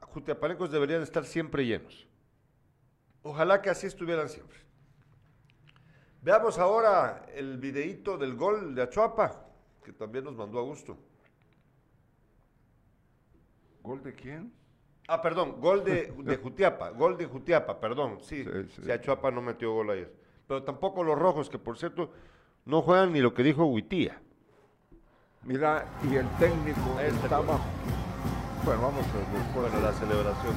jutiapanecos 0.00 0.70
deberían 0.70 1.02
estar 1.02 1.24
siempre 1.24 1.64
llenos. 1.64 2.06
Ojalá 3.22 3.62
que 3.62 3.70
así 3.70 3.86
estuvieran 3.86 4.28
siempre. 4.28 4.58
Veamos 6.20 6.58
ahora 6.58 7.26
el 7.34 7.58
videíto 7.58 8.18
del 8.18 8.36
gol 8.36 8.74
de 8.74 8.82
Achuapa, 8.82 9.46
que 9.82 9.92
también 9.92 10.24
nos 10.24 10.36
mandó 10.36 10.58
a 10.58 10.62
gusto. 10.62 10.96
¿Gol 13.82 14.02
de 14.02 14.14
quién? 14.14 14.52
Ah, 15.08 15.20
perdón, 15.20 15.60
gol 15.60 15.84
de, 15.84 16.12
de 16.16 16.36
Jutiapa, 16.36 16.90
gol 16.90 17.16
de 17.16 17.26
Jutiapa, 17.26 17.80
perdón, 17.80 18.18
sí, 18.22 18.44
sí, 18.68 18.90
Achuapa 18.90 19.30
no 19.30 19.42
metió 19.42 19.72
gol 19.72 19.90
ayer. 19.90 20.14
Pero 20.46 20.62
tampoco 20.62 21.02
los 21.02 21.18
rojos, 21.18 21.50
que 21.50 21.58
por 21.58 21.76
cierto 21.76 22.12
no 22.64 22.82
juegan 22.82 23.12
ni 23.12 23.20
lo 23.20 23.34
que 23.34 23.42
dijo 23.42 23.66
Huitía. 23.66 24.20
Mira, 25.42 25.86
y 26.08 26.14
el 26.14 26.28
técnico 26.38 27.00
este 27.00 27.24
estaba... 27.24 27.58
Bueno, 28.64 28.82
vamos 28.82 29.04
a 29.06 29.12
ver, 29.12 29.52
bueno, 29.54 29.80
la 29.80 29.92
celebración. 29.92 30.54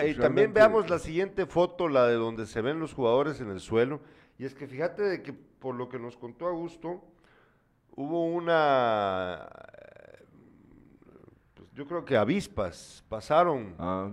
Y 0.00 0.10
eh, 0.10 0.14
también 0.14 0.52
veamos 0.52 0.88
la 0.90 0.98
siguiente 0.98 1.46
foto, 1.46 1.88
la 1.88 2.06
de 2.06 2.14
donde 2.14 2.46
se 2.46 2.60
ven 2.62 2.78
los 2.80 2.92
jugadores 2.94 3.40
en 3.40 3.50
el 3.50 3.60
suelo. 3.60 4.00
Y 4.38 4.44
es 4.44 4.54
que 4.54 4.66
fíjate 4.66 5.02
de 5.02 5.22
que 5.22 5.32
por 5.32 5.74
lo 5.74 5.88
que 5.88 5.98
nos 5.98 6.16
contó 6.16 6.46
Augusto, 6.46 7.02
hubo 7.94 8.26
una, 8.26 9.48
pues 11.54 11.70
yo 11.72 11.86
creo 11.86 12.04
que 12.04 12.16
avispas 12.16 13.04
pasaron 13.08 13.74
Ah, 13.78 14.10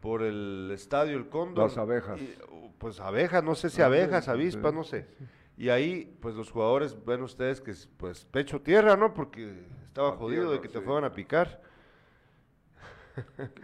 por 0.00 0.22
el 0.22 0.70
estadio 0.72 1.16
El 1.16 1.28
Cóndor. 1.28 1.64
Las 1.68 1.78
abejas. 1.78 2.20
y, 2.20 2.34
uh, 2.50 2.70
pues 2.78 3.00
abejas, 3.00 3.42
no 3.44 3.54
sé 3.54 3.70
si 3.70 3.82
Ah, 3.82 3.86
abejas, 3.86 4.28
avispas, 4.28 4.72
no 4.72 4.84
sé. 4.84 5.06
Y 5.58 5.70
ahí, 5.70 6.16
pues 6.20 6.34
los 6.34 6.50
jugadores, 6.50 6.96
ven 7.06 7.22
ustedes 7.22 7.60
que, 7.60 7.70
es, 7.70 7.88
pues 7.96 8.24
pecho 8.26 8.60
tierra, 8.60 8.96
¿no? 8.96 9.14
Porque 9.14 9.64
estaba 9.84 10.10
A 10.10 10.12
jodido 10.12 10.50
de 10.52 10.60
que 10.60 10.68
te 10.68 10.80
fueran 10.80 11.04
a 11.04 11.12
picar. 11.12 11.62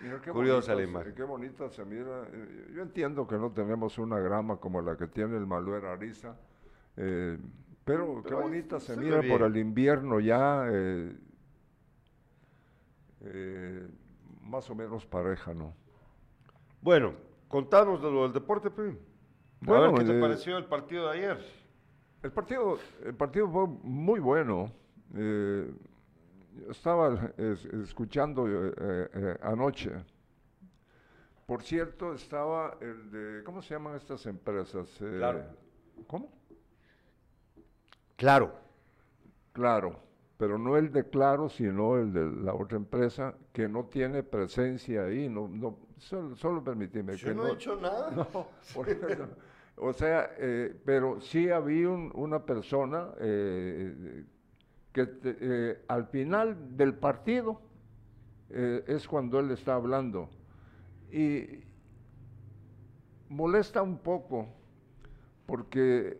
Mira 0.02 0.20
qué 0.22 0.30
Curiosa 0.30 0.74
la 0.74 0.82
bonita 0.82 0.90
imagen. 0.90 1.14
Qué 1.14 1.22
bonita 1.22 1.68
se 1.70 1.84
mira. 1.84 2.24
Eh, 2.32 2.72
Yo 2.74 2.82
entiendo 2.82 3.26
que 3.26 3.36
no 3.36 3.52
tenemos 3.52 3.98
una 3.98 4.18
grama 4.18 4.56
como 4.58 4.80
la 4.80 4.96
que 4.96 5.06
tiene 5.06 5.36
el 5.36 5.46
Maluer 5.46 5.84
Ariza, 5.86 6.36
eh, 6.96 7.38
pero, 7.84 8.22
qué 8.22 8.28
Pero 8.28 8.42
bonita 8.42 8.80
se 8.80 8.96
mira 8.96 9.20
por 9.22 9.42
el 9.42 9.56
invierno 9.56 10.20
ya, 10.20 10.66
eh, 10.70 11.16
eh, 13.20 13.88
más 14.42 14.68
o 14.70 14.74
menos 14.74 15.06
pareja, 15.06 15.54
¿no? 15.54 15.74
Bueno, 16.80 17.14
contanos 17.48 18.02
de 18.02 18.10
lo 18.10 18.22
del 18.24 18.32
deporte, 18.32 18.70
Pim. 18.70 18.96
a 18.96 18.98
Bueno, 19.60 19.92
ver 19.92 20.06
qué 20.06 20.12
te 20.12 20.20
pareció 20.20 20.58
el 20.58 20.64
partido 20.64 21.10
de 21.10 21.18
ayer. 21.18 21.44
El 22.22 22.32
partido, 22.32 22.78
el 23.04 23.14
partido 23.14 23.48
fue 23.48 23.66
muy 23.82 24.20
bueno. 24.20 24.72
eh, 25.14 25.72
estaba 26.70 27.32
es- 27.36 27.64
escuchando 27.66 28.46
eh, 28.48 28.74
eh, 29.14 29.36
anoche. 29.42 29.90
Por 31.46 31.62
cierto, 31.62 32.14
estaba 32.14 32.76
el 32.80 33.10
de, 33.10 33.44
¿cómo 33.44 33.60
se 33.62 33.74
llaman 33.74 33.96
estas 33.96 34.24
empresas? 34.26 34.88
Eh, 35.00 35.16
Claro. 35.18 35.42
¿Cómo? 36.06 36.32
Claro. 38.16 38.52
Claro, 39.52 40.00
pero 40.38 40.56
no 40.56 40.76
el 40.78 40.90
de 40.92 41.08
Claro, 41.10 41.48
sino 41.50 41.98
el 41.98 42.12
de 42.12 42.24
la 42.42 42.54
otra 42.54 42.76
empresa 42.78 43.34
que 43.52 43.68
no 43.68 43.84
tiene 43.84 44.22
presencia 44.22 45.04
ahí. 45.04 45.28
No, 45.28 45.46
no, 45.46 45.78
solo, 45.98 46.34
solo 46.36 46.64
permíteme 46.64 47.16
Yo 47.16 47.28
que 47.28 47.34
no 47.34 47.46
he 47.48 47.52
hecho 47.52 47.76
nada. 47.76 48.10
no, 48.30 48.46
o 49.76 49.92
sea, 49.92 50.30
eh, 50.38 50.74
pero 50.86 51.20
sí 51.20 51.50
había 51.50 51.90
un- 51.90 52.10
una 52.14 52.44
persona 52.46 53.10
eh, 53.18 54.24
que 54.92 55.06
te- 55.06 55.36
eh, 55.40 55.84
al 55.88 56.06
final 56.06 56.76
del 56.76 56.94
partido 56.94 57.60
eh, 58.50 58.84
es 58.86 59.08
cuando 59.08 59.40
él 59.40 59.50
está 59.50 59.74
hablando 59.74 60.30
y 61.10 61.64
molesta 63.28 63.82
un 63.82 63.98
poco 63.98 64.48
porque 65.46 66.18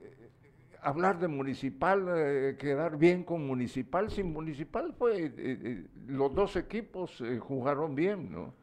hablar 0.83 1.19
de 1.21 1.29
municipal, 1.29 2.07
eh, 2.17 2.57
quedar 2.59 2.99
bien 2.99 3.25
con 3.25 3.47
municipal, 3.47 4.11
sin 4.11 4.33
municipal 4.33 4.95
fue, 4.99 5.33
eh, 5.37 5.87
los 6.09 6.35
dos 6.35 6.57
equipos 6.57 7.23
jugaron 7.41 7.95
bien, 7.95 8.33
¿no? 8.33 8.55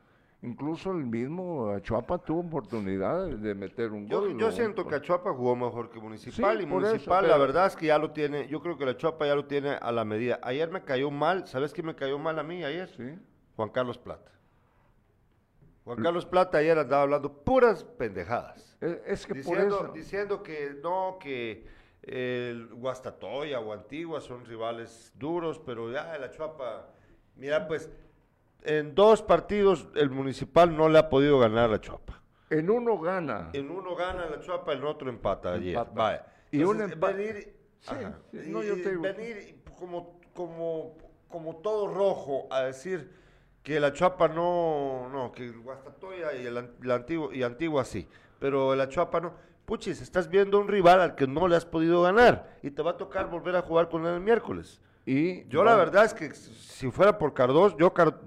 Incluso 0.41 0.91
el 0.91 1.05
mismo 1.05 1.69
Achuapa 1.71 2.17
tuvo 2.17 2.39
oportunidad 2.39 3.27
de- 3.27 3.53
meter 3.55 3.91
un 3.91 4.07
Yo, 4.07 4.21
gol. 4.21 4.37
yo 4.37 4.51
siento 4.53 4.87
que 4.87 4.95
Achuapa 4.95 5.33
jugó 5.33 5.55
mejor 5.57 5.89
que 5.89 5.99
Municipal 5.99 6.57
Sí, 6.57 6.63
y 6.63 6.65
por 6.65 6.81
eso, 6.83 6.91
Municipal 6.91 7.27
la 7.27 7.37
verdad 7.37 7.65
es 7.67 7.75
que 7.75 7.87
ya 7.87 7.97
lo 7.97 8.11
tiene, 8.11 8.47
yo 8.47 8.61
creo 8.61 8.77
que 8.77 8.85
la 8.85 8.91
Achuapa 8.91 9.25
ya 9.27 9.35
lo 9.35 9.45
tiene 9.47 9.71
a 9.71 9.91
la 9.91 10.05
medida. 10.05 10.39
Ayer 10.41 10.71
me 10.71 10.83
cayó 10.85 11.11
mal, 11.11 11.45
¿sabes 11.45 11.73
qué 11.73 11.83
me 11.83 11.93
cayó 11.93 12.17
mal 12.19 12.39
a 12.39 12.43
mí 12.43 12.63
ayer? 12.63 12.87
Sí. 12.89 13.19
Juan 13.57 13.69
Carlos 13.69 13.97
Plata. 13.97 14.31
Juan 15.83 16.01
Carlos 16.01 16.25
Plata 16.25 16.59
ayer 16.59 16.77
andaba 16.77 17.01
hablando 17.03 17.33
puras 17.43 17.83
pendejadas. 17.83 18.77
Eh, 18.79 19.01
Es 19.07 19.25
que 19.25 19.33
por 19.35 19.43
Diciendo, 19.43 19.75
eso... 19.83 19.91
diciendo 19.93 20.41
que 20.43 20.77
no, 20.81 21.17
que 21.19 21.65
el 22.03 22.67
Guastatoya 22.75 23.59
o 23.59 23.73
Antigua 23.73 24.21
son 24.21 24.45
rivales 24.45 25.11
duros, 25.15 25.59
pero 25.65 25.91
ya 25.91 26.15
el 26.15 26.23
Achuapa, 26.23 26.87
mira 27.35 27.67
pues, 27.67 27.89
en 28.64 28.95
dos 28.95 29.22
partidos 29.22 29.88
el 29.95 30.10
Municipal 30.10 30.76
no 30.76 30.89
le 30.89 30.99
ha 30.99 31.10
podido 31.10 31.39
ganar 31.39 31.66
a 31.66 31.68
la 31.70 31.76
Achuapa. 31.78 32.22
En 32.49 32.70
uno 32.70 32.97
gana. 32.99 33.49
En 33.53 33.70
uno 33.70 33.95
gana 33.95 34.26
la 34.26 34.39
Chuapa, 34.39 34.74
en 34.74 34.84
otro 34.84 35.10
empata 35.10 35.53
ayer. 35.53 35.76
Empata. 35.76 35.91
Vaya. 35.93 36.26
Y 36.51 36.64
un 36.64 36.82
Entonces, 36.82 36.97
empa- 36.97 37.16
venir, 37.16 37.55
Sí, 37.80 37.91
ajá, 37.95 38.20
sí, 38.32 38.39
no, 38.47 38.62
yo 38.64 38.76
y 38.76 38.82
te 38.82 38.89
digo- 38.89 39.01
venir 39.03 39.62
como, 39.78 40.20
como, 40.34 40.97
como 41.30 41.55
todo 41.57 41.88
rojo 41.88 42.47
a 42.51 42.64
decir 42.64 43.14
que 43.64 43.80
la 43.80 43.93
Chuapa 43.93 44.28
no, 44.28 45.07
no, 45.12 45.32
que 45.32 45.45
el 45.45 45.60
Guastatoya 45.60 46.34
y 46.34 46.45
el, 46.45 46.55
la 46.82 46.95
antiguo, 46.95 47.32
y 47.32 47.43
Antigua 47.43 47.86
sí, 47.86 48.07
pero 48.39 48.76
la 48.76 48.89
Chuapa 48.89 49.20
no. 49.22 49.34
Puchis, 49.66 50.01
estás 50.01 50.28
viendo 50.30 50.60
un 50.60 50.68
rival 50.68 50.99
al 50.99 51.14
que 51.16 51.28
no 51.28 51.47
le 51.47 51.55
has 51.55 51.66
podido 51.66 52.01
ganar 52.01 52.57
y 52.64 52.72
te 52.72 52.82
va 52.82 52.91
a 52.91 52.97
tocar 52.97 53.30
volver 53.30 53.55
a 53.55 53.62
jugar 53.62 53.88
con 53.88 54.05
él 54.07 54.16
el 54.16 54.20
miércoles. 54.22 54.82
Y 55.12 55.47
Yo 55.47 55.64
la 55.64 55.76
verdad 55.76 56.05
es 56.05 56.14
que 56.14 56.32
si 56.36 56.91
fuera 56.91 57.18
por 57.18 57.34
Cardoso, 57.34 57.76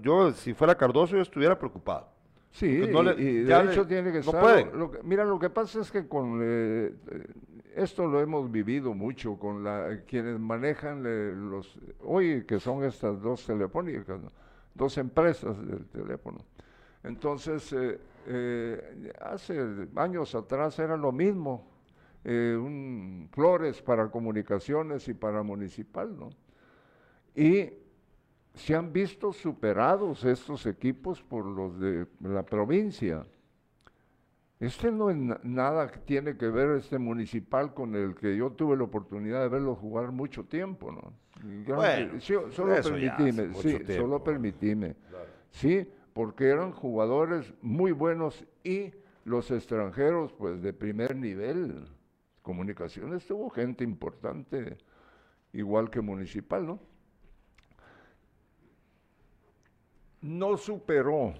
yo, 0.02 0.32
si 0.32 0.52
fuera 0.52 0.74
Cardoso 0.74 1.14
yo 1.14 1.22
estuviera 1.22 1.56
preocupado. 1.56 2.08
Sí, 2.50 2.78
Porque 2.80 2.92
no 2.92 3.02
le- 3.04 3.22
y, 3.22 3.42
de 3.44 3.64
le- 3.64 3.70
hecho 3.72 3.86
tiene 3.86 4.10
que 4.10 4.18
no 4.18 4.24
estar. 4.24 4.74
lo 4.74 4.90
que- 4.90 4.98
mira, 5.04 5.24
lo 5.24 5.38
que 5.38 5.48
pasa 5.48 5.80
es 5.80 5.92
que 5.92 6.08
con 6.08 6.40
eh, 6.42 6.92
eh, 7.12 7.24
esto 7.76 8.06
lo 8.08 8.20
hemos 8.20 8.50
vivido 8.50 8.94
mucho 8.94 9.36
con 9.38 9.62
la 9.62 10.00
quienes 10.08 10.40
manejan 10.40 11.04
eh, 11.06 11.32
los 11.36 11.78
hoy 12.02 12.44
que 12.46 12.58
son 12.58 12.82
estas 12.82 13.22
dos 13.22 13.46
telefónicas, 13.46 14.20
¿no? 14.20 14.28
dos 14.74 14.98
empresas 14.98 15.56
del 15.64 15.86
teléfono. 15.86 16.38
Entonces, 17.04 17.72
eh, 17.74 17.98
eh, 18.26 19.12
hace 19.20 19.86
años 19.94 20.34
atrás 20.34 20.78
era 20.80 20.96
lo 20.96 21.12
mismo, 21.12 21.70
un 22.24 23.28
Flores 23.32 23.80
para 23.82 24.08
comunicaciones 24.10 25.06
y 25.08 25.14
para 25.14 25.42
municipal, 25.42 26.16
¿no? 26.18 26.30
Y 27.34 27.70
se 28.54 28.74
han 28.74 28.92
visto 28.92 29.32
superados 29.32 30.24
estos 30.24 30.66
equipos 30.66 31.22
por 31.22 31.44
los 31.46 31.78
de 31.80 32.06
la 32.20 32.42
provincia. 32.44 33.24
Este 34.60 34.92
no 34.92 35.10
es 35.10 35.16
na- 35.16 35.40
nada 35.42 35.90
que 35.90 35.98
tiene 36.00 36.36
que 36.36 36.46
ver 36.48 36.70
este 36.76 36.98
municipal 36.98 37.74
con 37.74 37.96
el 37.96 38.14
que 38.14 38.36
yo 38.36 38.50
tuve 38.52 38.76
la 38.76 38.84
oportunidad 38.84 39.42
de 39.42 39.48
verlo 39.48 39.74
jugar 39.74 40.12
mucho 40.12 40.44
tiempo, 40.44 40.92
¿no? 40.92 41.12
Bueno, 41.74 42.20
sí, 42.20 42.34
solo 42.50 42.74
permitime, 43.16 43.48
sí, 43.62 43.68
tiempo, 43.70 43.84
solo 43.96 44.22
permitime. 44.22 44.94
Sí, 45.50 45.88
porque 46.12 46.46
eran 46.48 46.70
jugadores 46.70 47.52
muy 47.60 47.90
buenos 47.90 48.44
y 48.62 48.92
los 49.24 49.50
extranjeros, 49.50 50.32
pues 50.32 50.62
de 50.62 50.72
primer 50.72 51.16
nivel. 51.16 51.84
Comunicaciones 52.42 53.24
tuvo 53.26 53.50
gente 53.50 53.82
importante, 53.84 54.76
igual 55.52 55.90
que 55.90 56.00
municipal, 56.00 56.66
¿no? 56.66 56.80
No 60.22 60.56
superó 60.56 61.34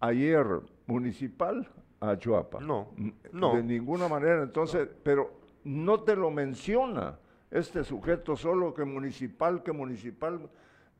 ayer 0.00 0.46
municipal 0.86 1.68
a 2.00 2.16
Chuapa. 2.16 2.60
No, 2.60 2.88
N- 2.96 3.14
no. 3.32 3.54
De 3.56 3.62
ninguna 3.62 4.08
manera. 4.08 4.42
Entonces, 4.42 4.88
pero 5.02 5.32
no 5.64 6.00
te 6.02 6.14
lo 6.16 6.30
menciona 6.30 7.18
este 7.50 7.84
sujeto 7.84 8.36
solo 8.36 8.74
que 8.74 8.84
municipal, 8.84 9.62
que 9.62 9.72
municipal. 9.72 10.48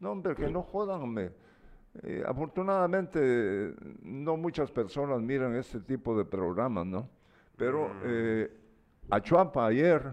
No, 0.01 0.12
hombre, 0.12 0.35
que 0.35 0.49
no 0.49 0.62
jodan, 0.62 1.03
hombre. 1.03 1.33
Eh, 2.03 2.25
afortunadamente, 2.27 3.75
no 4.03 4.37
muchas 4.37 4.70
personas 4.70 5.20
miran 5.20 5.55
este 5.55 5.81
tipo 5.81 6.16
de 6.16 6.25
programas, 6.25 6.85
¿no? 6.87 7.09
Pero 7.57 7.89
eh, 8.05 8.51
a 9.11 9.20
Chuapa 9.20 9.66
ayer, 9.66 10.12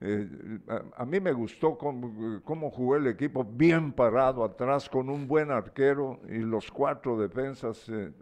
eh, 0.00 0.28
a, 0.68 1.02
a 1.02 1.06
mí 1.06 1.20
me 1.20 1.32
gustó 1.32 1.76
cómo, 1.78 2.40
cómo 2.44 2.70
jugó 2.70 2.96
el 2.96 3.06
equipo, 3.06 3.44
bien 3.44 3.92
parado 3.92 4.44
atrás, 4.44 4.88
con 4.88 5.08
un 5.08 5.26
buen 5.26 5.50
arquero 5.50 6.20
y 6.28 6.38
los 6.38 6.70
cuatro 6.70 7.18
defensas, 7.18 7.88
eh, 7.88 8.12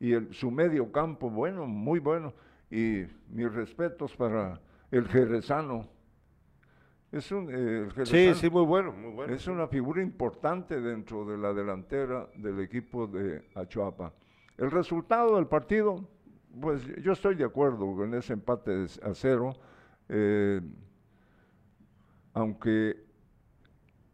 y 0.00 0.12
el, 0.12 0.34
su 0.34 0.50
medio 0.50 0.90
campo, 0.90 1.30
bueno, 1.30 1.66
muy 1.66 2.00
bueno. 2.00 2.32
Y 2.70 3.04
mis 3.28 3.52
respetos 3.52 4.16
para 4.16 4.60
el 4.90 5.06
Jerezano. 5.06 5.86
Es 7.12 7.30
un, 7.30 7.48
eh, 7.48 7.88
el 7.96 8.06
Sí, 8.06 8.34
sí, 8.34 8.50
muy 8.50 8.64
bueno, 8.64 8.90
muy 8.92 9.12
bueno. 9.12 9.32
es 9.32 9.46
una 9.46 9.68
figura 9.68 10.02
importante 10.02 10.80
dentro 10.80 11.24
de 11.24 11.38
la 11.38 11.52
delantera 11.52 12.26
del 12.34 12.58
equipo 12.58 13.06
de 13.06 13.44
Achuapa. 13.54 14.12
El 14.58 14.72
resultado 14.72 15.36
del 15.36 15.46
partido, 15.46 16.04
pues 16.60 16.84
yo 17.02 17.12
estoy 17.12 17.36
de 17.36 17.44
acuerdo 17.44 17.94
con 17.94 18.12
ese 18.14 18.32
empate 18.32 18.86
a 19.02 19.14
cero, 19.14 19.54
eh, 20.08 20.60
aunque 22.34 23.02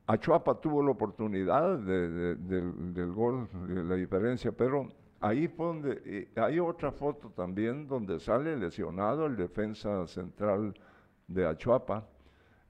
Achuapa 0.07 0.61
tuvo 0.61 0.83
la 0.83 0.91
oportunidad 0.91 1.79
de- 1.79 2.09
de- 2.11 2.35
del, 2.37 2.95
del 2.95 3.13
gol, 3.13 3.49
de 3.69 3.85
la 3.85 3.95
diferencia, 3.95 4.51
pero 4.53 4.89
ahí 5.21 5.47
fue 5.49 5.67
donde, 5.67 6.03
eh, 6.05 6.29
hay 6.37 6.59
otra 6.59 6.91
foto 6.91 7.31
también 7.31 7.87
donde 7.87 8.19
sale 8.19 8.57
lesionado 8.57 9.27
el 9.27 9.37
defensa 9.37 10.07
central 10.09 10.75
de 11.29 11.47
Achuapa, 11.47 12.09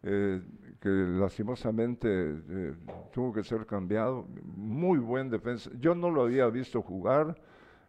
eh, 0.02 0.42
que 0.80 0.88
lastimosamente 0.88 2.08
eh, 2.10 2.74
tuvo 3.12 3.32
que 3.32 3.42
ser 3.42 3.64
cambiado. 3.66 4.26
Muy 4.56 4.98
buen 4.98 5.30
defensa. 5.30 5.70
Yo 5.78 5.94
no 5.94 6.10
lo 6.10 6.22
había 6.22 6.46
visto 6.48 6.82
jugar, 6.82 7.36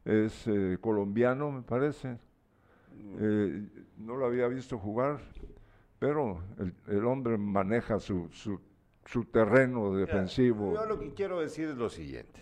es 0.05 0.47
eh, 0.47 0.78
colombiano, 0.80 1.51
me 1.51 1.62
parece. 1.62 2.18
eh, 3.20 3.68
no 3.97 4.16
lo 4.16 4.26
había 4.26 4.47
visto 4.47 4.78
jugar, 4.78 5.20
pero 6.01 6.43
el, 6.57 6.73
el 6.87 7.05
hombre 7.05 7.37
maneja 7.37 7.99
su, 7.99 8.27
su, 8.31 8.59
su 9.05 9.23
terreno 9.25 9.93
defensivo. 9.93 10.73
Yo 10.73 10.87
lo 10.87 10.99
que 10.99 11.13
quiero 11.13 11.39
decir 11.39 11.69
es 11.69 11.75
lo 11.77 11.91
siguiente. 11.91 12.41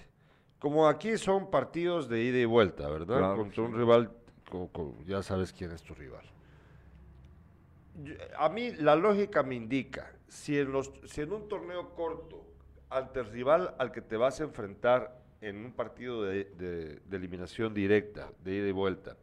Como 0.59 0.87
aquí 0.87 1.17
son 1.17 1.51
partidos 1.51 2.07
de 2.07 2.23
ida 2.23 2.37
y 2.37 2.45
vuelta, 2.45 2.87
¿verdad? 2.87 3.17
Claro, 3.17 3.35
Contra 3.35 3.55
sí. 3.55 3.61
un 3.69 3.77
rival, 3.77 4.11
ya 5.05 5.21
sabes 5.21 5.51
quién 5.51 5.71
es 5.71 5.83
tu 5.83 5.93
rival. 5.93 6.23
Yo- 8.01 8.13
A 8.37 8.47
mí 8.47 8.71
la 8.71 8.95
lógica 8.95 9.43
me 9.43 9.55
indica, 9.55 10.09
si 10.29 10.57
en, 10.57 10.71
los, 10.71 10.93
si 11.03 11.19
en 11.19 11.33
un 11.33 11.49
torneo 11.49 11.89
corto, 11.95 12.41
ante 12.89 13.19
el 13.19 13.25
rival 13.25 13.75
al 13.77 13.91
que 13.91 13.99
te 14.01 14.15
vas 14.15 14.39
a 14.39 14.45
enfrentar 14.45 15.19
en 15.41 15.65
un 15.65 15.73
partido 15.73 16.23
de, 16.23 16.45
de- 16.45 16.95
de 17.05 17.17
eliminación 17.17 17.73
directa, 17.73 18.31
de 18.41 18.55
ida 18.55 18.67
y 18.69 18.71
vuelta, 18.71 19.17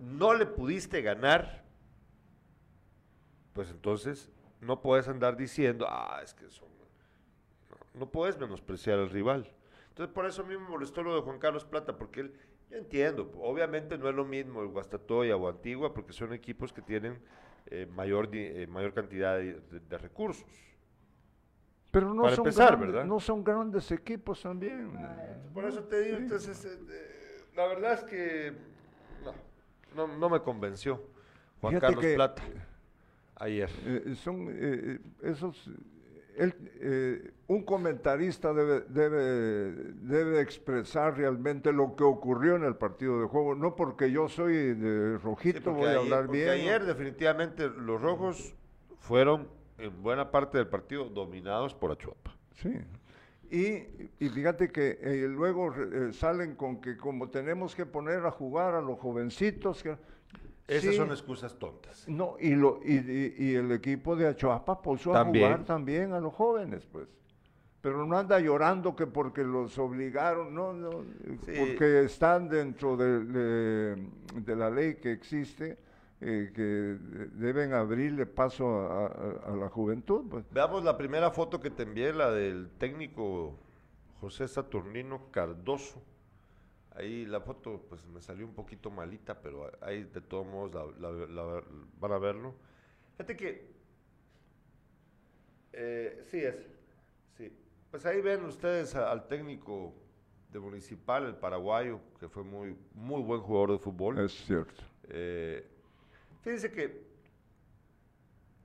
no 0.00 0.34
le 0.34 0.46
pudiste 0.46 1.00
ganar, 1.00 1.64
pues 3.58 3.70
entonces 3.72 4.30
no 4.60 4.80
puedes 4.80 5.08
andar 5.08 5.36
diciendo, 5.36 5.84
ah, 5.88 6.20
es 6.22 6.32
que 6.32 6.48
son... 6.48 6.68
No, 7.68 8.00
no 8.02 8.06
puedes 8.08 8.38
menospreciar 8.38 9.00
al 9.00 9.10
rival. 9.10 9.50
Entonces 9.88 10.14
por 10.14 10.26
eso 10.26 10.42
a 10.42 10.44
mí 10.44 10.56
me 10.56 10.68
molestó 10.68 11.02
lo 11.02 11.12
de 11.16 11.22
Juan 11.22 11.40
Carlos 11.40 11.64
Plata, 11.64 11.96
porque 11.98 12.20
él, 12.20 12.32
yo 12.70 12.76
entiendo, 12.76 13.32
obviamente 13.42 13.98
no 13.98 14.08
es 14.08 14.14
lo 14.14 14.24
mismo 14.24 14.62
el 14.62 14.68
Guastatoya 14.68 15.34
o 15.36 15.48
Antigua, 15.48 15.92
porque 15.92 16.12
son 16.12 16.32
equipos 16.32 16.72
que 16.72 16.82
tienen 16.82 17.18
eh, 17.66 17.86
mayor, 17.92 18.28
eh, 18.32 18.64
mayor 18.68 18.94
cantidad 18.94 19.36
de, 19.38 19.54
de- 19.54 19.80
de 19.80 19.98
recursos. 19.98 20.46
Pero 21.90 22.14
no 22.14 22.22
Para 22.22 22.36
son, 22.36 22.46
empezar, 22.46 22.68
grandes, 22.76 22.92
¿verdad? 22.92 23.06
no 23.06 23.18
son 23.18 23.42
grandes 23.42 23.90
equipos 23.90 24.40
también. 24.40 24.92
Por 25.52 25.64
eso 25.64 25.82
te 25.82 26.00
digo, 26.02 26.18
entonces, 26.18 26.64
eh, 26.64 26.78
eh, 26.90 27.44
la 27.56 27.66
verdad 27.66 27.94
es 27.94 28.04
que 28.04 28.52
no, 29.24 29.34
no, 30.06 30.16
no 30.16 30.30
me 30.30 30.40
convenció 30.42 31.02
Juan 31.60 31.72
Fíjate 31.72 31.86
Carlos 31.88 32.04
que- 32.04 32.14
Plata 32.14 32.42
ayer. 33.38 33.70
Eh, 33.86 34.14
son 34.16 34.48
eh, 34.50 34.98
esos 35.22 35.70
eh, 36.36 37.32
un 37.48 37.64
comentarista 37.64 38.52
debe, 38.52 38.82
debe, 38.88 39.72
debe 40.02 40.40
expresar 40.40 41.16
realmente 41.16 41.72
lo 41.72 41.96
que 41.96 42.04
ocurrió 42.04 42.54
en 42.56 42.64
el 42.64 42.76
partido 42.76 43.20
de 43.20 43.26
juego, 43.26 43.54
no 43.56 43.74
porque 43.74 44.10
yo 44.12 44.28
soy 44.28 44.74
de 44.74 45.18
rojito 45.18 45.72
voy 45.72 45.86
a 45.86 45.90
ayer- 45.90 45.98
hablar 45.98 46.28
bien. 46.30 46.48
ayer 46.50 46.84
definitivamente 46.84 47.68
los 47.68 48.00
rojos 48.00 48.54
fueron 48.98 49.48
en 49.78 50.00
buena 50.02 50.30
parte 50.30 50.58
del 50.58 50.68
partido 50.68 51.06
dominados 51.06 51.74
por 51.74 51.90
Achuapa. 51.92 52.36
Sí. 52.54 52.72
Y, 53.50 54.24
y 54.24 54.28
fíjate 54.28 54.68
que 54.70 54.98
eh, 55.00 55.26
luego 55.28 55.74
eh, 55.74 56.12
salen 56.12 56.54
con 56.54 56.80
que 56.80 56.96
como 56.98 57.30
tenemos 57.30 57.74
que 57.74 57.86
poner 57.86 58.26
a 58.26 58.30
jugar 58.30 58.74
a 58.74 58.80
los 58.82 58.98
jovencitos, 59.00 59.82
que, 59.82 59.96
Esas 60.68 60.90
Sí. 60.90 60.96
son 60.98 61.10
excusas 61.10 61.58
tontas. 61.58 62.06
No, 62.08 62.36
y, 62.38 62.50
lo, 62.54 62.80
y, 62.84 62.96
y- 62.96 63.34
y 63.38 63.54
el 63.54 63.72
equipo 63.72 64.14
de 64.14 64.28
Achuapa 64.28 64.82
puso 64.82 65.12
También. 65.12 65.46
a 65.46 65.48
jugar 65.48 65.64
también 65.64 66.12
a 66.12 66.20
los 66.20 66.34
jóvenes, 66.34 66.86
pues. 66.92 67.08
Pero 67.80 68.04
no 68.04 68.18
anda 68.18 68.38
llorando 68.38 68.94
que 68.94 69.06
porque 69.06 69.42
los 69.44 69.78
obligaron, 69.78 70.54
no, 70.54 70.74
no, 70.74 70.90
Sí. 71.46 71.52
porque 71.58 72.02
están 72.04 72.48
dentro 72.50 72.96
de, 72.98 73.24
de- 73.24 74.08
de 74.34 74.56
la 74.56 74.68
ley 74.68 74.96
que 74.96 75.12
existe, 75.12 75.78
eh, 76.20 76.50
que 76.54 76.62
deben 77.36 77.72
abrirle 77.72 78.26
paso 78.26 78.68
a, 78.80 79.06
a- 79.06 79.52
a 79.52 79.56
la 79.56 79.68
juventud, 79.70 80.24
pues. 80.28 80.44
Veamos 80.52 80.84
la 80.84 80.98
primera 80.98 81.30
foto 81.30 81.60
que 81.60 81.70
te 81.70 81.84
envié, 81.84 82.12
la 82.12 82.30
del 82.30 82.68
técnico 82.76 83.54
José 84.20 84.48
Saturnino 84.48 85.30
Cardoso. 85.30 86.02
Ahí 86.98 87.24
la 87.26 87.40
foto 87.40 87.86
pues 87.88 88.04
me 88.06 88.20
salió 88.20 88.44
un 88.44 88.54
poquito 88.54 88.90
malita, 88.90 89.40
pero 89.40 89.70
ahí 89.80 90.02
de 90.02 90.20
todos 90.20 90.44
modos 90.46 90.74
la, 90.98 91.10
la- 91.10 91.26
la- 91.28 91.64
van 92.00 92.12
a 92.12 92.18
verlo. 92.18 92.54
Fíjate 93.12 93.36
que... 93.36 93.70
eh, 95.72 96.24
sí 96.26 96.38
es, 96.38 96.56
sí. 97.36 97.52
Pues 97.90 98.04
ahí 98.04 98.20
ven 98.20 98.44
ustedes 98.44 98.94
a- 98.96 99.10
al 99.12 99.28
técnico 99.28 99.94
de 100.52 100.58
Municipal, 100.58 101.26
el 101.26 101.36
paraguayo, 101.36 102.00
que 102.18 102.28
fue 102.28 102.42
muy, 102.42 102.76
muy 102.94 103.22
buen 103.22 103.40
jugador 103.42 103.72
de 103.72 103.78
fútbol. 103.78 104.18
Es 104.18 104.32
cierto. 104.32 104.82
Eh, 105.08 105.64
fíjense 106.42 106.72
que 106.72 107.06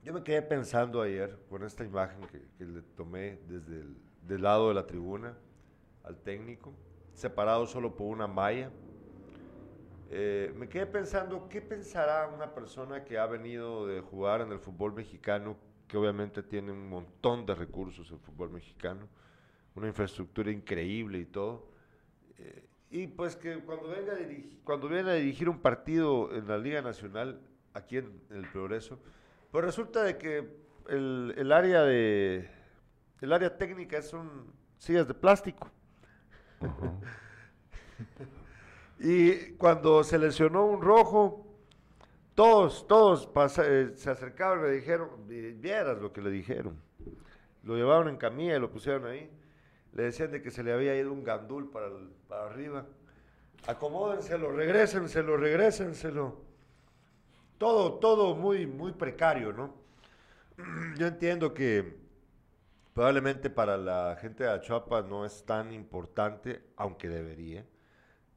yo 0.02 0.12
me 0.12 0.22
quedé 0.24 0.42
pensando 0.42 1.00
ayer 1.02 1.38
con 1.48 1.62
esta 1.62 1.84
imagen 1.84 2.20
que, 2.28 2.42
que 2.58 2.64
le 2.64 2.82
tomé 2.82 3.38
desde 3.48 3.80
el 3.80 3.96
del 4.22 4.42
lado 4.42 4.68
de 4.68 4.74
la 4.74 4.86
tribuna 4.86 5.36
al 6.02 6.16
técnico, 6.22 6.72
separado 7.14 7.66
solo 7.66 7.94
por 7.94 8.08
una 8.08 8.26
malla. 8.26 8.70
Eh, 10.10 10.52
me 10.56 10.68
quedé 10.68 10.86
pensando, 10.86 11.48
¿qué 11.48 11.60
pensará 11.62 12.28
una 12.28 12.54
persona 12.54 13.04
que 13.04 13.18
ha 13.18 13.26
venido 13.26 13.86
de 13.86 14.00
jugar 14.00 14.42
en 14.42 14.52
el 14.52 14.58
fútbol 14.58 14.92
mexicano, 14.92 15.56
que 15.88 15.96
obviamente 15.96 16.42
tiene 16.42 16.72
un 16.72 16.88
montón 16.88 17.46
de 17.46 17.54
recursos 17.54 18.10
el 18.10 18.18
fútbol 18.18 18.50
mexicano, 18.50 19.08
una 19.74 19.88
infraestructura 19.88 20.50
increíble 20.50 21.18
y 21.18 21.26
todo? 21.26 21.68
Eh, 22.38 22.66
y 22.90 23.06
pues 23.08 23.34
que 23.34 23.58
cuando 23.60 23.88
venga 23.88 24.12
a 24.12 24.16
dirigir, 24.16 24.60
cuando 24.62 24.88
viene 24.88 25.10
a 25.10 25.14
dirigir 25.14 25.48
un 25.48 25.58
partido 25.58 26.32
en 26.32 26.46
la 26.46 26.58
Liga 26.58 26.80
Nacional, 26.80 27.40
aquí 27.72 27.96
en, 27.96 28.20
el 28.30 28.48
Progreso, 28.50 29.00
pues 29.50 29.64
resulta 29.64 30.02
de 30.04 30.16
que 30.16 30.48
el, 30.88 31.34
el 31.36 31.50
área 31.50 31.82
de 31.82 32.48
el 33.20 33.32
área 33.32 33.56
técnica 33.56 34.00
son 34.02 34.52
sillas 34.78 35.08
de 35.08 35.14
plástico. 35.14 35.70
Y 38.98 39.52
cuando 39.52 40.02
se 40.04 40.18
lesionó 40.18 40.64
un 40.66 40.80
rojo, 40.80 41.46
todos, 42.34 42.86
todos 42.86 43.28
eh, 43.58 43.92
se 43.96 44.10
acercaron 44.10 44.64
y 44.64 44.68
le 44.68 44.74
dijeron, 44.76 45.08
"Vi- 45.28 45.52
vieras 45.52 45.98
lo 45.98 46.12
que 46.12 46.20
le 46.22 46.30
dijeron. 46.30 46.76
Lo 47.62 47.76
llevaron 47.76 48.08
en 48.08 48.16
camilla 48.16 48.56
y 48.56 48.60
lo 48.60 48.70
pusieron 48.70 49.06
ahí. 49.06 49.30
Le 49.92 50.04
decían 50.04 50.30
de 50.32 50.42
que 50.42 50.50
se 50.50 50.62
le 50.62 50.72
había 50.72 50.96
ido 50.96 51.12
un 51.12 51.22
gandul 51.24 51.70
para 51.70 52.46
arriba. 52.46 52.86
Acomódenselo, 53.66 54.50
regrésenselo, 54.52 55.36
regrésenselo. 55.36 56.36
Todo, 57.58 57.94
todo 57.94 58.34
muy, 58.34 58.66
muy 58.66 58.92
precario, 58.92 59.52
¿no? 59.52 59.74
Yo 60.98 61.06
entiendo 61.06 61.54
que 61.54 61.96
probablemente 62.94 63.50
para 63.50 63.76
la 63.76 64.16
gente 64.20 64.44
de 64.44 64.50
Achuapa 64.50 65.02
no 65.02 65.26
es 65.26 65.44
tan 65.44 65.72
importante, 65.72 66.62
aunque 66.76 67.08
debería, 67.08 67.66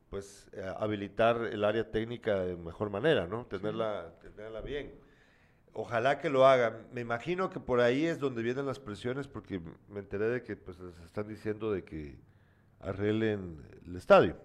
pues 0.10 0.50
eh, 0.54 0.70
habilitar 0.78 1.42
el 1.52 1.64
área 1.64 1.90
técnica 1.92 2.40
de 2.40 2.58
mejor 2.58 2.90
manera, 2.90 3.28
¿no? 3.28 3.46
Tenerla, 3.46 4.14
tenerla 4.20 4.62
bien. 4.62 4.94
Ojalá 5.74 6.20
que 6.20 6.30
lo 6.30 6.48
hagan. 6.48 6.88
Me 6.92 7.02
imagino 7.02 7.52
que 7.52 7.60
por 7.60 7.82
ahí 7.82 8.06
es 8.06 8.20
donde 8.20 8.42
vienen 8.42 8.66
las 8.66 8.80
presiones, 8.80 9.28
porque 9.28 9.62
me 9.90 10.00
enteré 10.00 10.28
de 10.28 10.44
que 10.44 10.56
pues 10.56 10.80
les 10.80 10.98
están 11.02 11.28
diciendo 11.28 11.72
de 11.72 11.84
que 11.84 12.18
arreglen 12.80 13.62
el 13.86 13.96
estadio. 13.96 14.38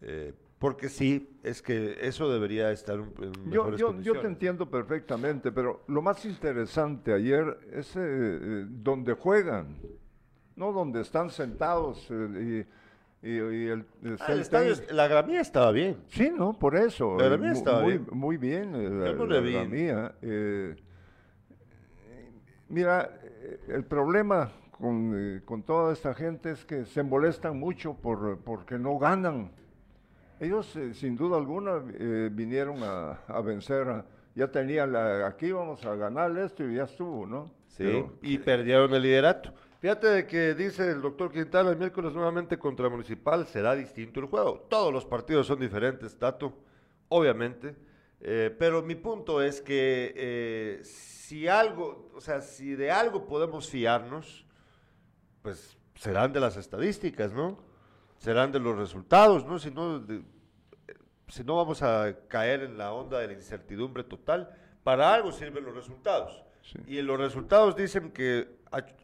Eh, 0.00 0.34
porque 0.64 0.88
sí, 0.88 1.28
es 1.42 1.60
que 1.60 1.98
eso 2.00 2.32
debería 2.32 2.72
estar 2.72 2.94
en 2.98 3.32
Yo, 3.50 3.50
mejores 3.50 3.78
yo, 3.78 3.86
yo 3.88 3.88
condiciones. 3.88 4.22
te 4.22 4.28
entiendo 4.28 4.70
perfectamente, 4.70 5.52
pero 5.52 5.82
lo 5.88 6.00
más 6.00 6.24
interesante 6.24 7.12
ayer 7.12 7.58
es 7.70 7.94
eh, 7.96 8.00
eh, 8.00 8.64
donde 8.70 9.12
juegan, 9.12 9.76
no 10.56 10.72
donde 10.72 11.02
están 11.02 11.28
sentados 11.28 12.08
eh, 12.10 12.64
y, 13.22 13.28
y- 13.28 13.36
y 13.36 13.66
el, 13.68 13.84
el 14.04 14.16
Ah, 14.20 14.32
el 14.32 14.40
estadio, 14.40 14.74
la 14.90 15.06
gramía 15.06 15.42
estaba 15.42 15.70
bien. 15.70 15.98
Sí, 16.08 16.32
no, 16.34 16.58
por 16.58 16.76
eso. 16.76 17.14
La 17.18 17.26
eh, 17.26 17.28
gramía 17.28 17.50
mu- 17.50 17.56
estaba 17.58 17.82
muy, 17.82 17.92
bien. 17.98 18.06
muy 18.12 18.36
bien. 18.38 18.74
eh, 18.74 18.88
la, 18.88 19.04
Yo 19.10 19.16
no 19.16 19.26
la 19.26 19.40
gramía, 19.42 20.14
eh, 20.22 20.76
mira, 22.70 23.20
eh, 23.22 23.60
el 23.68 23.84
problema 23.84 24.50
con, 24.70 25.12
eh, 25.14 25.42
con 25.44 25.62
toda 25.62 25.92
esta 25.92 26.14
gente 26.14 26.52
es 26.52 26.64
que 26.64 26.86
se 26.86 27.02
molestan 27.02 27.60
mucho 27.60 27.92
por, 27.92 28.38
porque 28.38 28.78
no 28.78 28.98
ganan. 28.98 29.50
Ellos, 30.44 30.76
eh, 30.76 30.94
sin 30.94 31.16
duda 31.16 31.36
alguna, 31.36 31.82
eh, 31.98 32.28
vinieron 32.32 32.82
a, 32.82 33.12
a 33.26 33.40
vencer. 33.40 33.88
a- 33.88 34.04
ya 34.36 34.50
tenían 34.50 34.92
la, 34.92 35.28
aquí 35.28 35.52
vamos 35.52 35.84
a 35.86 35.94
ganar 35.94 36.36
esto 36.38 36.64
y 36.68 36.74
ya 36.74 36.84
estuvo, 36.84 37.24
¿no? 37.24 37.46
Sí, 37.68 37.84
Pero- 37.84 38.12
y 38.20 38.38
perdieron 38.38 38.92
el 38.92 39.02
liderato. 39.02 39.52
Fíjate 39.80 40.08
de 40.08 40.26
que 40.26 40.54
dice 40.54 40.90
el 40.90 41.00
doctor 41.02 41.30
Quintana 41.30 41.70
el 41.70 41.76
miércoles 41.76 42.12
nuevamente 42.14 42.58
contra 42.58 42.88
Municipal 42.88 43.46
será 43.46 43.76
distinto 43.76 44.18
el 44.18 44.26
juego. 44.26 44.66
Todos 44.68 44.92
los 44.92 45.04
partidos 45.04 45.46
son 45.46 45.60
diferentes, 45.60 46.18
Tato, 46.18 46.52
obviamente. 47.10 47.76
Eh, 48.20 48.52
pero 48.58 48.82
mi 48.82 48.94
punto 48.96 49.40
es 49.42 49.60
que 49.60 50.12
eh, 50.16 50.80
si 50.82 51.46
algo, 51.46 52.10
o 52.16 52.20
sea, 52.20 52.40
si 52.40 52.74
de 52.74 52.90
algo 52.90 53.26
podemos 53.26 53.68
fiarnos, 53.70 54.46
pues 55.42 55.76
serán 55.94 56.32
de 56.32 56.40
las 56.40 56.56
estadísticas, 56.56 57.32
¿no? 57.32 57.58
Serán 58.18 58.50
de 58.50 58.58
los 58.58 58.76
resultados, 58.76 59.44
¿no? 59.46 59.58
Si 59.58 59.70
no, 59.70 59.98
de- 60.00 60.22
si 61.28 61.44
no 61.44 61.56
vamos 61.56 61.82
a 61.82 62.14
caer 62.28 62.62
en 62.62 62.78
la 62.78 62.92
onda 62.92 63.18
de 63.18 63.26
la 63.28 63.32
incertidumbre 63.34 64.04
total, 64.04 64.50
para 64.82 65.12
algo 65.14 65.32
sirven 65.32 65.64
los 65.64 65.74
resultados. 65.74 66.44
Sí. 66.62 66.78
Y 66.86 67.02
los 67.02 67.18
resultados 67.18 67.76
dicen 67.76 68.10
que 68.12 68.48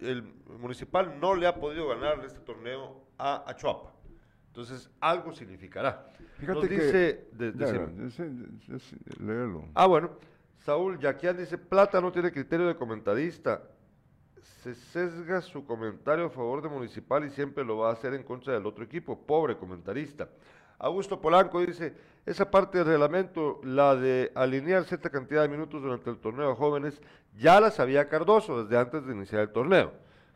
el 0.01 0.23
municipal 0.59 1.19
no 1.21 1.35
le 1.35 1.47
ha 1.47 1.55
podido 1.55 1.89
ganar 1.89 2.25
este 2.25 2.41
torneo 2.41 3.03
a 3.19 3.45
Achuapa. 3.51 3.93
Entonces, 4.49 4.91
algo 5.01 5.33
significará. 5.33 6.07
Fíjate 6.39 6.59
Nos 6.59 6.69
que- 6.69 6.75
dice, 6.75 7.29
de- 7.33 7.53
Ya, 7.53 7.67
decime. 7.67 8.07
ese- 8.09 8.75
ese- 8.77 8.97
léelo. 9.23 9.65
Ah, 9.75 9.87
bueno. 9.87 10.11
Saúl 10.59 10.99
Yaquian 10.99 11.37
dice, 11.37 11.57
Plata 11.57 12.01
no 12.01 12.11
tiene 12.13 12.33
criterio 12.33 12.67
de 12.67 12.75
comentarista. 12.77 13.63
Se 14.63 14.75
sesga 14.75 15.41
su 15.41 15.65
comentario 15.65 16.27
a 16.27 16.31
favor 16.31 16.61
de 16.63 16.69
Municipal 16.69 17.25
y 17.25 17.31
siempre 17.31 17.65
lo 17.65 17.79
va 17.79 17.91
a 17.91 17.93
hacer 17.93 18.13
en 18.15 18.23
contra 18.25 18.53
del 18.55 18.67
otro 18.67 18.85
equipo. 18.85 19.19
Pobre 19.27 19.57
comentarista. 19.57 20.29
Augusto 20.81 21.21
Polanco 21.21 21.61
dice, 21.61 21.95
esa 22.27 22.51
parte 22.51 22.79
del 22.79 22.87
reglamento, 22.87 23.61
la 23.63 23.95
de 23.95 24.33
alinear 24.35 24.85
cierta 24.85 25.11
cantidad 25.11 25.43
de 25.43 25.49
minutos 25.49 25.83
durante 25.83 26.11
el 26.11 26.19
torneo 26.19 26.53
a 26.53 26.57
jóvenes, 26.57 27.01
ya 27.39 27.61
la 27.61 27.71
sabía 27.71 28.09
Cardoso 28.09 28.65
desde 28.65 28.79
antes 28.79 29.07
de 29.07 29.13
iniciar 29.15 29.43
el 29.43 29.51
torneo. 29.51 29.93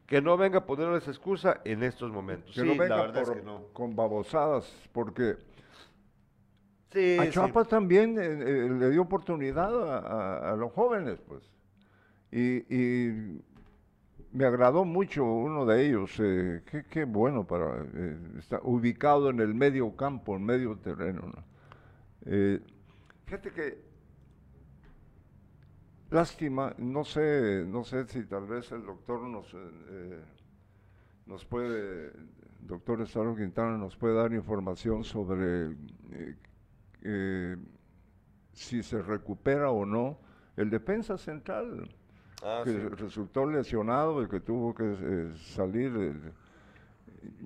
Que 0.07 0.21
no 0.21 0.37
venga 0.37 0.59
a 0.59 0.67
ponerles 0.67 1.09
excusa 1.09 1.61
en 1.65 1.83
estos 1.83 2.13
momentos. 2.13 2.55
Que 2.55 2.61
sí, 2.61 2.67
no 2.67 2.73
venga 2.77 2.97
la 2.97 3.03
verdad 3.07 3.25
por- 3.25 3.33
es 3.37 3.41
que 3.41 3.47
no. 3.47 3.63
con 3.73 3.97
babosadas, 3.97 4.71
porque 4.93 5.37
Sí, 6.93 7.17
a 7.19 7.25
sí. 7.25 7.31
Chapa 7.33 7.65
también 7.65 8.19
eh, 8.19 8.25
eh, 8.25 8.69
le 8.71 8.91
dio 8.91 9.03
oportunidad 9.03 9.73
a, 9.91 9.99
a- 9.99 10.53
a 10.53 10.57
los 10.57 10.71
jóvenes, 10.73 11.19
pues. 11.27 11.43
Y, 12.31 12.59
y 12.73 13.41
me 14.35 14.45
agradó 14.45 14.85
mucho 14.85 15.25
uno 15.25 15.65
de 15.65 15.87
ellos. 15.87 16.19
eh, 16.19 16.63
qué, 16.67 16.85
qué 16.85 17.05
bueno 17.05 17.47
para 17.47 17.85
eh, 17.95 18.19
está 18.39 18.61
ubicado 18.63 19.31
en 19.31 19.41
el 19.41 19.55
medio 19.55 19.97
campo, 19.97 20.37
en 20.37 20.45
medio 20.45 20.77
terreno. 20.77 21.23
¿no? 21.23 21.45
Eh, 22.27 22.61
fíjate 23.27 23.53
que 23.53 23.79
lástima, 26.11 26.75
no 26.79 27.05
sé, 27.05 27.65
no 27.67 27.85
sé 27.85 28.07
si 28.09 28.25
tal 28.25 28.47
vez 28.47 28.73
el 28.73 28.85
doctor 28.85 29.23
nos 29.23 29.55
eh, 29.55 29.59
eh, 29.91 30.21
nos 31.27 31.45
puede, 31.45 32.13
doctor 32.61 33.01
Estado 33.03 33.35
Quintana 33.37 33.79
nos 33.79 33.97
puede 33.97 34.15
dar 34.15 34.33
información 34.33 35.05
sobre 35.05 35.75
si 38.53 38.83
se 38.83 39.01
recupera 39.01 39.71
o 39.71 39.87
no 39.87 40.19
el 40.57 40.71
defensa 40.71 41.19
central 41.19 41.89
Ah, 42.43 42.63
que 42.65 42.71
sí. 42.73 42.79
resultó 42.79 43.47
lesionado 43.47 44.23
y 44.23 44.29
que 44.29 44.41
tuvo 44.41 44.75
que 44.75 44.85
eh, 45.01 45.33
salir. 45.37 45.93
eh. 45.97 46.15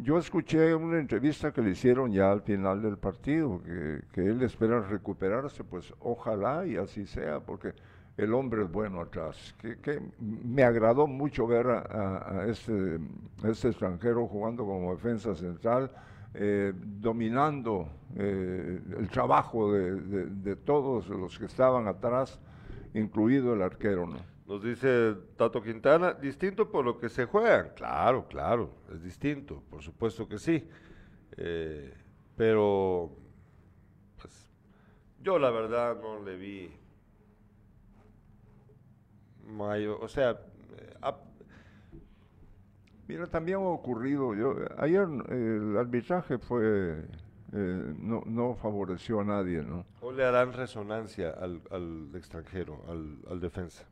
Yo 0.02 0.18
escuché 0.18 0.74
una 0.74 0.98
entrevista 0.98 1.52
que 1.52 1.62
le 1.62 1.70
hicieron 1.70 2.10
ya 2.12 2.32
al 2.32 2.42
final 2.42 2.82
del 2.82 2.96
partido, 2.98 3.62
que, 3.62 4.00
que 4.12 4.26
él 4.26 4.42
espera 4.42 4.80
recuperarse, 4.80 5.62
pues 5.62 5.92
ojalá 6.00 6.66
y 6.66 6.76
así 6.76 7.06
sea, 7.06 7.38
porque 7.40 7.74
el 8.16 8.34
hombre 8.34 8.62
es 8.64 8.72
bueno 8.72 9.00
atrás. 9.00 9.54
Que, 9.60 9.78
que 9.78 10.00
me 10.20 10.64
agradó 10.64 11.06
mucho 11.06 11.46
ver 11.46 11.68
a, 11.68 11.78
a- 11.80 12.40
a 12.42 12.46
este, 12.46 12.98
a 13.44 13.48
este 13.48 13.68
extranjero 13.68 14.26
jugando 14.26 14.64
como 14.64 14.92
defensa 14.94 15.34
central, 15.36 15.90
eh, 16.34 16.72
dominando 16.74 17.88
eh, 18.16 18.80
el 18.98 19.08
trabajo 19.08 19.72
de, 19.72 19.94
de- 20.00 20.26
de 20.26 20.56
todos 20.56 21.08
los 21.08 21.38
que 21.38 21.44
estaban 21.46 21.86
atrás, 21.86 22.40
incluido 22.94 23.54
el 23.54 23.62
arquero, 23.62 24.06
¿no? 24.06 24.16
Nos 24.48 24.62
dice 24.62 25.14
Tato 25.36 25.62
Quintana, 25.62 26.14
distinto 26.14 26.70
por 26.70 26.82
lo 26.82 26.98
que 26.98 27.10
se 27.10 27.26
juegan. 27.26 27.72
Claro, 27.76 28.26
claro, 28.26 28.70
es 28.90 29.02
distinto, 29.02 29.62
por 29.68 29.82
supuesto 29.82 30.26
que 30.26 30.38
sí. 30.38 30.66
Eh, 31.36 31.92
pero, 32.34 33.14
pues, 34.16 34.50
yo 35.22 35.38
la 35.38 35.50
verdad 35.50 36.00
no 36.00 36.22
le 36.22 36.36
vi 36.38 36.72
mayor, 39.44 39.98
o 40.02 40.08
sea, 40.08 40.30
eh, 40.30 41.12
Mira, 43.06 43.26
también 43.26 43.58
ha 43.58 43.60
ocurrido, 43.60 44.34
yo, 44.34 44.56
ayer 44.78 45.06
eh, 45.28 45.58
el 45.60 45.76
arbitraje 45.76 46.38
fue, 46.38 47.04
eh, 47.52 47.94
no, 47.98 48.22
no 48.24 48.54
favoreció 48.54 49.20
a 49.20 49.24
nadie, 49.24 49.62
¿no? 49.62 49.84
o 50.00 50.10
le 50.10 50.24
harán 50.24 50.54
resonancia 50.54 51.30
al, 51.30 51.60
al 51.70 52.10
extranjero, 52.14 52.82
al, 52.88 53.18
al 53.30 53.40
defensa. 53.40 53.86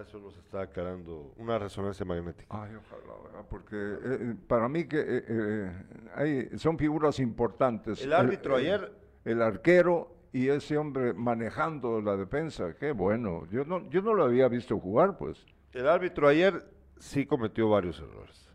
Eso 0.00 0.18
nos 0.18 0.36
está 0.38 0.62
aclarando 0.62 1.34
una 1.36 1.58
resonancia 1.58 2.04
magnética. 2.06 2.46
Ay, 2.48 2.74
ojalá, 2.74 3.22
¿verdad? 3.24 3.44
porque 3.50 3.76
eh, 3.76 3.98
eh, 4.02 4.34
para 4.48 4.66
mí 4.68 4.84
que 4.88 4.98
eh, 4.98 5.24
eh, 5.28 5.72
hay, 6.14 6.58
son 6.58 6.78
figuras 6.78 7.18
importantes. 7.18 8.00
El 8.02 8.12
árbitro 8.14 8.56
el- 8.58 8.64
ayer- 8.66 8.92
El 9.24 9.42
arquero 9.42 10.16
y 10.32 10.48
ese 10.48 10.78
hombre 10.78 11.12
manejando 11.12 12.00
la 12.00 12.16
defensa, 12.16 12.74
qué 12.78 12.92
bueno. 12.92 13.46
Yo 13.50 13.64
no, 13.66 13.88
yo 13.90 14.00
no 14.00 14.14
lo 14.14 14.24
había 14.24 14.48
visto 14.48 14.78
jugar, 14.80 15.18
pues. 15.18 15.44
El 15.72 15.86
árbitro 15.86 16.26
ayer 16.26 16.66
sí 16.98 17.26
cometió 17.26 17.68
varios 17.68 18.00
errores. 18.00 18.48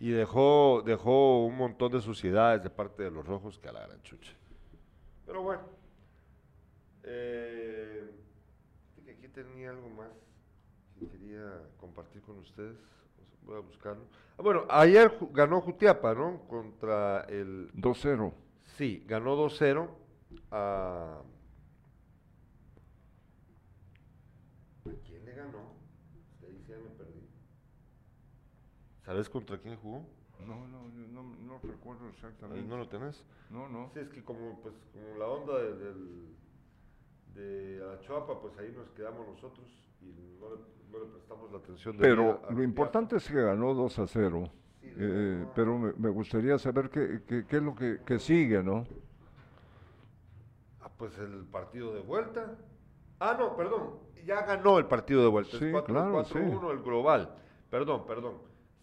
Y 0.00 0.10
dejó, 0.10 0.82
dejó 0.84 1.44
un 1.44 1.56
montón 1.56 1.92
de 1.92 2.00
suciedades 2.00 2.62
de 2.62 2.70
parte 2.70 3.02
de 3.04 3.10
los 3.10 3.24
rojos 3.26 3.58
que 3.58 3.68
a 3.68 3.72
la 3.72 3.86
gran 3.86 4.00
chucha. 4.02 4.32
Pero 5.26 5.42
bueno. 5.42 5.60
Eh, 7.04 8.10
aquí 9.08 9.28
tenía 9.28 9.70
algo 9.70 9.88
más 9.90 10.08
quería 11.08 11.62
compartir 11.78 12.22
con 12.22 12.38
ustedes. 12.38 12.76
Voy 13.44 13.56
a 13.56 13.60
buscarlo. 13.60 14.04
Ah, 14.38 14.42
bueno, 14.42 14.64
ayer 14.70 15.16
ganó 15.32 15.60
Jutiapa, 15.60 16.14
¿no? 16.14 16.46
Contra 16.48 17.22
el 17.22 17.70
2-0. 17.74 18.32
Sí, 18.76 19.04
ganó 19.06 19.36
2-0 19.36 19.88
a... 20.52 21.20
¿A 24.86 24.90
quién 25.06 25.24
le 25.24 25.32
ganó? 25.34 25.74
Ahí 26.42 26.56
sí 26.58 26.64
ya 26.68 26.76
me 26.78 26.90
perdí. 26.90 27.28
¿Sabes 29.04 29.28
contra 29.28 29.58
quién 29.58 29.76
jugó? 29.76 30.06
No, 30.46 30.66
no, 30.68 30.88
no, 30.88 31.22
no 31.22 31.58
recuerdo 31.62 32.04
Ahí 32.06 32.12
exactamente. 32.14 32.68
¿No 32.68 32.76
lo 32.78 32.88
tenés? 32.88 33.24
No, 33.50 33.68
no. 33.68 33.90
Sí, 33.94 34.00
es 34.00 34.08
que 34.08 34.24
como, 34.24 34.60
pues, 34.60 34.74
como 34.92 35.16
la 35.18 35.26
onda 35.26 35.58
de, 35.58 35.74
del- 35.76 36.36
de 37.34 37.94
Achuapa, 37.94 38.40
pues 38.40 38.56
ahí 38.58 38.72
nos 38.72 38.88
quedamos 38.90 39.26
nosotros 39.26 39.66
y 40.00 40.38
no 40.40 40.50
le, 40.50 40.62
no 40.92 40.98
le 40.98 41.06
prestamos 41.06 41.50
la 41.50 41.58
atención 41.58 41.96
de 41.96 42.02
Pero 42.02 42.42
lo 42.50 42.62
importante 42.62 43.16
es 43.16 43.28
que 43.28 43.40
ganó 43.42 43.74
2 43.74 43.98
a 43.98 44.06
0. 44.06 44.44
Sí, 44.80 44.86
le 44.94 44.94
Eh, 45.42 45.46
pero 45.54 45.78
me, 45.78 45.92
me 45.94 46.10
gustaría 46.10 46.58
saber 46.58 46.90
qué, 46.90 47.22
qué- 47.26 47.46
qué 47.46 47.56
es 47.56 47.62
lo 47.62 47.74
que, 47.74 48.00
que 48.04 48.18
sigue, 48.18 48.62
¿no? 48.62 48.84
Ah, 50.80 50.90
pues 50.96 51.16
el 51.18 51.44
partido 51.46 51.94
de 51.94 52.00
vuelta. 52.00 52.56
Ah, 53.20 53.36
no, 53.38 53.56
perdón. 53.56 53.98
Ya 54.26 54.42
ganó 54.44 54.78
el 54.78 54.86
partido 54.86 55.22
de 55.22 55.28
vuelta. 55.28 55.58
Sí, 55.58 55.64
es 55.66 55.72
4 55.72 55.94
claro, 55.94 56.12
4-1 56.24 56.70
el 56.72 56.82
global. 56.82 57.34
Perdón, 57.70 58.06
perdón. 58.06 58.34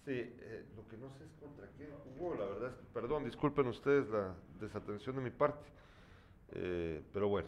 Sí, 0.06 0.12
eh, 0.14 0.66
lo 0.76 0.88
que 0.88 0.98
no 0.98 1.10
sé 1.12 1.24
es 1.26 1.32
contra 1.40 1.68
quién 1.78 1.90
jugó, 2.04 2.36
la 2.36 2.46
verdad 2.46 2.70
es 2.72 2.76
que, 2.76 2.86
perdón, 2.94 3.24
disculpen 3.26 3.68
ustedes 3.68 4.10
la 4.10 4.34
desatención 4.60 5.16
de 5.18 5.22
mi 5.22 5.30
parte. 5.30 5.70
Eh, 6.52 7.04
pero 7.14 7.30
bueno. 7.30 7.48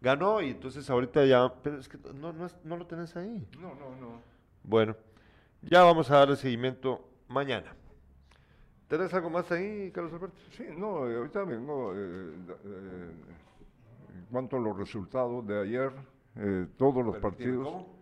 Ganó 0.00 0.40
y 0.40 0.50
entonces 0.50 0.88
ahorita 0.88 1.24
ya. 1.26 1.52
Pero 1.62 1.78
es 1.78 1.88
que 1.88 1.98
no, 2.14 2.32
no, 2.32 2.46
es- 2.46 2.56
no 2.64 2.76
lo 2.76 2.86
tenés 2.86 3.14
ahí. 3.16 3.46
No, 3.58 3.74
no, 3.74 3.94
no. 4.00 4.20
Bueno, 4.62 4.96
ya 5.62 5.82
vamos 5.82 6.10
a 6.10 6.18
darle 6.18 6.36
seguimiento 6.36 7.06
mañana. 7.28 7.74
¿Tenés 8.88 9.12
algo 9.14 9.30
más 9.30 9.50
ahí, 9.52 9.90
Carlos 9.92 10.12
Alberto? 10.12 10.36
Sí, 10.56 10.64
no, 10.76 11.08
eh, 11.08 11.16
ahorita 11.16 11.44
vengo. 11.44 11.92
eh, 11.94 12.32
eh, 12.64 13.10
en 14.16 14.24
cuanto 14.32 14.56
a 14.56 14.60
los 14.60 14.76
resultados 14.76 15.46
de 15.46 15.60
ayer, 15.60 15.92
eh, 16.36 16.66
todos 16.76 17.04
los 17.04 17.16
partidos. 17.18 17.64
¿cómo? 17.68 18.00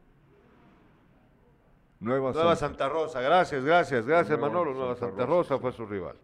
Nueva, 2.00 2.32
Nueva 2.32 2.54
San- 2.54 2.70
Santa 2.70 2.88
Rosa, 2.88 3.20
gracias, 3.20 3.64
gracias, 3.64 4.06
gracias 4.06 4.38
Nueva 4.38 4.52
Manolo. 4.54 4.72
Nueva 4.74 4.94
Santa 4.94 5.08
Santa 5.08 5.26
Rosa, 5.26 5.58
fue 5.58 5.72
su 5.72 5.84
rival. 5.84 6.16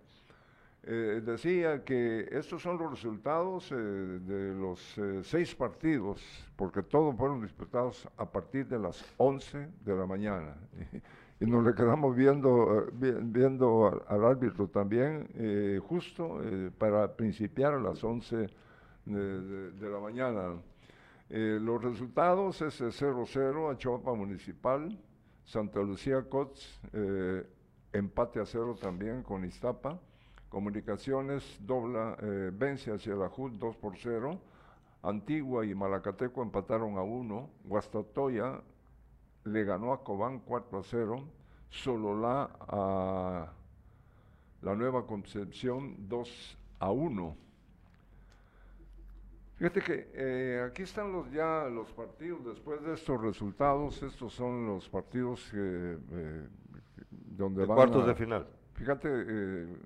Eh, 0.87 1.23
decía 1.25 1.83
que 1.83 2.29
estos 2.31 2.61
son 2.61 2.77
los 2.77 2.91
resultados 2.91 3.73
eh, 3.73 3.75
de 3.75 4.53
los 4.55 4.99
eh, 4.99 5.21
seis 5.23 5.55
partidos, 5.55 6.23
porque 6.57 6.83
todos 6.83 7.17
fueron 7.17 7.41
disputados 7.41 8.07
a 8.19 8.31
partir 8.31 8.67
de 8.69 8.79
las 8.79 9.03
11 9.17 9.69
de 9.85 9.97
la 9.97 10.07
mañana. 10.07 10.57
Y, 11.41 11.47
nos 11.47 11.65
le 11.65 11.75
quedamos 11.75 12.15
viendo, 12.15 12.87
vi- 12.93 13.11
viendo 13.11 14.05
al, 14.07 14.25
árbitro 14.25 14.69
también, 14.69 15.29
justo 15.89 16.41
para 16.79 17.13
principiar 17.17 17.75
a 17.75 17.81
las 17.81 18.05
11 18.05 18.47
de, 19.05 19.91
la 19.91 19.99
mañana. 19.99 20.55
Los 21.29 21.83
resultados 21.83 22.63
es 22.63 22.81
eh, 22.81 22.85
0-0 22.85 23.73
a 23.73 23.77
Chopa 23.77 24.15
Municipal, 24.15 24.97
Santa 25.45 25.81
Lucía 25.81 26.23
Cots, 26.23 26.81
empate 27.93 28.39
a 28.39 28.47
cero 28.47 28.77
también 28.81 29.25
con 29.25 29.45
Iztapa. 29.45 29.99
Comunicaciones 30.55 31.59
dobla, 31.67 32.17
eh, 32.23 32.53
vence 32.55 32.93
hacia 32.93 33.17
la 33.17 33.29
JUT 33.29 33.55
2 33.55 33.77
por 33.77 33.97
0. 33.97 34.39
Antigua 35.03 35.67
y 35.67 35.75
Malacateco 35.75 36.43
empataron 36.45 36.97
a 36.97 37.03
1. 37.03 37.51
Guastatoya 37.65 38.61
le 39.43 39.65
ganó 39.65 39.93
a 39.93 40.05
Cobán 40.05 40.39
4 40.39 40.79
a 40.79 40.83
0. 40.85 41.25
Sololá 41.71 42.51
a 42.69 43.53
la 44.63 44.75
Nueva 44.77 45.05
Concepción 45.09 45.97
2 46.09 46.57
a 46.79 46.93
1. 46.93 47.37
Fíjate 49.57 49.81
que 49.83 50.11
eh, 50.15 50.69
aquí 50.71 50.83
están 50.83 51.11
los 51.11 51.33
ya 51.33 51.65
los 51.69 51.91
partidos. 51.93 52.45
Después 52.45 52.81
de 52.85 52.95
estos 52.95 53.21
resultados, 53.21 54.01
estos 54.05 54.33
son 54.33 54.67
los 54.69 54.89
partidos 54.89 55.49
que, 55.51 55.99
eh, 56.13 56.49
donde 57.11 57.63
De 57.63 57.67
van 57.67 57.75
cuartos 57.77 58.05
a- 58.05 58.07
de 58.07 58.15
final. 58.15 58.47
Fíjate, 58.75 59.09
eh, 59.13 59.77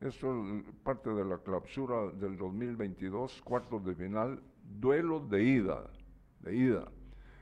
Esto 0.00 0.30
es 0.30 0.64
parte 0.82 1.10
de 1.10 1.24
la 1.24 1.38
clausura 1.38 2.10
del 2.12 2.36
2022, 2.36 3.40
cuartos 3.42 3.84
de 3.84 3.94
final, 3.94 4.42
duelo 4.62 5.20
de 5.20 5.42
ida, 5.42 5.90
de 6.40 6.54
ida. 6.54 6.88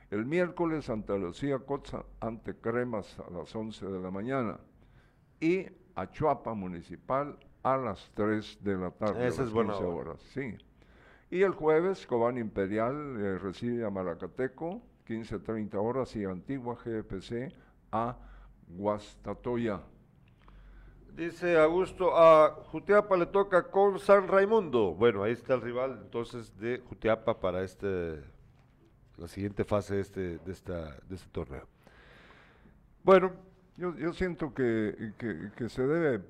El 0.09 0.25
miércoles 0.25 0.85
Santa 0.85 1.17
Lucía 1.17 1.59
Coza 1.59 2.05
ante 2.21 2.55
Cremas 2.55 3.19
a 3.19 3.29
las 3.31 3.53
11 3.53 3.87
de 3.87 3.99
la 3.99 4.09
mañana 4.09 4.59
y 5.41 5.65
Achuapa 5.95 6.53
Municipal 6.53 7.37
a 7.63 7.75
las 7.75 8.09
3 8.13 8.59
de 8.61 8.77
la 8.77 8.91
tarde. 8.91 9.27
Esa 9.27 9.41
a 9.41 9.45
es 9.45 9.51
buena 9.51 9.73
15 9.73 9.85
hora. 9.85 10.11
horas, 10.11 10.21
sí. 10.33 10.55
Y 11.29 11.41
el 11.41 11.51
jueves 11.51 12.07
Cobán 12.07 12.37
Imperial 12.37 13.19
eh, 13.19 13.37
recibe 13.37 13.83
a 13.83 13.89
Malacateco, 13.89 14.81
15.30 15.07 15.75
horas, 15.75 16.15
y 16.15 16.23
Antigua 16.23 16.75
GFC 16.75 17.51
a 17.91 18.17
Guastatoya. 18.67 19.81
Dice 21.15 21.57
Augusto, 21.57 22.11
a 22.17 22.49
Jutiapa 22.71 23.15
le 23.15 23.25
toca 23.27 23.63
con 23.71 23.99
San 23.99 24.27
Raimundo. 24.27 24.93
Bueno, 24.93 25.23
ahí 25.23 25.31
está 25.31 25.53
el 25.53 25.61
rival 25.61 25.99
entonces 26.03 26.57
de 26.59 26.79
Jutiapa 26.89 27.39
para 27.39 27.63
este 27.63 28.21
la 29.17 29.29
siguiente 29.29 29.63
fase 29.63 29.95
de 29.95 30.01
este, 30.01 30.37
de 30.39 30.51
esta, 30.51 30.97
de 31.07 31.15
este 31.15 31.29
torneo. 31.31 31.65
Bueno, 33.03 33.31
Yo, 33.77 33.93
yo 33.95 34.13
siento 34.13 34.53
que, 34.53 35.13
que- 35.17 35.69
se 35.69 35.85
debe 35.85 36.21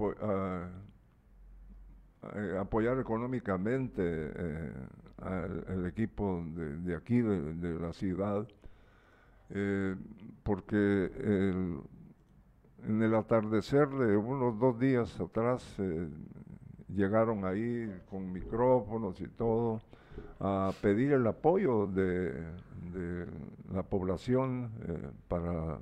apoyar 2.59 2.99
económicamente 2.99 4.01
eh, 4.03 4.73
al, 5.21 5.86
equipo 5.86 6.43
de, 6.55 6.95
aquí, 6.95 7.21
de, 7.21 7.53
de 7.53 7.79
la 7.79 7.93
ciudad, 7.93 8.47
eh, 9.51 9.95
porque 10.43 10.75
el- 10.75 11.79
en 12.88 13.01
el 13.01 13.15
atardecer 13.15 13.89
de 13.89 14.15
unos 14.17 14.59
dos 14.59 14.79
días 14.79 15.19
atrás 15.19 15.63
eh, 15.79 16.07
llegaron 16.89 17.45
ahí 17.45 17.91
con 18.09 18.31
micrófonos 18.31 19.19
y 19.21 19.27
todo 19.27 19.81
a 20.39 20.71
pedir 20.81 21.13
el 21.13 21.25
apoyo 21.27 21.88
de, 21.88 22.45
la 23.73 23.83
población 23.83 24.71
eh, 24.88 25.09
para 25.27 25.79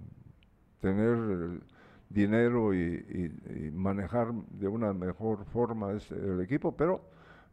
tener 0.79 1.59
dinero 2.09 2.73
y, 2.73 3.71
manejar 3.73 4.33
de 4.33 4.67
una 4.67 4.93
mejor 4.93 5.45
forma 5.45 5.91
ese- 5.93 6.15
el 6.15 6.41
equipo, 6.41 6.75
pero 6.75 7.01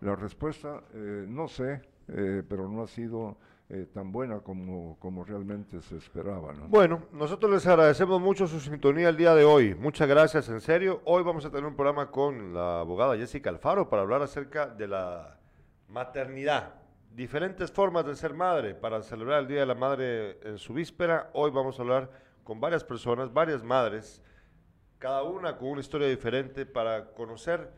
la 0.01 0.16
respuesta, 0.16 0.82
eh, 0.94 1.26
no 1.28 1.48
sé, 1.48 1.82
eh, 2.09 2.42
pero 2.48 2.68
no 2.68 2.82
ha 2.82 2.86
sido 2.86 3.36
eh, 3.73 3.87
tan 3.95 4.11
buena 4.11 4.41
como, 4.41 4.99
como 4.99 5.25
realmente 5.25 5.81
se 5.81 5.97
esperaba. 5.97 6.53
¿no? 6.53 6.66
Bueno, 6.66 7.03
nosotros 7.12 7.53
les 7.53 7.64
agradecemos 7.68 8.21
mucho 8.21 8.49
su 8.49 8.59
sintonía 8.59 9.09
el 9.09 9.16
día 9.16 9.33
de 9.33 9.45
hoy. 9.45 9.77
Muchas 9.77 10.09
gracias, 10.09 10.49
en 10.49 10.61
serio. 10.61 11.01
Hoy 11.05 11.23
vamos 11.23 11.45
a 11.45 11.51
tener 11.51 11.64
un 11.64 11.77
programa 11.77 12.11
con 12.11 12.53
la 12.53 12.81
abogada 12.81 13.16
Jessica 13.16 13.49
Alfaro 13.49 13.89
para 13.89 14.03
hablar 14.03 14.23
acerca 14.23 14.66
de 14.66 14.89
la 14.89 15.39
maternidad. 15.87 16.75
Diferentes 17.14 17.71
formas 17.71 18.05
de 18.07 18.16
ser 18.16 18.35
madre 18.35 18.75
para 18.75 19.03
celebrar 19.03 19.41
el 19.41 19.47
Día 19.47 19.61
de 19.61 19.66
la 19.66 19.77
Madre 19.77 20.41
en 20.43 20.59
su 20.59 20.75
víspera. 20.75 21.31
Hoy 21.33 21.53
vamos 21.53 21.79
a 21.79 21.83
hablar 21.83 22.11
con 22.43 22.61
varias 22.61 22.83
personas, 22.83 23.33
varias 23.33 23.62
madres, 23.62 24.21
cada 24.99 25.23
una 25.23 25.57
con 25.57 25.68
una 25.68 25.81
historia 25.81 26.09
diferente 26.09 26.66
para 26.66 27.12
conocer 27.12 27.71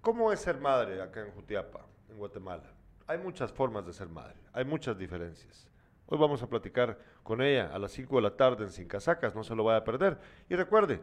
cómo 0.00 0.32
es 0.32 0.38
ser 0.38 0.60
madre 0.60 1.02
acá 1.02 1.26
en 1.26 1.32
Jutiapa, 1.32 1.86
en 2.08 2.18
Guatemala. 2.18 2.71
Hay 3.12 3.18
muchas 3.18 3.52
formas 3.52 3.84
de 3.84 3.92
ser 3.92 4.08
madre, 4.08 4.36
hay 4.54 4.64
muchas 4.64 4.96
diferencias. 4.96 5.68
Hoy 6.06 6.16
vamos 6.16 6.42
a 6.42 6.48
platicar 6.48 6.98
con 7.22 7.42
ella 7.42 7.70
a 7.70 7.78
las 7.78 7.92
5 7.92 8.16
de 8.16 8.22
la 8.22 8.34
tarde 8.34 8.64
en 8.64 8.70
Sin 8.70 8.88
Casacas, 8.88 9.34
no 9.34 9.44
se 9.44 9.54
lo 9.54 9.64
vaya 9.64 9.80
a 9.80 9.84
perder. 9.84 10.18
Y 10.48 10.56
recuerde, 10.56 10.98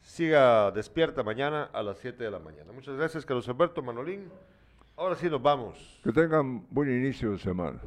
siga 0.00 0.70
despierta 0.70 1.22
mañana 1.22 1.64
a 1.64 1.82
las 1.82 1.98
7 1.98 2.24
de 2.24 2.30
la 2.30 2.38
mañana. 2.38 2.72
Muchas 2.72 2.96
gracias, 2.96 3.26
Carlos 3.26 3.46
Alberto 3.46 3.82
Manolín. 3.82 4.30
Ahora 4.96 5.16
sí 5.16 5.28
nos 5.28 5.42
vamos. 5.42 6.00
Que 6.02 6.12
tengan 6.12 6.66
buen 6.70 6.88
inicio 6.88 7.32
de 7.32 7.38
semana. 7.38 7.78